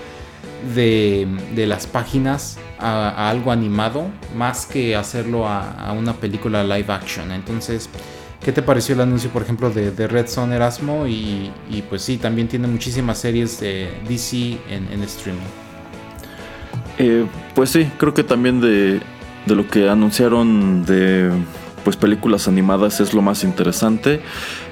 de, 0.74 1.26
de 1.54 1.66
las 1.66 1.86
páginas 1.86 2.58
a, 2.78 3.30
algo 3.30 3.52
animado 3.52 4.06
más 4.36 4.66
que 4.66 4.96
hacerlo 4.96 5.46
a, 5.46 5.92
una 5.96 6.14
película 6.14 6.64
live 6.64 6.92
action. 6.92 7.30
Entonces, 7.30 7.88
¿qué 8.44 8.52
te 8.52 8.62
pareció 8.62 8.94
el 8.94 9.02
anuncio, 9.02 9.30
por 9.30 9.42
ejemplo, 9.42 9.70
de, 9.70 10.06
Red 10.08 10.26
Son 10.26 10.52
Erasmo? 10.52 11.06
Y, 11.06 11.52
pues 11.88 12.02
sí, 12.02 12.16
también 12.16 12.48
tiene 12.48 12.66
muchísimas 12.68 13.18
series 13.18 13.60
de 13.60 13.88
DC 14.08 14.58
en, 14.68 14.88
en 14.92 15.02
streaming. 15.02 15.40
Eh, 16.98 17.26
pues 17.54 17.70
sí, 17.70 17.90
creo 17.98 18.12
que 18.12 18.22
también 18.22 18.60
de, 18.60 19.00
de 19.46 19.54
lo 19.54 19.68
que 19.68 19.88
anunciaron 19.88 20.84
de 20.84 21.30
pues 21.84 21.96
películas 21.96 22.48
animadas 22.48 23.00
es 23.00 23.12
lo 23.12 23.22
más 23.22 23.44
interesante. 23.44 24.20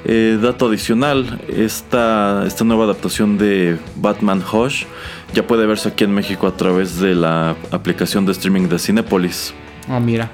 Eh, 0.05 0.39
dato 0.41 0.67
adicional, 0.69 1.41
esta, 1.49 2.45
esta 2.47 2.65
nueva 2.65 2.85
adaptación 2.85 3.37
de 3.37 3.79
Batman 3.97 4.43
Hush 4.43 4.85
ya 5.35 5.47
puede 5.47 5.67
verse 5.67 5.89
aquí 5.89 6.05
en 6.05 6.13
México 6.13 6.47
a 6.47 6.57
través 6.57 7.01
de 7.01 7.15
la 7.15 7.57
aplicación 7.71 8.27
de 8.27 8.33
streaming 8.33 8.69
de 8.69 8.79
Cinepolis. 8.79 9.55
Ah, 9.89 10.01
mira. 10.01 10.31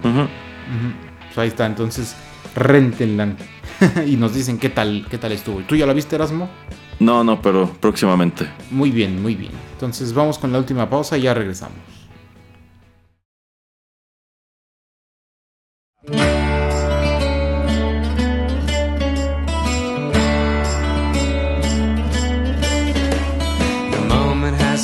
Ujú. 0.00 0.20
Ujú. 0.20 0.28
Pues 1.26 1.38
ahí 1.38 1.48
está, 1.48 1.66
entonces 1.66 2.14
rentenla. 2.54 3.36
y 4.06 4.16
nos 4.16 4.34
dicen 4.34 4.58
qué 4.58 4.68
tal, 4.68 5.06
qué 5.10 5.18
tal 5.18 5.32
estuvo. 5.32 5.60
¿Tú 5.60 5.76
ya 5.76 5.86
la 5.86 5.92
viste, 5.92 6.16
Erasmo? 6.16 6.48
No, 6.98 7.24
no, 7.24 7.40
pero 7.40 7.70
próximamente. 7.80 8.48
Muy 8.70 8.90
bien, 8.90 9.20
muy 9.20 9.34
bien. 9.34 9.52
Entonces 9.72 10.12
vamos 10.12 10.38
con 10.38 10.52
la 10.52 10.58
última 10.58 10.88
pausa 10.88 11.18
y 11.18 11.22
ya 11.22 11.34
regresamos. 11.34 11.91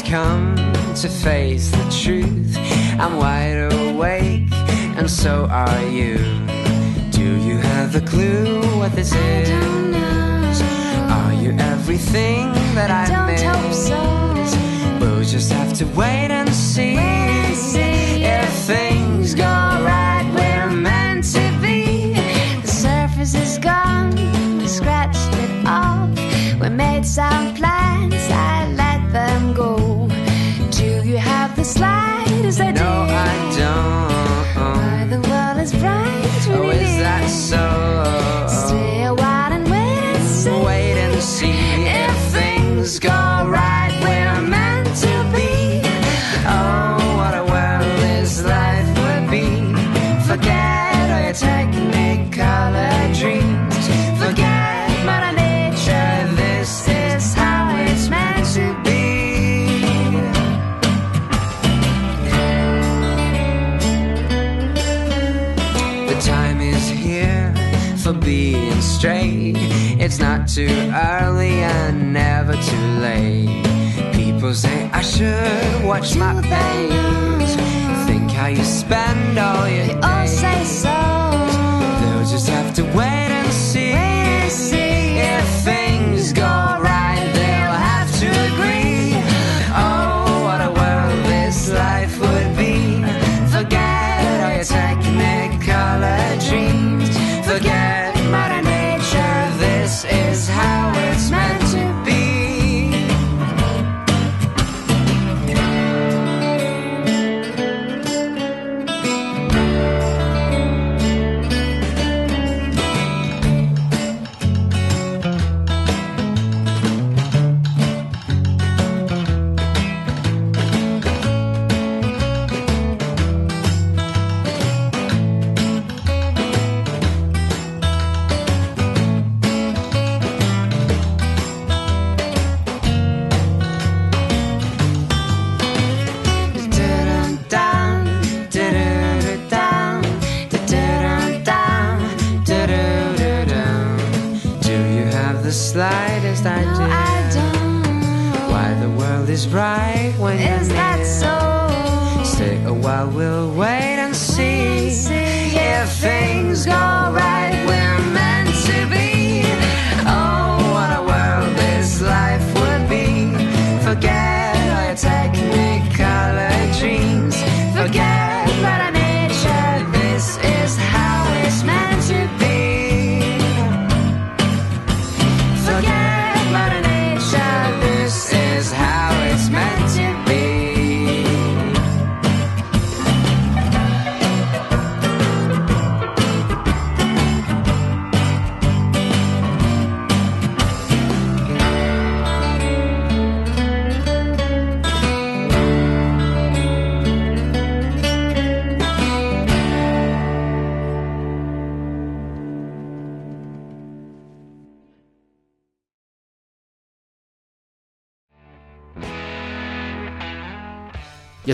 Come 0.08 0.56
to 0.94 1.06
face 1.06 1.70
the 1.70 1.84
truth. 2.02 2.56
I'm 2.98 3.18
wide 3.18 3.70
awake, 3.72 4.50
and 4.96 5.10
so 5.10 5.46
are 5.50 5.84
you. 5.86 6.16
Do 7.10 7.36
you 7.46 7.58
have 7.58 7.94
a 7.94 8.00
clue 8.00 8.62
what 8.78 8.92
this 8.92 9.14
is? 9.14 9.50
Are 11.10 11.34
you 11.34 11.50
everything 11.58 12.52
that 12.74 12.90
I 12.90 13.04
Don't 13.06 13.26
miss? 13.26 13.42
hope 13.42 13.74
so. 13.74 14.98
We'll 14.98 15.24
just 15.24 15.52
have 15.52 15.74
to 15.74 15.84
wait 15.88 16.30
and 16.30 16.48
see. 16.54 16.96
Wait 16.96 17.04
and 17.04 17.56
see. 17.56 18.24
If 18.24 18.50
things 18.66 19.34
go 19.34 19.44
right, 19.44 20.24
we're 20.34 20.70
meant 20.74 21.24
to 21.34 21.44
be. 21.60 22.14
The 22.62 22.68
surface 22.68 23.34
is 23.34 23.58
gone, 23.58 24.14
we 24.58 24.66
scratched 24.68 25.34
it 25.34 25.66
off. 25.66 26.08
We 26.60 26.70
made 26.70 27.04
some 27.04 27.54
plans, 27.54 28.14
I 28.30 28.72
let 28.74 29.12
them 29.12 29.52
go. 29.52 29.77
Do 31.78 31.84
you 31.84 31.90
have 31.90 32.42
the 32.42 32.52
slightest? 32.52 32.82
No, 32.82 32.90
I 33.08 33.54
don't. 33.58 34.78
Why 34.78 35.06
the 35.10 35.20
world 35.28 35.58
is 35.58 35.72
bright 35.72 36.48
when 36.48 36.58
Oh, 36.58 36.70
is 36.70 36.96
that 36.98 37.28
so? 37.30 38.77
It's 70.20 70.24
not 70.24 70.48
too 70.48 70.66
early 70.92 71.60
and 71.62 72.12
never 72.12 72.54
too 72.54 72.86
late. 72.98 73.62
People 74.14 74.52
say 74.52 74.90
I 74.92 75.00
should 75.00 75.84
watch 75.84 76.16
my 76.16 76.34
face. 76.42 77.54
Think 78.08 78.28
how 78.32 78.48
you 78.48 78.64
spend 78.64 79.38
all 79.38 79.68
your 79.68 79.86
They 79.86 79.94
all 79.94 80.26
days. 80.26 80.40
say 80.40 80.64
so. 80.64 80.96
They'll 82.00 82.26
just 82.26 82.48
have 82.48 82.74
to 82.74 82.82
wait 82.96 83.17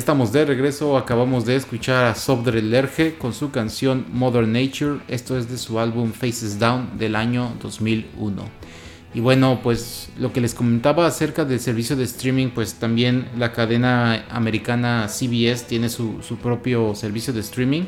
estamos 0.05 0.33
de 0.33 0.45
regreso, 0.45 0.99
acabamos 0.99 1.47
de 1.47 1.57
escuchar 1.57 2.05
a 2.05 2.15
Sobdre 2.15 2.61
Lerge 2.61 3.15
con 3.15 3.33
su 3.33 3.51
canción 3.51 4.05
Mother 4.13 4.47
Nature, 4.47 5.01
esto 5.09 5.39
es 5.39 5.49
de 5.49 5.57
su 5.57 5.81
álbum 5.81 6.13
Faces 6.13 6.59
Down 6.59 6.99
del 6.99 7.17
año 7.17 7.55
2001. 7.63 8.45
Y 9.15 9.21
bueno, 9.21 9.61
pues 9.63 10.11
lo 10.19 10.31
que 10.31 10.43
les 10.43 10.53
comentaba 10.53 11.07
acerca 11.07 11.47
del 11.47 11.59
servicio 11.59 11.97
de 11.97 12.05
streaming, 12.05 12.49
pues 12.49 12.75
también 12.75 13.29
la 13.39 13.53
cadena 13.53 14.27
americana 14.29 15.09
CBS 15.09 15.65
tiene 15.67 15.89
su, 15.89 16.21
su 16.21 16.37
propio 16.37 16.95
servicio 16.95 17.33
de 17.33 17.41
streaming. 17.41 17.85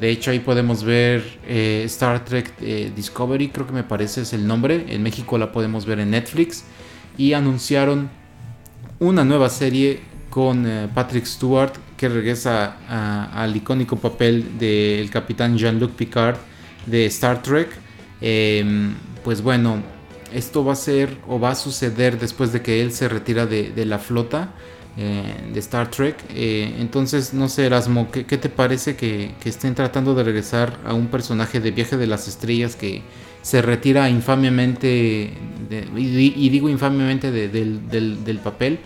De 0.00 0.08
hecho 0.08 0.30
ahí 0.30 0.38
podemos 0.38 0.84
ver 0.84 1.40
eh, 1.48 1.82
Star 1.86 2.24
Trek 2.24 2.54
eh, 2.60 2.92
Discovery, 2.94 3.48
creo 3.48 3.66
que 3.66 3.72
me 3.72 3.82
parece 3.82 4.20
es 4.20 4.32
el 4.34 4.46
nombre. 4.46 4.84
En 4.88 5.02
México 5.02 5.36
la 5.36 5.50
podemos 5.50 5.84
ver 5.84 5.98
en 5.98 6.12
Netflix. 6.12 6.62
Y 7.18 7.32
anunciaron 7.32 8.08
una 9.00 9.24
nueva 9.24 9.48
serie 9.48 10.09
con 10.30 10.66
eh, 10.66 10.88
Patrick 10.94 11.26
Stewart 11.26 11.72
que 11.96 12.08
regresa 12.08 12.76
al 13.34 13.54
icónico 13.54 13.96
papel 13.96 14.58
del 14.58 15.10
capitán 15.10 15.58
Jean-Luc 15.58 15.92
Picard 15.92 16.36
de 16.86 17.04
Star 17.06 17.42
Trek. 17.42 17.68
Em, 18.22 18.94
pues 19.22 19.42
bueno, 19.42 19.82
esto 20.32 20.64
va 20.64 20.72
a 20.72 20.76
ser 20.76 21.14
o 21.28 21.38
va 21.38 21.50
a 21.50 21.54
suceder 21.54 22.18
después 22.18 22.52
de 22.52 22.62
que 22.62 22.80
él 22.80 22.92
se 22.92 23.08
retira 23.08 23.44
de, 23.44 23.72
la 23.84 23.98
flota 23.98 24.54
eh, 24.96 25.22
de 25.52 25.60
Star 25.60 25.90
Trek. 25.90 26.16
Eh, 26.34 26.74
entonces, 26.78 27.34
no 27.34 27.48
sé, 27.48 27.66
Erasmo, 27.66 28.10
¿qué, 28.10 28.24
te 28.24 28.48
parece 28.48 28.96
que, 28.96 29.34
estén 29.44 29.74
tratando 29.74 30.14
de 30.14 30.22
regresar 30.24 30.78
a 30.86 30.94
un 30.94 31.08
personaje 31.08 31.60
de 31.60 31.70
Viaje 31.70 31.96
de 31.98 32.06
las 32.06 32.28
Estrellas 32.28 32.76
que 32.76 33.02
se 33.42 33.60
retira 33.62 34.08
infamemente, 34.08 35.32
de- 35.68 35.86
y, 35.96 36.06
di- 36.06 36.34
y 36.36 36.48
digo 36.48 36.68
del- 37.90 38.24
del 38.24 38.38
papel, 38.38 38.78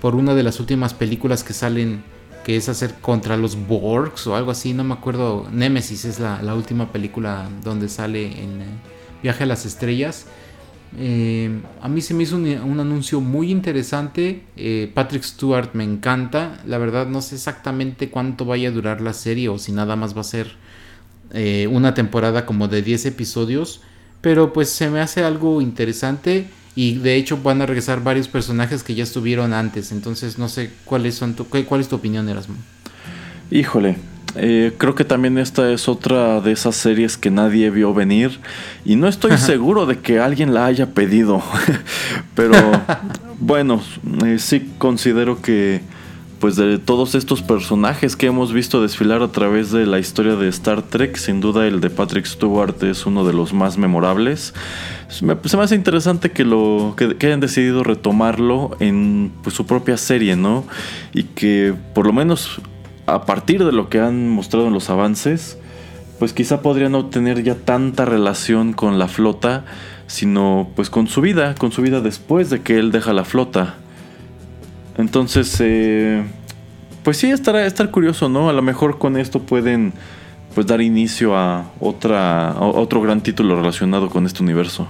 por 0.00 0.14
una 0.14 0.34
de 0.34 0.42
las 0.42 0.60
últimas 0.60 0.94
películas 0.94 1.44
que 1.44 1.52
salen, 1.52 2.02
que 2.44 2.56
es 2.56 2.68
hacer 2.68 2.94
contra 3.00 3.36
los 3.36 3.56
Borgs 3.66 4.26
o 4.26 4.36
algo 4.36 4.50
así, 4.50 4.72
no 4.72 4.84
me 4.84 4.94
acuerdo, 4.94 5.48
Nemesis 5.52 6.04
es 6.04 6.20
la, 6.20 6.54
última 6.54 6.92
película 6.92 7.48
donde 7.64 7.88
sale 7.88 8.26
en 8.26 8.62
eh, 8.62 8.66
Viaje 9.22 9.44
a 9.44 9.46
las 9.46 9.66
Estrellas. 9.66 10.26
Eh, 10.96 11.60
a 11.82 11.88
mí 11.88 12.00
se 12.00 12.14
me 12.14 12.22
hizo 12.22 12.36
un, 12.36 12.46
un 12.46 12.80
anuncio 12.80 13.20
muy 13.20 13.50
interesante. 13.50 14.44
eh, 14.56 14.90
Patrick 14.94 15.24
Stewart 15.24 15.70
me 15.74 15.84
encanta. 15.84 16.62
La 16.64 16.78
verdad 16.78 17.06
no 17.06 17.20
sé 17.20 17.34
exactamente 17.34 18.10
cuánto 18.10 18.44
vaya 18.44 18.68
a 18.68 18.72
durar 18.72 19.00
la 19.00 19.12
serie 19.12 19.48
o 19.48 19.58
si 19.58 19.72
nada 19.72 19.96
más 19.96 20.16
va 20.16 20.22
a 20.22 20.24
ser 20.24 20.56
una 21.70 21.92
temporada 21.92 22.46
como 22.46 22.68
de 22.68 22.80
10 22.80 23.04
episodios. 23.06 23.82
Pero 24.22 24.52
pues 24.52 24.70
se 24.70 24.88
me 24.88 25.00
hace 25.00 25.24
algo 25.24 25.60
interesante. 25.60 26.46
Y 26.78 26.94
de 26.94 27.16
hecho 27.16 27.38
van 27.38 27.60
a 27.60 27.66
regresar 27.66 28.04
varios 28.04 28.28
personajes 28.28 28.84
que 28.84 28.94
ya 28.94 29.02
estuvieron 29.02 29.52
antes. 29.52 29.90
Entonces 29.90 30.38
no 30.38 30.48
sé 30.48 30.70
cuáles 30.84 31.16
son 31.16 31.34
tu, 31.34 31.44
cuál 31.44 31.80
es 31.80 31.88
tu 31.88 31.96
opinión, 31.96 32.28
Erasmo. 32.28 32.54
Híjole, 33.50 33.96
eh, 34.36 34.72
creo 34.78 34.94
que 34.94 35.04
también 35.04 35.38
esta 35.38 35.72
es 35.72 35.88
otra 35.88 36.40
de 36.40 36.52
esas 36.52 36.76
series 36.76 37.16
que 37.16 37.32
nadie 37.32 37.68
vio 37.70 37.92
venir 37.94 38.38
y 38.84 38.94
no 38.94 39.08
estoy 39.08 39.36
seguro 39.38 39.86
de 39.86 39.98
que 39.98 40.20
alguien 40.20 40.54
la 40.54 40.66
haya 40.66 40.86
pedido, 40.94 41.42
pero 42.36 42.54
bueno, 43.40 43.82
eh, 44.24 44.38
sí 44.38 44.70
considero 44.78 45.42
que 45.42 45.80
pues 46.40 46.56
de 46.56 46.78
todos 46.78 47.14
estos 47.14 47.42
personajes 47.42 48.14
que 48.14 48.26
hemos 48.26 48.52
visto 48.52 48.80
desfilar 48.80 49.22
a 49.22 49.32
través 49.32 49.72
de 49.72 49.86
la 49.86 49.98
historia 49.98 50.36
de 50.36 50.48
Star 50.48 50.82
Trek, 50.82 51.16
sin 51.16 51.40
duda 51.40 51.66
el 51.66 51.80
de 51.80 51.90
Patrick 51.90 52.26
Stewart 52.26 52.82
es 52.84 53.06
uno 53.06 53.24
de 53.24 53.32
los 53.32 53.52
más 53.52 53.76
memorables. 53.76 54.54
Se 55.08 55.24
me, 55.24 55.34
hace 55.34 55.74
interesante 55.74 56.30
que 56.30 56.44
lo 56.44 56.94
que, 56.96 57.16
hayan 57.26 57.40
decidido 57.40 57.82
retomarlo 57.82 58.76
en 58.78 59.32
pues, 59.42 59.56
su 59.56 59.66
propia 59.66 59.96
serie, 59.96 60.36
¿no? 60.36 60.64
Y 61.12 61.24
que 61.24 61.74
por 61.94 62.06
lo 62.06 62.12
menos 62.12 62.60
a 63.06 63.24
partir 63.24 63.64
de 63.64 63.72
lo 63.72 63.88
que 63.88 64.00
han 64.00 64.28
mostrado 64.28 64.68
en 64.68 64.74
los 64.74 64.90
avances, 64.90 65.58
pues 66.18 66.32
quizá 66.32 66.62
podrían 66.62 66.92
no 66.92 67.06
tener 67.06 67.42
ya 67.42 67.54
tanta 67.54 68.04
relación 68.04 68.72
con 68.72 68.98
la 68.98 69.08
flota, 69.08 69.64
sino 70.06 70.68
pues 70.76 70.90
con 70.90 71.08
su 71.08 71.20
vida, 71.20 71.54
con 71.54 71.72
su 71.72 71.82
vida 71.82 72.00
después 72.00 72.50
de 72.50 72.60
que 72.60 72.78
él 72.78 72.92
deja 72.92 73.12
la 73.12 73.24
flota. 73.24 73.76
Entonces, 74.98 75.56
eh, 75.60 76.22
pues 77.04 77.16
sí, 77.16 77.30
estará 77.30 77.64
estar 77.64 77.90
curioso, 77.90 78.28
¿no? 78.28 78.50
A 78.50 78.52
lo 78.52 78.62
mejor 78.62 78.98
con 78.98 79.16
esto 79.16 79.40
pueden 79.40 79.94
pues 80.54 80.66
dar 80.66 80.80
inicio 80.80 81.36
a 81.36 81.70
otra 81.78 82.56
otro 82.58 83.00
gran 83.00 83.22
título 83.22 83.56
relacionado 83.56 84.10
con 84.10 84.26
este 84.26 84.42
universo. 84.42 84.88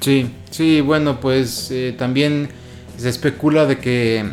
Sí, 0.00 0.30
sí, 0.50 0.80
bueno, 0.80 1.20
pues 1.20 1.70
eh, 1.70 1.94
también 1.98 2.48
se 2.96 3.08
especula 3.08 3.66
de 3.66 3.78
que 3.78 4.24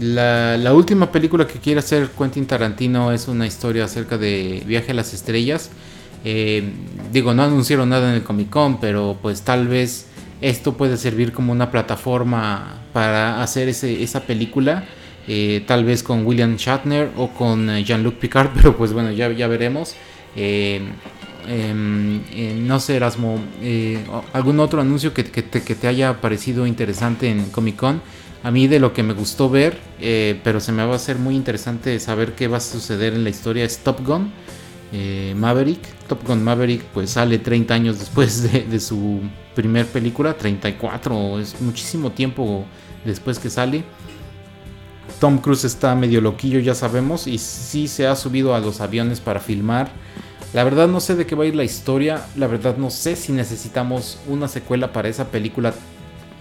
la, 0.00 0.56
la 0.58 0.74
última 0.74 1.10
película 1.10 1.46
que 1.46 1.58
quiere 1.58 1.80
hacer 1.80 2.10
Quentin 2.16 2.46
Tarantino 2.46 3.12
es 3.12 3.28
una 3.28 3.46
historia 3.46 3.84
acerca 3.86 4.18
de 4.18 4.62
Viaje 4.66 4.92
a 4.92 4.94
las 4.94 5.14
Estrellas. 5.14 5.70
Eh, 6.24 6.70
digo, 7.12 7.34
no 7.34 7.42
anunciaron 7.42 7.88
nada 7.88 8.10
en 8.10 8.16
el 8.16 8.22
Comic 8.22 8.50
Con, 8.50 8.78
pero 8.78 9.18
pues 9.20 9.42
tal 9.42 9.68
vez 9.68 10.06
esto 10.42 10.76
puede 10.76 10.96
servir 10.96 11.32
como 11.32 11.52
una 11.52 11.70
plataforma 11.70 12.80
para 12.92 13.42
hacer 13.42 13.68
esa 13.68 14.20
película. 14.20 14.84
eh, 15.28 15.62
tal 15.68 15.84
vez 15.84 16.02
con 16.02 16.26
William 16.26 16.56
Shatner 16.56 17.10
o 17.16 17.28
con 17.28 17.70
eh, 17.70 17.84
Jean-Luc 17.84 18.16
Picard, 18.16 18.50
pero 18.54 18.76
pues 18.76 18.92
bueno, 18.92 19.12
ya, 19.12 19.30
ya 19.30 19.46
veremos. 19.46 19.94
Eh, 20.34 20.80
em, 21.46 22.66
no 22.66 22.80
sé, 22.80 22.96
Erasmo, 22.96 23.38
¿algún 24.32 24.58
otro 24.58 24.80
anuncio 24.80 25.14
que, 25.14 25.24
que 25.24 25.42
te, 25.42 25.88
haya 25.88 26.20
parecido 26.20 26.66
interesante 26.66 27.30
en 27.30 27.50
Comic 27.50 27.76
Con? 27.76 28.02
A 28.42 28.50
mí 28.50 28.66
de 28.66 28.80
lo 28.80 28.92
que 28.92 29.04
me 29.04 29.14
gustó 29.14 29.48
ver, 29.48 29.78
pero 30.42 30.58
se 30.58 30.72
me 30.72 30.84
va 30.84 30.94
a 30.94 30.96
hacer 30.96 31.18
muy 31.18 31.36
interesante 31.36 32.00
saber 32.00 32.32
qué 32.34 32.48
va 32.48 32.56
a 32.56 32.60
suceder 32.60 33.14
en 33.14 33.22
la 33.22 33.30
historia 33.30 33.64
es 33.64 33.78
Top 33.78 34.04
Gun. 34.04 34.32
Maverick, 35.36 35.80
Top 36.08 36.26
Gun 36.26 36.42
Maverick 36.42 36.82
pues 36.92 37.10
sale 37.10 37.38
30 37.38 37.72
años 37.72 37.98
después 38.00 38.42
de, 38.52 38.64
de 38.64 38.80
su 38.80 39.20
primer 39.54 39.86
película, 39.86 40.36
34, 40.36 41.40
es 41.40 41.60
muchísimo 41.60 42.12
tiempo 42.12 42.64
después 43.04 43.38
que 43.38 43.50
sale. 43.50 43.84
Tom 45.20 45.38
Cruise 45.38 45.64
está 45.64 45.94
medio 45.94 46.20
loquillo, 46.20 46.58
ya 46.58 46.74
sabemos, 46.74 47.26
y 47.26 47.38
sí 47.38 47.88
se 47.88 48.06
ha 48.06 48.16
subido 48.16 48.54
a 48.54 48.60
los 48.60 48.80
aviones 48.80 49.20
para 49.20 49.40
filmar. 49.40 49.90
La 50.52 50.64
verdad 50.64 50.88
no 50.88 51.00
sé 51.00 51.14
de 51.14 51.26
qué 51.26 51.34
va 51.34 51.44
a 51.44 51.46
ir 51.46 51.54
la 51.54 51.64
historia, 51.64 52.26
la 52.36 52.46
verdad 52.46 52.76
no 52.76 52.90
sé 52.90 53.16
si 53.16 53.32
necesitamos 53.32 54.18
una 54.26 54.48
secuela 54.48 54.92
para 54.92 55.08
esa 55.08 55.28
película 55.28 55.72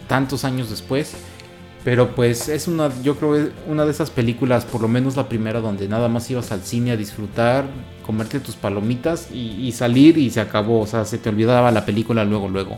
tantos 0.08 0.44
años 0.44 0.70
después. 0.70 1.14
Pero 1.84 2.14
pues 2.14 2.48
es 2.48 2.68
una, 2.68 2.90
yo 3.02 3.16
creo 3.16 3.50
una 3.68 3.86
de 3.86 3.92
esas 3.92 4.12
películas, 4.12 4.66
por 4.66 4.82
lo 4.82 4.88
menos 4.88 5.16
la 5.16 5.28
primera, 5.28 5.62
donde 5.62 5.88
nada 5.88 6.08
más 6.10 6.30
ibas 6.30 6.52
al 6.52 6.62
cine 6.62 6.92
a 6.92 6.98
disfrutar, 6.98 7.66
comerte 8.06 8.40
tus 8.40 8.56
palomitas 8.56 9.30
y, 9.34 9.56
y 9.60 9.72
salir 9.72 10.18
y 10.20 10.30
se 10.30 10.42
acabó. 10.42 10.82
O 10.82 10.86
sea, 10.88 11.06
se 11.06 11.18
te 11.18 11.30
olvidaba 11.30 11.72
la 11.72 11.84
película 11.86 12.24
luego, 12.24 12.50
luego. 12.50 12.78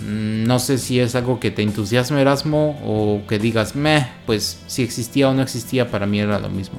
Mm, 0.00 0.44
No 0.44 0.60
sé 0.60 0.78
si 0.78 1.00
es 1.00 1.16
algo 1.16 1.40
que 1.40 1.50
te 1.50 1.62
entusiasme 1.62 2.20
Erasmo 2.20 2.78
o 2.84 3.22
que 3.28 3.40
digas, 3.40 3.74
meh, 3.74 4.06
pues 4.26 4.60
si 4.68 4.82
existía 4.84 5.28
o 5.28 5.34
no 5.34 5.42
existía, 5.42 5.90
para 5.90 6.06
mí 6.06 6.20
era 6.20 6.38
lo 6.38 6.48
mismo. 6.50 6.78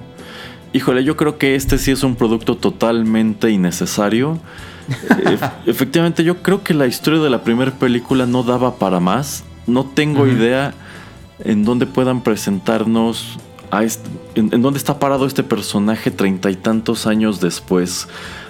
Híjole, 0.72 1.04
yo 1.04 1.18
creo 1.18 1.38
que 1.38 1.56
este 1.56 1.78
sí 1.78 1.91
es 1.91 2.02
un 2.04 2.16
producto 2.16 2.56
totalmente 2.56 3.49
innecesario. 3.52 4.39
Ef- 5.26 5.52
efectivamente, 5.66 6.24
yo 6.24 6.38
creo 6.41 6.64
que 6.64 6.74
la 6.74 6.88
historia 6.88 7.20
de 7.20 7.30
la 7.30 7.43
primera 7.43 7.72
película 7.72 8.26
no 8.26 8.43
daba 8.43 8.76
para 8.78 9.02
más. 9.02 9.43
No 9.68 9.84
tengo 9.86 10.28
idea. 10.28 10.74
En 11.46 11.64
donde 11.66 11.86
puedan 11.86 12.22
presentarnos 12.22 13.38
a 13.72 13.84
este- 13.84 14.10
en, 14.36 14.54
en 14.54 14.62
dónde 14.62 14.78
está 14.78 15.00
parado 15.00 15.26
este 15.26 15.44
personaje 15.44 16.12
treinta 16.12 16.52
y 16.52 16.56
tantos 16.56 17.08
años 17.08 17.39
después. 17.39 18.08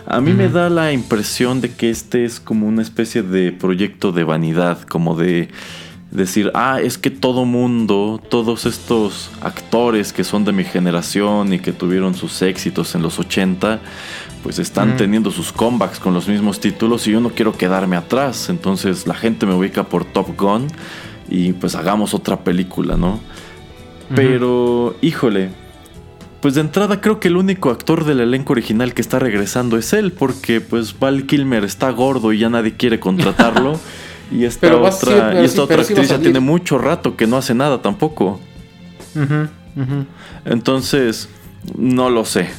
A 0.07 0.19
mí 0.19 0.33
me 0.33 0.49
da 0.49 0.69
la 0.69 0.91
impresión 0.91 1.61
de 1.61 1.71
que 1.73 1.89
este 1.89 2.25
es 2.25 2.39
como 2.39 2.67
una 2.67 2.81
especie 2.81 3.21
de 3.21 3.51
proyecto 3.51 4.11
de 4.11 4.23
vanidad, 4.23 4.81
como 4.81 5.15
de 5.15 5.49
decir, 6.09 6.51
ah, 6.55 6.81
es 6.81 6.97
que 6.97 7.09
todo 7.09 7.45
mundo, 7.45 8.19
todos 8.29 8.65
estos 8.65 9.29
actores 9.41 10.11
que 10.11 10.23
son 10.23 10.43
de 10.43 10.51
mi 10.51 10.63
generación 10.65 11.53
y 11.53 11.59
que 11.59 11.71
tuvieron 11.71 12.15
sus 12.15 12.41
éxitos 12.41 12.95
en 12.95 13.01
los 13.03 13.17
80, 13.19 13.79
pues 14.43 14.59
están 14.59 14.97
teniendo 14.97 15.29
sus 15.31 15.53
comebacks 15.53 15.99
con 15.99 16.13
los 16.15 16.27
mismos 16.27 16.59
títulos 16.59 17.07
y 17.07 17.11
yo 17.11 17.21
no 17.21 17.29
quiero 17.29 17.53
quedarme 17.53 17.95
atrás. 17.95 18.49
Entonces 18.49 19.05
la 19.07 19.13
gente 19.13 19.45
me 19.45 19.53
ubica 19.53 19.83
por 19.83 20.03
Top 20.03 20.35
Gun 20.35 20.67
y 21.31 21.53
pues 21.53 21.75
hagamos 21.75 22.13
otra 22.13 22.43
película, 22.43 22.97
¿no? 22.97 23.19
Pero, 24.13 24.97
híjole, 25.01 25.49
pues 26.41 26.55
de 26.55 26.61
entrada 26.61 26.99
creo 26.99 27.21
que 27.21 27.29
el 27.29 27.37
único 27.37 27.69
actor 27.69 28.03
del 28.03 28.19
elenco 28.19 28.51
original 28.51 28.93
que 28.93 29.01
está 29.01 29.17
regresando 29.17 29.77
es 29.77 29.93
él, 29.93 30.11
porque 30.11 30.59
pues 30.59 30.99
Val 30.99 31.25
Kilmer 31.25 31.63
está 31.63 31.89
gordo 31.91 32.33
y 32.33 32.39
ya 32.39 32.49
nadie 32.49 32.75
quiere 32.75 32.99
contratarlo. 32.99 33.79
y 34.31 34.43
esta 34.43 34.59
Pero 34.59 34.83
otra, 34.83 35.41
y 35.41 35.45
esta 35.45 35.63
otra 35.63 35.81
actriz 35.81 36.09
ya 36.09 36.19
tiene 36.19 36.41
mucho 36.41 36.77
rato 36.77 37.15
que 37.15 37.25
no 37.27 37.37
hace 37.37 37.53
nada 37.53 37.81
tampoco. 37.81 38.41
Entonces, 40.43 41.29
no 41.77 42.09
lo 42.09 42.25
sé. 42.25 42.49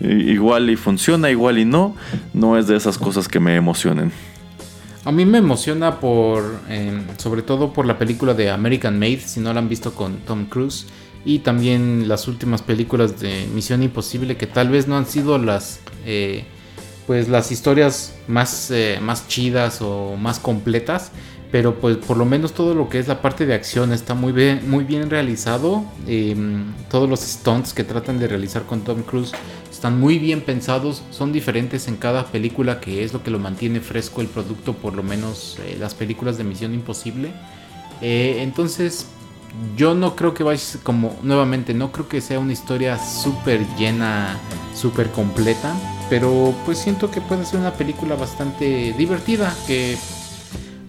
Igual 0.00 0.70
y 0.70 0.76
funciona, 0.76 1.30
igual 1.30 1.58
y 1.58 1.64
no. 1.64 1.94
No 2.34 2.58
es 2.58 2.66
de 2.66 2.76
esas 2.76 2.98
cosas 2.98 3.28
que 3.28 3.38
me 3.38 3.54
emocionen. 3.54 4.10
A 5.04 5.12
mí 5.12 5.24
me 5.24 5.38
emociona 5.38 6.00
por, 6.00 6.60
eh, 6.68 7.00
sobre 7.16 7.42
todo 7.42 7.72
por 7.72 7.86
la 7.86 7.98
película 7.98 8.34
de 8.34 8.50
American 8.50 8.98
Made, 8.98 9.20
si 9.20 9.40
no 9.40 9.52
la 9.52 9.60
han 9.60 9.68
visto 9.68 9.94
con 9.94 10.18
Tom 10.18 10.46
Cruise, 10.46 10.86
y 11.24 11.40
también 11.40 12.08
las 12.08 12.28
últimas 12.28 12.62
películas 12.62 13.20
de 13.20 13.46
Misión 13.54 13.82
Imposible, 13.82 14.36
que 14.36 14.46
tal 14.46 14.68
vez 14.68 14.86
no 14.86 14.96
han 14.96 15.06
sido 15.06 15.38
las, 15.38 15.80
eh, 16.04 16.44
pues 17.06 17.28
las 17.28 17.50
historias 17.52 18.14
más, 18.26 18.70
eh, 18.70 18.98
más 19.00 19.28
chidas 19.28 19.80
o 19.80 20.16
más 20.16 20.38
completas, 20.38 21.10
pero 21.50 21.76
pues 21.80 21.96
por 21.96 22.16
lo 22.18 22.26
menos 22.26 22.52
todo 22.52 22.74
lo 22.74 22.90
que 22.90 22.98
es 22.98 23.08
la 23.08 23.22
parte 23.22 23.46
de 23.46 23.54
acción 23.54 23.92
está 23.92 24.14
muy 24.14 24.32
bien, 24.32 24.68
muy 24.68 24.84
bien 24.84 25.08
realizado. 25.08 25.84
eh, 26.06 26.36
todos 26.90 27.08
los 27.08 27.20
stunts 27.20 27.72
que 27.72 27.84
tratan 27.84 28.18
de 28.18 28.28
realizar 28.28 28.64
con 28.64 28.82
Tom 28.82 29.02
Cruise 29.02 29.32
están 29.78 30.00
muy 30.00 30.18
bien 30.18 30.40
pensados, 30.40 31.04
son 31.12 31.32
diferentes 31.32 31.86
en 31.86 31.98
cada 31.98 32.26
película, 32.26 32.80
que 32.80 33.04
es 33.04 33.12
lo 33.12 33.22
que 33.22 33.30
lo 33.30 33.38
mantiene 33.38 33.80
fresco 33.80 34.20
el 34.20 34.26
producto, 34.26 34.72
por 34.72 34.92
lo 34.92 35.04
menos 35.04 35.56
eh, 35.64 35.76
las 35.78 35.94
películas 35.94 36.36
de 36.36 36.42
Misión 36.42 36.74
Imposible. 36.74 37.30
Eh, 38.02 38.40
entonces, 38.40 39.06
yo 39.76 39.94
no 39.94 40.16
creo 40.16 40.34
que 40.34 40.42
vaya 40.42 40.60
como, 40.82 41.16
nuevamente, 41.22 41.74
no 41.74 41.92
creo 41.92 42.08
que 42.08 42.20
sea 42.20 42.40
una 42.40 42.52
historia 42.52 42.98
súper 42.98 43.64
llena, 43.78 44.36
súper 44.74 45.12
completa, 45.12 45.72
pero 46.10 46.52
pues 46.66 46.78
siento 46.78 47.12
que 47.12 47.20
puede 47.20 47.44
ser 47.44 47.60
una 47.60 47.74
película 47.74 48.16
bastante 48.16 48.92
divertida, 48.98 49.54
que 49.68 49.96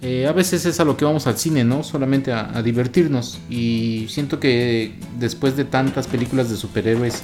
eh, 0.02 0.26
a 0.26 0.32
veces 0.32 0.66
es 0.66 0.80
a 0.80 0.84
lo 0.84 0.98
que 0.98 1.06
vamos 1.06 1.28
al 1.28 1.38
cine, 1.38 1.64
¿no? 1.64 1.84
Solamente 1.84 2.34
a 2.34 2.60
divertirnos. 2.64 3.38
Y 3.52 4.08
siento 4.10 4.40
que 4.40 4.96
después 5.20 5.56
de 5.56 5.66
tantas 5.66 6.08
películas 6.08 6.50
de 6.50 6.58
superhéroes 6.58 7.22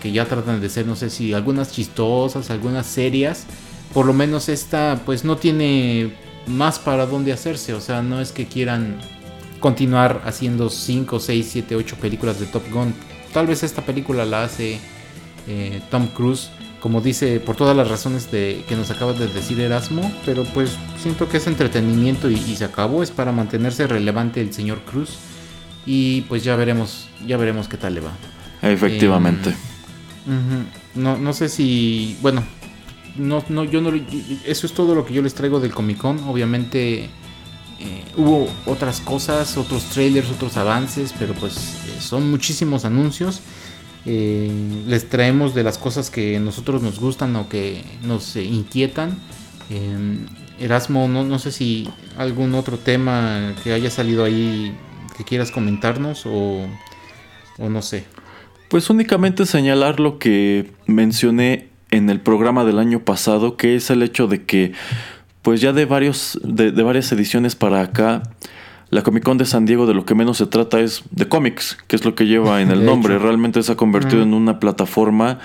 que 0.00 0.12
ya 0.12 0.24
tratan 0.26 0.60
de 0.60 0.68
ser, 0.70 0.86
no 0.86 0.96
sé 0.96 1.10
si 1.10 1.34
algunas 1.34 1.72
chistosas, 1.72 2.50
algunas 2.50 2.86
serias, 2.86 3.46
por 3.92 4.06
lo 4.06 4.12
menos 4.12 4.48
esta 4.48 5.00
pues 5.04 5.24
no 5.24 5.36
tiene 5.36 6.14
más 6.46 6.78
para 6.78 7.06
dónde 7.06 7.32
hacerse. 7.32 7.74
O 7.74 7.80
sea, 7.80 8.02
no 8.02 8.20
es 8.20 8.32
que 8.32 8.46
quieran 8.46 8.98
continuar 9.60 10.22
haciendo 10.24 10.70
5, 10.70 11.20
6, 11.20 11.48
7, 11.50 11.76
8 11.76 11.96
películas 11.96 12.40
de 12.40 12.46
Top 12.46 12.62
Gun. 12.70 12.94
Tal 13.32 13.46
vez 13.46 13.62
esta 13.62 13.82
película 13.82 14.24
la 14.24 14.44
hace 14.44 14.78
eh, 15.46 15.80
Tom 15.90 16.08
Cruise, 16.08 16.50
como 16.80 17.00
dice, 17.00 17.40
por 17.40 17.56
todas 17.56 17.76
las 17.76 17.88
razones 17.88 18.30
de, 18.30 18.64
que 18.68 18.74
nos 18.74 18.90
acaba 18.90 19.12
de 19.12 19.28
decir 19.28 19.60
Erasmo, 19.60 20.10
pero 20.24 20.44
pues 20.44 20.76
siento 20.98 21.28
que 21.28 21.36
es 21.36 21.46
entretenimiento 21.46 22.30
y, 22.30 22.34
y 22.34 22.56
se 22.56 22.64
acabó, 22.64 23.02
es 23.02 23.10
para 23.10 23.32
mantenerse 23.32 23.86
relevante 23.86 24.40
el 24.40 24.52
señor 24.52 24.80
Cruz 24.80 25.18
y 25.84 26.22
pues 26.22 26.42
ya 26.42 26.56
veremos, 26.56 27.08
ya 27.26 27.36
veremos 27.36 27.68
qué 27.68 27.76
tal 27.76 27.94
le 27.94 28.00
va. 28.00 28.12
Efectivamente. 28.62 29.50
Ujú. 30.26 31.00
No, 31.00 31.16
no 31.16 31.32
sé 31.32 31.48
si, 31.48 32.16
bueno, 32.20 32.42
no, 33.16 33.44
no, 33.48 33.64
yo 33.64 33.80
no, 33.80 33.92
eso 34.44 34.66
es 34.66 34.72
todo 34.72 34.94
lo 34.94 35.04
que 35.04 35.14
yo 35.14 35.22
les 35.22 35.34
traigo 35.34 35.60
del 35.60 35.72
Comic 35.72 35.98
Con, 35.98 36.18
obviamente 36.20 37.04
eh, 37.04 38.04
hubo 38.16 38.48
otras 38.66 39.00
cosas, 39.00 39.56
otros 39.56 39.84
trailers, 39.84 40.30
otros 40.30 40.56
avances, 40.56 41.14
pero 41.18 41.34
pues 41.34 41.56
eh, 41.56 42.00
son 42.00 42.30
muchísimos 42.30 42.84
anuncios. 42.84 43.40
Eh, 44.06 44.50
les 44.86 45.08
traemos 45.08 45.54
de 45.54 45.62
las 45.62 45.76
cosas 45.76 46.10
que 46.10 46.40
nosotros 46.40 46.82
nos 46.82 46.98
gustan 46.98 47.36
o 47.36 47.48
que 47.48 47.84
nos 48.02 48.36
eh, 48.36 48.44
inquietan. 48.44 49.18
Eh, 49.70 50.26
Erasmo, 50.58 51.08
no, 51.08 51.24
no 51.24 51.38
sé 51.38 51.52
si 51.52 51.88
algún 52.18 52.54
otro 52.54 52.78
tema 52.78 53.54
que 53.62 53.72
haya 53.72 53.90
salido 53.90 54.24
ahí 54.24 54.76
que 55.16 55.24
quieras 55.24 55.50
comentarnos 55.50 56.26
o, 56.26 56.66
o 57.58 57.68
no 57.68 57.82
sé. 57.82 58.04
Pues 58.70 58.88
únicamente 58.88 59.46
señalar 59.46 59.98
lo 59.98 60.20
que 60.20 60.70
mencioné 60.86 61.70
en 61.90 62.08
el 62.08 62.20
programa 62.20 62.64
del 62.64 62.78
año 62.78 63.00
pasado, 63.00 63.56
que 63.56 63.74
es 63.74 63.90
el 63.90 64.00
hecho 64.00 64.28
de 64.28 64.44
que, 64.44 64.74
pues 65.42 65.60
ya 65.60 65.72
de 65.72 65.86
varios, 65.86 66.38
de, 66.44 66.70
varias 66.70 67.10
ediciones 67.10 67.56
para 67.56 67.80
acá, 67.80 68.22
la 68.90 69.02
Comic 69.02 69.22
Con 69.22 69.38
de 69.38 69.46
San 69.46 69.66
Diego 69.66 69.86
de 69.86 69.94
lo 69.94 70.04
que 70.04 70.16
menos 70.16 70.38
se 70.38 70.46
trata 70.46 70.80
es 70.80 71.04
de 71.12 71.28
cómics, 71.28 71.78
que 71.86 71.94
es 71.94 72.04
lo 72.04 72.16
que 72.16 72.26
lleva 72.26 72.60
en 72.60 72.70
el 72.72 72.84
nombre. 72.84 73.18
Realmente 73.18 73.62
se 73.62 73.72
ha 73.72 73.76
convertido 73.76 74.22
en 74.22 74.34
una 74.34 74.58
plataforma 74.58 75.38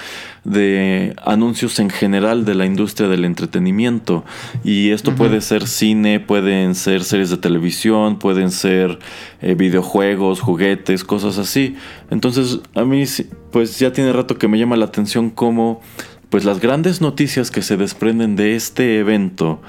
de 0.44 1.16
anuncios 1.24 1.80
en 1.80 1.92
general 1.92 2.44
de 2.46 2.56
la 2.56 2.66
industria 2.66 3.08
del 3.08 3.24
entretenimiento. 3.24 4.26
Y 4.64 4.90
esto 4.90 5.14
puede 5.16 5.42
ser 5.42 5.68
cine, 5.68 6.20
pueden 6.20 6.74
ser 6.74 7.04
series 7.04 7.30
de 7.30 7.38
televisión, 7.38 8.18
pueden 8.18 8.50
ser 8.50 8.98
eh, 9.42 9.54
videojuegos, 9.54 10.42
juguetes, 10.42 11.04
cosas 11.04 11.38
así. 11.38 11.76
Entonces, 12.10 12.62
a 12.74 12.84
mí 12.84 13.04
pues 13.52 13.78
ya 13.78 13.94
tiene 13.94 14.12
rato 14.12 14.38
que 14.38 14.48
me 14.48 14.58
llama 14.58 14.76
la 14.76 14.86
atención 14.86 15.30
cómo 15.30 15.82
pues 16.30 16.44
las 16.44 16.60
grandes 16.60 17.00
noticias 17.00 17.52
que 17.52 17.62
se 17.62 17.78
desprenden 17.78 18.36
de 18.36 18.56
este 18.56 19.00
evento, 19.00 19.62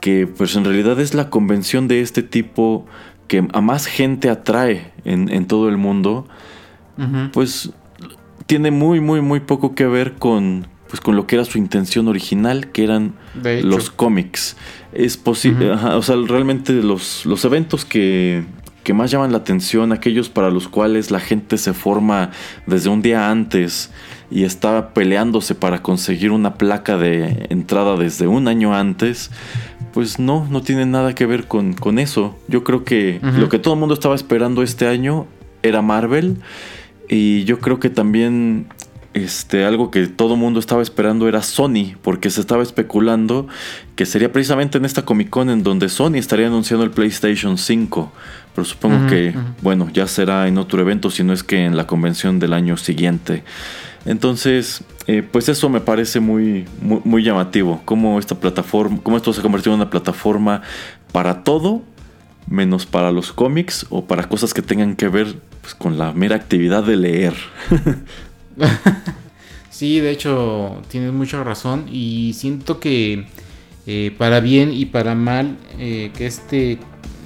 que 0.00 0.26
pues 0.26 0.56
en 0.56 0.64
realidad 0.64 0.98
es 1.00 1.14
la 1.14 1.30
convención 1.30 1.88
de 1.88 2.00
este 2.00 2.22
tipo 2.22 2.86
que 3.28 3.46
a 3.52 3.60
más 3.60 3.86
gente 3.86 4.30
atrae 4.30 4.90
en, 5.04 5.28
en 5.28 5.46
todo 5.46 5.68
el 5.68 5.76
mundo, 5.76 6.26
pues 7.32 7.70
tiene 8.46 8.70
muy, 8.70 9.00
muy, 9.00 9.20
muy 9.20 9.40
poco 9.40 9.74
que 9.74 9.86
ver 9.86 10.14
con, 10.14 10.66
pues, 10.88 11.00
con 11.00 11.14
lo 11.14 11.26
que 11.26 11.36
era 11.36 11.44
su 11.44 11.58
intención 11.58 12.08
original, 12.08 12.72
que 12.72 12.82
eran 12.82 13.14
los 13.62 13.90
cómics. 13.90 14.56
Es 14.92 15.16
posible, 15.16 15.70
o 15.70 16.02
sea, 16.02 16.16
realmente 16.26 16.72
los, 16.72 17.24
los 17.26 17.44
eventos 17.44 17.84
que, 17.84 18.44
que 18.82 18.94
más 18.94 19.10
llaman 19.10 19.32
la 19.32 19.38
atención, 19.38 19.92
aquellos 19.92 20.30
para 20.30 20.50
los 20.50 20.66
cuales 20.66 21.10
la 21.10 21.20
gente 21.20 21.58
se 21.58 21.74
forma 21.74 22.30
desde 22.66 22.88
un 22.88 23.02
día 23.02 23.30
antes 23.30 23.90
y 24.30 24.44
está 24.44 24.94
peleándose 24.94 25.54
para 25.54 25.82
conseguir 25.82 26.30
una 26.30 26.54
placa 26.54 26.96
de 26.96 27.46
entrada 27.50 27.96
desde 27.96 28.26
un 28.26 28.48
año 28.48 28.74
antes, 28.74 29.30
pues 29.98 30.20
no, 30.20 30.46
no 30.48 30.62
tiene 30.62 30.86
nada 30.86 31.12
que 31.12 31.26
ver 31.26 31.48
con, 31.48 31.72
con 31.72 31.98
eso. 31.98 32.38
Yo 32.46 32.62
creo 32.62 32.84
que 32.84 33.18
lo 33.36 33.48
que 33.48 33.58
todo 33.58 33.74
el 33.74 33.80
mundo 33.80 33.94
estaba 33.94 34.14
esperando 34.14 34.62
este 34.62 34.86
año 34.86 35.26
era 35.64 35.82
Marvel 35.82 36.36
y 37.08 37.42
yo 37.46 37.58
creo 37.58 37.80
que 37.80 37.90
también 37.90 38.68
este, 39.12 39.64
algo 39.64 39.90
que 39.90 40.06
todo 40.06 40.34
el 40.34 40.38
mundo 40.38 40.60
estaba 40.60 40.82
esperando 40.82 41.26
era 41.26 41.42
Sony, 41.42 41.96
porque 42.00 42.30
se 42.30 42.40
estaba 42.40 42.62
especulando 42.62 43.48
que 43.96 44.06
sería 44.06 44.32
precisamente 44.32 44.78
en 44.78 44.84
esta 44.84 45.04
Comic 45.04 45.30
Con 45.30 45.50
en 45.50 45.64
donde 45.64 45.88
Sony 45.88 46.14
estaría 46.14 46.46
anunciando 46.46 46.84
el 46.84 46.92
PlayStation 46.92 47.58
5. 47.58 48.12
Pero 48.54 48.64
supongo 48.64 49.08
que, 49.08 49.34
bueno, 49.62 49.88
ya 49.92 50.06
será 50.06 50.46
en 50.46 50.58
otro 50.58 50.80
evento, 50.80 51.10
si 51.10 51.24
no 51.24 51.32
es 51.32 51.42
que 51.42 51.64
en 51.64 51.76
la 51.76 51.88
convención 51.88 52.38
del 52.38 52.52
año 52.52 52.76
siguiente. 52.76 53.42
Entonces, 54.06 54.84
eh, 55.08 55.22
pues 55.22 55.48
eso 55.48 55.68
me 55.68 55.80
parece 55.80 56.20
muy, 56.20 56.66
muy, 56.80 57.24
llamativo. 57.24 57.82
Cómo 57.84 58.20
esta 58.20 58.38
plataforma, 58.38 59.00
cómo 59.02 59.16
esto 59.16 59.32
se 59.32 59.40
ha 59.40 59.42
convertido 59.42 59.74
en 59.74 59.80
una 59.80 59.90
plataforma 59.90 60.62
para 61.10 61.42
todo, 61.42 61.82
menos 62.46 62.86
para 62.86 63.10
los 63.10 63.32
cómics 63.32 63.86
o 63.90 64.04
para 64.04 64.28
cosas 64.28 64.54
que 64.54 64.62
tengan 64.62 64.94
que 64.94 65.08
ver 65.08 65.40
pues, 65.62 65.74
con 65.74 65.98
la 65.98 66.12
mera 66.12 66.36
actividad 66.36 66.84
de 66.84 66.96
leer. 66.96 67.34
Sí, 69.78 70.00
de 70.00 70.10
hecho, 70.10 70.82
tienes 70.88 71.12
mucha 71.12 71.44
razón 71.44 71.86
y 71.88 72.32
siento 72.34 72.80
que 72.80 73.26
eh, 73.86 74.12
para 74.18 74.40
bien 74.40 74.72
y 74.72 74.86
para 74.86 75.14
mal 75.14 75.56
eh, 75.78 76.10
que 76.16 76.26
este 76.26 76.78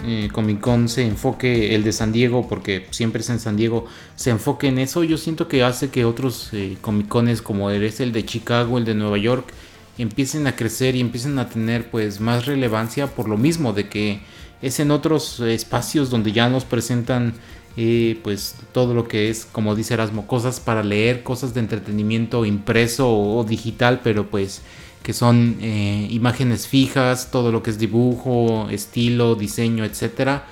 eh, 0.05 0.29
Comic 0.33 0.61
Con 0.61 0.89
se 0.89 1.07
enfoque, 1.07 1.75
el 1.75 1.85
de 1.85 1.93
San 1.93 2.13
Diego, 2.13 2.49
porque 2.49 2.87
siempre 2.91 3.23
es 3.23 3.31
en 3.31 3.41
San 3.41 3.57
Diego, 3.57 3.87
se 4.17 4.31
enfoque 4.31 4.69
en 4.69 4.79
eso, 4.79 5.05
yo 5.05 5.17
siento 5.17 5.49
que 5.49 5.63
hace 5.63 5.91
que 5.91 6.05
otros 6.05 6.51
eh, 6.53 6.77
Comic 6.81 7.09
Cones 7.09 7.43
como 7.43 7.71
es 7.71 8.01
el 8.01 8.13
de 8.13 8.25
Chicago, 8.25 8.79
el 8.79 8.85
de 8.85 8.95
Nueva 8.95 9.19
York, 9.19 9.53
empiecen 9.99 10.47
a 10.47 10.57
crecer 10.57 10.97
y 10.97 11.01
empiecen 11.01 11.39
a 11.39 11.49
tener 11.49 11.91
pues 11.91 12.21
más 12.21 12.47
relevancia 12.47 13.07
por 13.09 13.29
lo 13.29 13.37
mismo 13.37 13.73
de 13.73 13.89
que 13.89 14.21
es 14.63 14.81
en 14.81 14.91
otros 14.91 15.41
espacios 15.41 16.09
donde 16.11 16.33
ya 16.33 16.49
nos 16.49 16.65
presentan 16.65 17.35
eh, 17.77 18.21
pues 18.23 18.57
todo 18.73 18.93
lo 18.93 19.09
que 19.09 19.31
es, 19.31 19.47
como 19.47 19.75
dice 19.75 19.95
Erasmo, 19.95 20.27
cosas 20.27 20.61
para 20.61 20.83
leer, 20.83 21.23
cosas 21.23 21.55
de 21.55 21.61
entretenimiento 21.61 22.45
impreso 22.45 23.11
o 23.11 23.45
digital, 23.45 24.01
pero 24.05 24.29
pues 24.29 24.61
que 25.03 25.13
son 25.13 25.57
eh, 25.61 26.07
imágenes 26.11 26.67
fijas, 26.67 27.31
todo 27.31 27.51
lo 27.53 27.63
que 27.63 27.71
es 27.71 27.79
dibujo, 27.79 28.69
estilo, 28.71 29.35
diseño, 29.35 29.85
etcétera. 29.85 30.47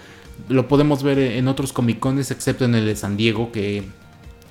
Lo 0.49 0.69
podemos 0.69 1.03
ver 1.03 1.19
en 1.19 1.49
otros 1.49 1.73
Comic 1.73 2.01
Cones, 2.01 2.31
excepto 2.31 2.65
en 2.65 2.75
el 2.75 2.87
de 2.87 2.97
San 2.97 3.17
Diego, 3.17 3.53
que 3.53 3.85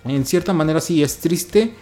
en 0.05 0.25
cierta 0.25 0.53
manera 0.53 0.79
sí 0.79 1.03
es 1.03 1.17
triste, 1.17 1.73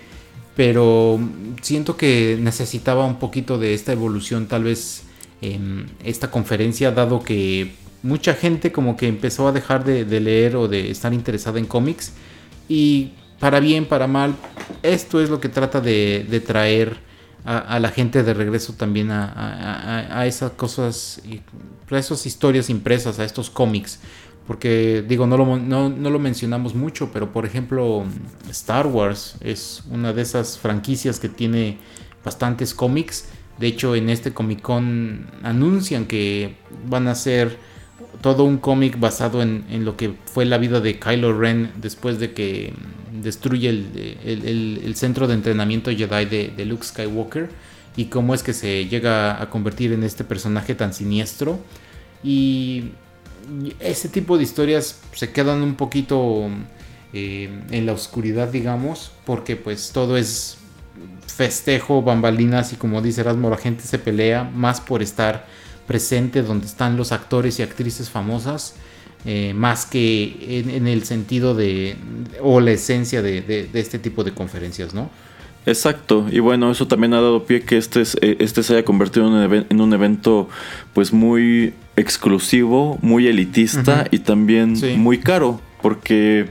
pero 0.56 1.20
siento 1.62 1.98
que 1.98 2.38
necesitaba 2.40 3.06
un 3.06 3.20
poquito 3.20 3.60
de 3.60 3.74
esta 3.74 3.92
evolución, 3.92 4.48
tal 4.48 4.64
vez 4.64 5.04
en 5.42 5.86
esta 6.04 6.32
conferencia, 6.32 6.92
dado 6.92 7.22
que 7.22 7.74
mucha 8.02 8.34
gente 8.34 8.72
como 8.72 8.98
que 8.98 9.08
empezó 9.08 9.48
a 9.48 9.52
dejar 9.52 9.84
de, 9.84 10.06
leer 10.20 10.56
o 10.56 10.68
de 10.68 10.90
estar 10.90 11.14
interesada 11.14 11.60
en 11.60 11.66
cómics. 11.66 12.14
Y 12.68 13.12
para 13.40 13.60
bien, 13.60 13.86
para 13.86 14.08
mal, 14.08 14.36
esto 14.82 15.22
es 15.22 15.30
lo 15.30 15.40
que 15.40 15.50
trata 15.50 15.80
de 15.80 16.44
traer 16.46 17.07
a, 17.56 17.80
la 17.80 17.90
gente 17.90 18.24
de 18.24 18.34
regreso 18.34 18.74
también 18.74 19.12
a, 19.12 19.26
a- 19.26 20.20
a- 20.20 20.26
esas 20.28 20.52
cosas, 20.52 21.22
a 21.90 21.98
esas 21.98 22.26
historias 22.26 22.70
impresas, 22.70 23.20
a 23.20 23.24
estos 23.24 23.50
cómics. 23.50 24.00
Porque 24.46 25.04
digo, 25.08 25.28
no 25.28 25.36
lo, 25.38 25.58
no, 25.58 25.90
no 25.90 26.10
lo 26.10 26.20
mencionamos 26.20 26.74
mucho, 26.74 27.12
pero 27.12 27.34
por 27.34 27.46
ejemplo 27.46 28.06
Star 28.50 28.88
Wars 28.88 29.36
es 29.42 29.84
una 29.90 30.14
de 30.14 30.22
esas 30.22 30.58
franquicias 30.58 31.20
que 31.20 31.28
tiene 31.30 31.78
bastantes 32.24 32.74
cómics. 32.74 33.26
De 33.60 33.68
hecho, 33.68 33.96
en 33.96 34.10
este 34.10 34.34
Comic 34.34 34.62
Con 34.62 35.30
anuncian 35.44 36.06
que 36.06 36.56
van 36.88 37.08
a 37.08 37.12
hacer 37.12 37.58
todo 38.22 38.44
un 38.44 38.58
cómic 38.58 39.00
basado 39.00 39.42
en, 39.42 39.66
en 39.70 39.86
lo 39.86 39.96
que 39.98 40.14
fue 40.26 40.46
la 40.46 40.58
vida 40.58 40.80
de 40.80 41.00
Kylo 41.00 41.38
Ren 41.38 41.72
después 41.78 42.20
de 42.20 42.34
que 42.34 42.74
destruye 43.22 43.70
el, 43.70 44.18
el- 44.26 44.82
el- 44.84 44.96
centro 44.96 45.28
de 45.28 45.34
entrenamiento 45.36 45.92
Jedi 45.92 46.26
de, 46.26 46.66
Luke 46.66 46.84
Skywalker 46.86 47.50
y 47.96 48.06
cómo 48.06 48.34
es 48.34 48.44
que 48.44 48.54
se 48.54 48.86
llega 48.88 49.42
a 49.42 49.50
convertir 49.50 49.92
en 49.94 50.04
este 50.04 50.24
personaje 50.24 50.76
tan 50.76 50.94
siniestro. 50.94 51.60
Y 52.24 52.92
y 53.64 53.74
ese 53.80 54.10
tipo 54.10 54.38
de 54.38 54.44
historias 54.44 55.00
se 55.14 55.32
quedan 55.32 55.62
un 55.62 55.76
poquito 55.76 56.50
eh, 57.14 57.50
en 57.72 57.86
la 57.86 57.94
oscuridad, 57.94 58.50
digamos, 58.50 59.12
porque 59.26 59.56
pues 59.56 59.92
todo 59.94 60.18
es 60.18 60.58
festejo, 61.28 62.02
bambalinas 62.02 62.74
y 62.74 62.76
como 62.76 63.02
dice 63.02 63.22
Erasmo, 63.22 63.50
la 63.50 63.58
gente 63.58 63.84
se 63.84 64.00
pelea 64.00 64.44
más 64.44 64.82
por 64.82 65.02
estar 65.02 65.46
presente 65.88 66.44
donde 66.44 66.66
están 66.68 66.98
los 66.98 67.12
actores 67.12 67.60
y 67.60 67.64
actrices 67.64 68.10
famosas, 68.10 68.76
eh, 69.26 69.54
más 69.56 69.86
que 69.86 70.60
en, 70.60 70.70
en 70.70 70.88
el 70.88 71.04
sentido 71.04 71.56
de, 71.56 71.96
o 72.42 72.60
la 72.60 72.72
esencia 72.72 73.22
de, 73.22 73.42
de- 73.42 73.68
de 73.68 73.80
este 73.80 73.98
tipo 74.00 74.24
de 74.24 74.32
conferencias, 74.34 74.94
¿no? 74.94 75.10
Exacto, 75.66 76.28
y 76.32 76.40
bueno, 76.40 76.72
eso 76.72 76.88
también 76.88 77.14
ha 77.14 77.18
dado 77.18 77.46
pie 77.46 77.62
que 77.62 77.78
este, 77.78 78.02
es- 78.02 78.18
eh, 78.22 78.38
este 78.40 78.64
se 78.64 78.74
haya 78.74 78.86
convertido 78.86 79.28
en 79.28 79.34
un, 79.34 79.44
even- 79.44 79.66
en 79.70 79.82
un 79.82 79.92
evento 79.94 80.48
pues 80.94 81.12
muy 81.12 81.74
exclusivo, 81.98 82.98
muy 83.02 83.28
elitista 83.28 84.08
y 84.12 84.20
también 84.20 84.78
Sí. 84.78 84.94
muy 84.98 85.18
caro, 85.20 85.60
porque 85.82 86.46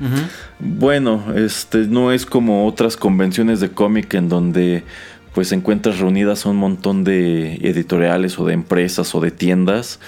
bueno, 0.58 1.24
este 1.34 1.78
no 1.86 2.12
es 2.12 2.26
como 2.26 2.66
otras 2.66 2.96
convenciones 2.96 3.60
de 3.60 3.70
cómic 3.70 4.12
en 4.14 4.28
donde 4.28 4.82
pues 5.36 5.52
encuentras 5.52 5.98
reunidas 5.98 6.46
a 6.46 6.48
un 6.48 6.56
montón 6.56 7.04
de 7.04 7.56
editoriales 7.56 8.38
o 8.38 8.46
de 8.46 8.54
empresas 8.54 9.14
o 9.14 9.20
de 9.20 9.30
tiendas 9.30 10.00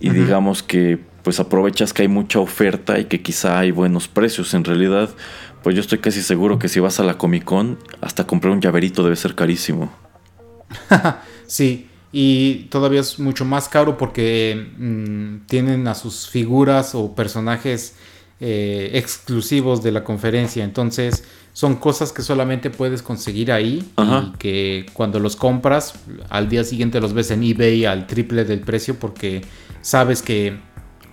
y 0.00 0.10
digamos 0.10 0.64
que 0.64 0.98
pues 1.22 1.38
aprovechas 1.38 1.92
que 1.92 2.02
hay 2.02 2.08
mucha 2.08 2.40
oferta 2.40 2.98
y 2.98 3.04
que 3.04 3.22
quizá 3.22 3.60
hay 3.60 3.70
buenos 3.70 4.08
precios. 4.08 4.52
En 4.52 4.64
realidad, 4.64 5.10
pues 5.62 5.76
yo 5.76 5.80
estoy 5.80 5.98
casi 5.98 6.22
seguro 6.22 6.58
que 6.58 6.68
si 6.68 6.80
vas 6.80 6.98
a 6.98 7.04
la 7.04 7.16
Comic 7.18 7.44
Con, 7.44 7.78
hasta 8.00 8.26
comprar 8.26 8.52
un 8.52 8.60
llaverito 8.60 9.04
debe 9.04 9.14
ser 9.14 9.36
carísimo. 9.36 9.92
Sí, 11.46 11.88
y 12.10 12.64
todavía 12.64 13.00
es 13.00 13.20
mucho 13.20 13.44
más 13.44 13.68
caro 13.68 13.96
porque 13.96 14.72
mm, 14.76 15.46
tienen 15.46 15.86
a 15.86 15.94
sus 15.94 16.28
figuras 16.28 16.96
o 16.96 17.14
personajes 17.14 17.94
eh, 18.40 18.90
exclusivos 18.94 19.82
de 19.82 19.92
la 19.92 20.02
conferencia. 20.02 20.64
Entonces, 20.64 21.24
son 21.52 21.76
cosas 21.76 22.12
que 22.12 22.22
solamente 22.22 22.68
puedes 22.68 23.00
conseguir 23.00 23.52
ahí 23.52 23.88
Ajá. 23.94 24.32
y 24.34 24.38
que 24.38 24.86
cuando 24.92 25.20
los 25.20 25.36
compras, 25.36 25.94
al 26.28 26.48
día 26.48 26.64
siguiente 26.64 27.00
los 27.00 27.14
ves 27.14 27.30
en 27.30 27.44
eBay 27.44 27.84
al 27.84 28.08
triple 28.08 28.44
del 28.44 28.60
precio 28.60 28.98
porque 28.98 29.42
sabes 29.80 30.20
que, 30.20 30.58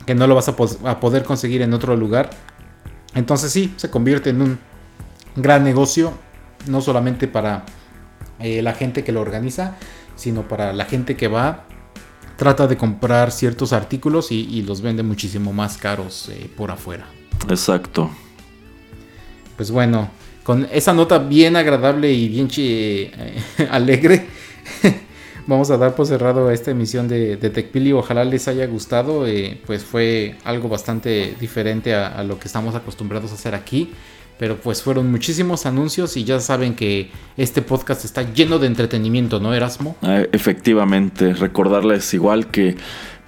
que 0.07 0.15
no 0.15 0.25
lo 0.25 0.33
vas 0.33 0.49
a, 0.49 0.55
poder 0.55 1.23
conseguir 1.23 1.61
en 1.61 1.73
otro 1.73 1.95
lugar. 1.95 2.31
Entonces, 3.13 3.51
sí, 3.51 3.71
se 3.77 3.91
convierte 3.91 4.31
en 4.31 4.41
un 4.41 4.59
gran 5.35 5.63
negocio, 5.63 6.13
no 6.65 6.81
solamente 6.81 7.27
para 7.27 7.65
eh, 8.39 8.63
la 8.63 8.73
gente 8.73 9.03
que 9.03 9.11
lo 9.11 9.21
organiza, 9.21 9.75
sino 10.15 10.47
para 10.47 10.73
la 10.73 10.85
gente 10.85 11.15
que 11.15 11.27
va, 11.27 11.65
trata 12.35 12.65
de 12.65 12.77
comprar 12.77 13.31
ciertos 13.31 13.73
artículos 13.73 14.31
y, 14.31 14.47
y 14.49 14.63
los 14.63 14.81
vende 14.81 15.03
muchísimo 15.03 15.53
más 15.53 15.77
caros 15.77 16.29
eh, 16.29 16.49
por 16.57 16.71
afuera. 16.71 17.05
Exacto. 17.49 18.09
Pues 19.57 19.71
bueno, 19.71 20.09
con 20.43 20.67
esa 20.71 20.93
nota 20.93 21.19
bien 21.19 21.55
agradable 21.55 22.11
y 22.11 22.27
bien 22.27 22.49
eh, 22.57 23.11
alegre, 23.69 24.25
vamos 25.47 25.69
a 25.71 25.77
dar 25.77 25.95
por 25.95 26.07
cerrado 26.07 26.49
esta 26.49 26.71
emisión 26.71 27.07
de, 27.07 27.37
de 27.37 27.49
TechPili. 27.49 27.93
Ojalá 27.93 28.23
les 28.23 28.47
haya 28.47 28.65
gustado, 28.67 29.27
eh, 29.27 29.59
pues 29.65 29.83
fue 29.83 30.35
algo 30.43 30.67
bastante 30.67 31.35
diferente 31.39 31.93
a, 31.93 32.07
a 32.07 32.23
lo 32.23 32.39
que 32.39 32.47
estamos 32.47 32.75
acostumbrados 32.75 33.31
a 33.31 33.35
hacer 33.35 33.55
aquí. 33.55 33.91
Pero 34.39 34.57
pues 34.57 34.81
fueron 34.81 35.11
muchísimos 35.11 35.67
anuncios 35.67 36.17
y 36.17 36.23
ya 36.23 36.39
saben 36.39 36.73
que 36.73 37.11
este 37.37 37.61
podcast 37.61 38.03
está 38.05 38.23
lleno 38.33 38.57
de 38.57 38.65
entretenimiento, 38.65 39.39
¿no, 39.39 39.53
Erasmo? 39.53 39.95
Ah, 40.01 40.23
Efectivamente, 40.31 41.33
recordarles 41.33 42.11
igual 42.15 42.47
que 42.47 42.75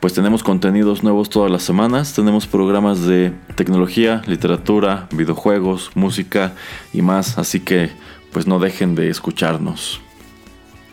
pues 0.04 0.12
tenemos 0.12 0.44
contenidos 0.44 1.02
nuevos 1.02 1.30
todas 1.30 1.50
las 1.50 1.64
semanas, 1.64 2.12
tenemos 2.14 2.46
programas 2.46 3.06
de 3.06 3.32
tecnología, 3.56 4.22
literatura, 4.28 5.08
videojuegos, 5.14 5.92
música 5.96 6.56
y 6.92 7.02
más, 7.02 7.38
así 7.38 7.62
que 7.62 7.90
pues 8.34 8.46
no 8.46 8.60
dejen 8.60 8.96
de 8.96 9.08
escucharnos. 9.08 10.02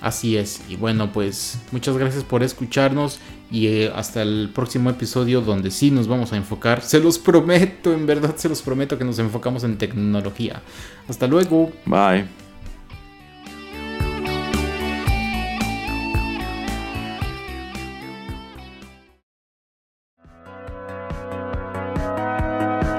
Así 0.00 0.36
es. 0.36 0.62
Y 0.68 0.76
bueno, 0.76 1.10
pues 1.12 1.58
muchas 1.72 1.98
gracias 1.98 2.22
por 2.22 2.44
escucharnos 2.44 3.18
y 3.50 3.66
eh, 3.66 3.92
hasta 3.92 4.22
el 4.22 4.48
próximo 4.54 4.90
episodio 4.90 5.40
donde 5.40 5.72
sí 5.72 5.90
nos 5.90 6.06
vamos 6.06 6.32
a 6.32 6.36
enfocar. 6.36 6.80
Se 6.80 7.00
los 7.00 7.18
prometo, 7.18 7.92
en 7.92 8.06
verdad 8.06 8.36
se 8.36 8.48
los 8.48 8.62
prometo 8.62 8.96
que 8.96 9.04
nos 9.04 9.18
enfocamos 9.18 9.64
en 9.64 9.76
tecnología. 9.76 10.62
Hasta 11.08 11.26
luego. 11.26 11.72
Bye. 11.84 12.49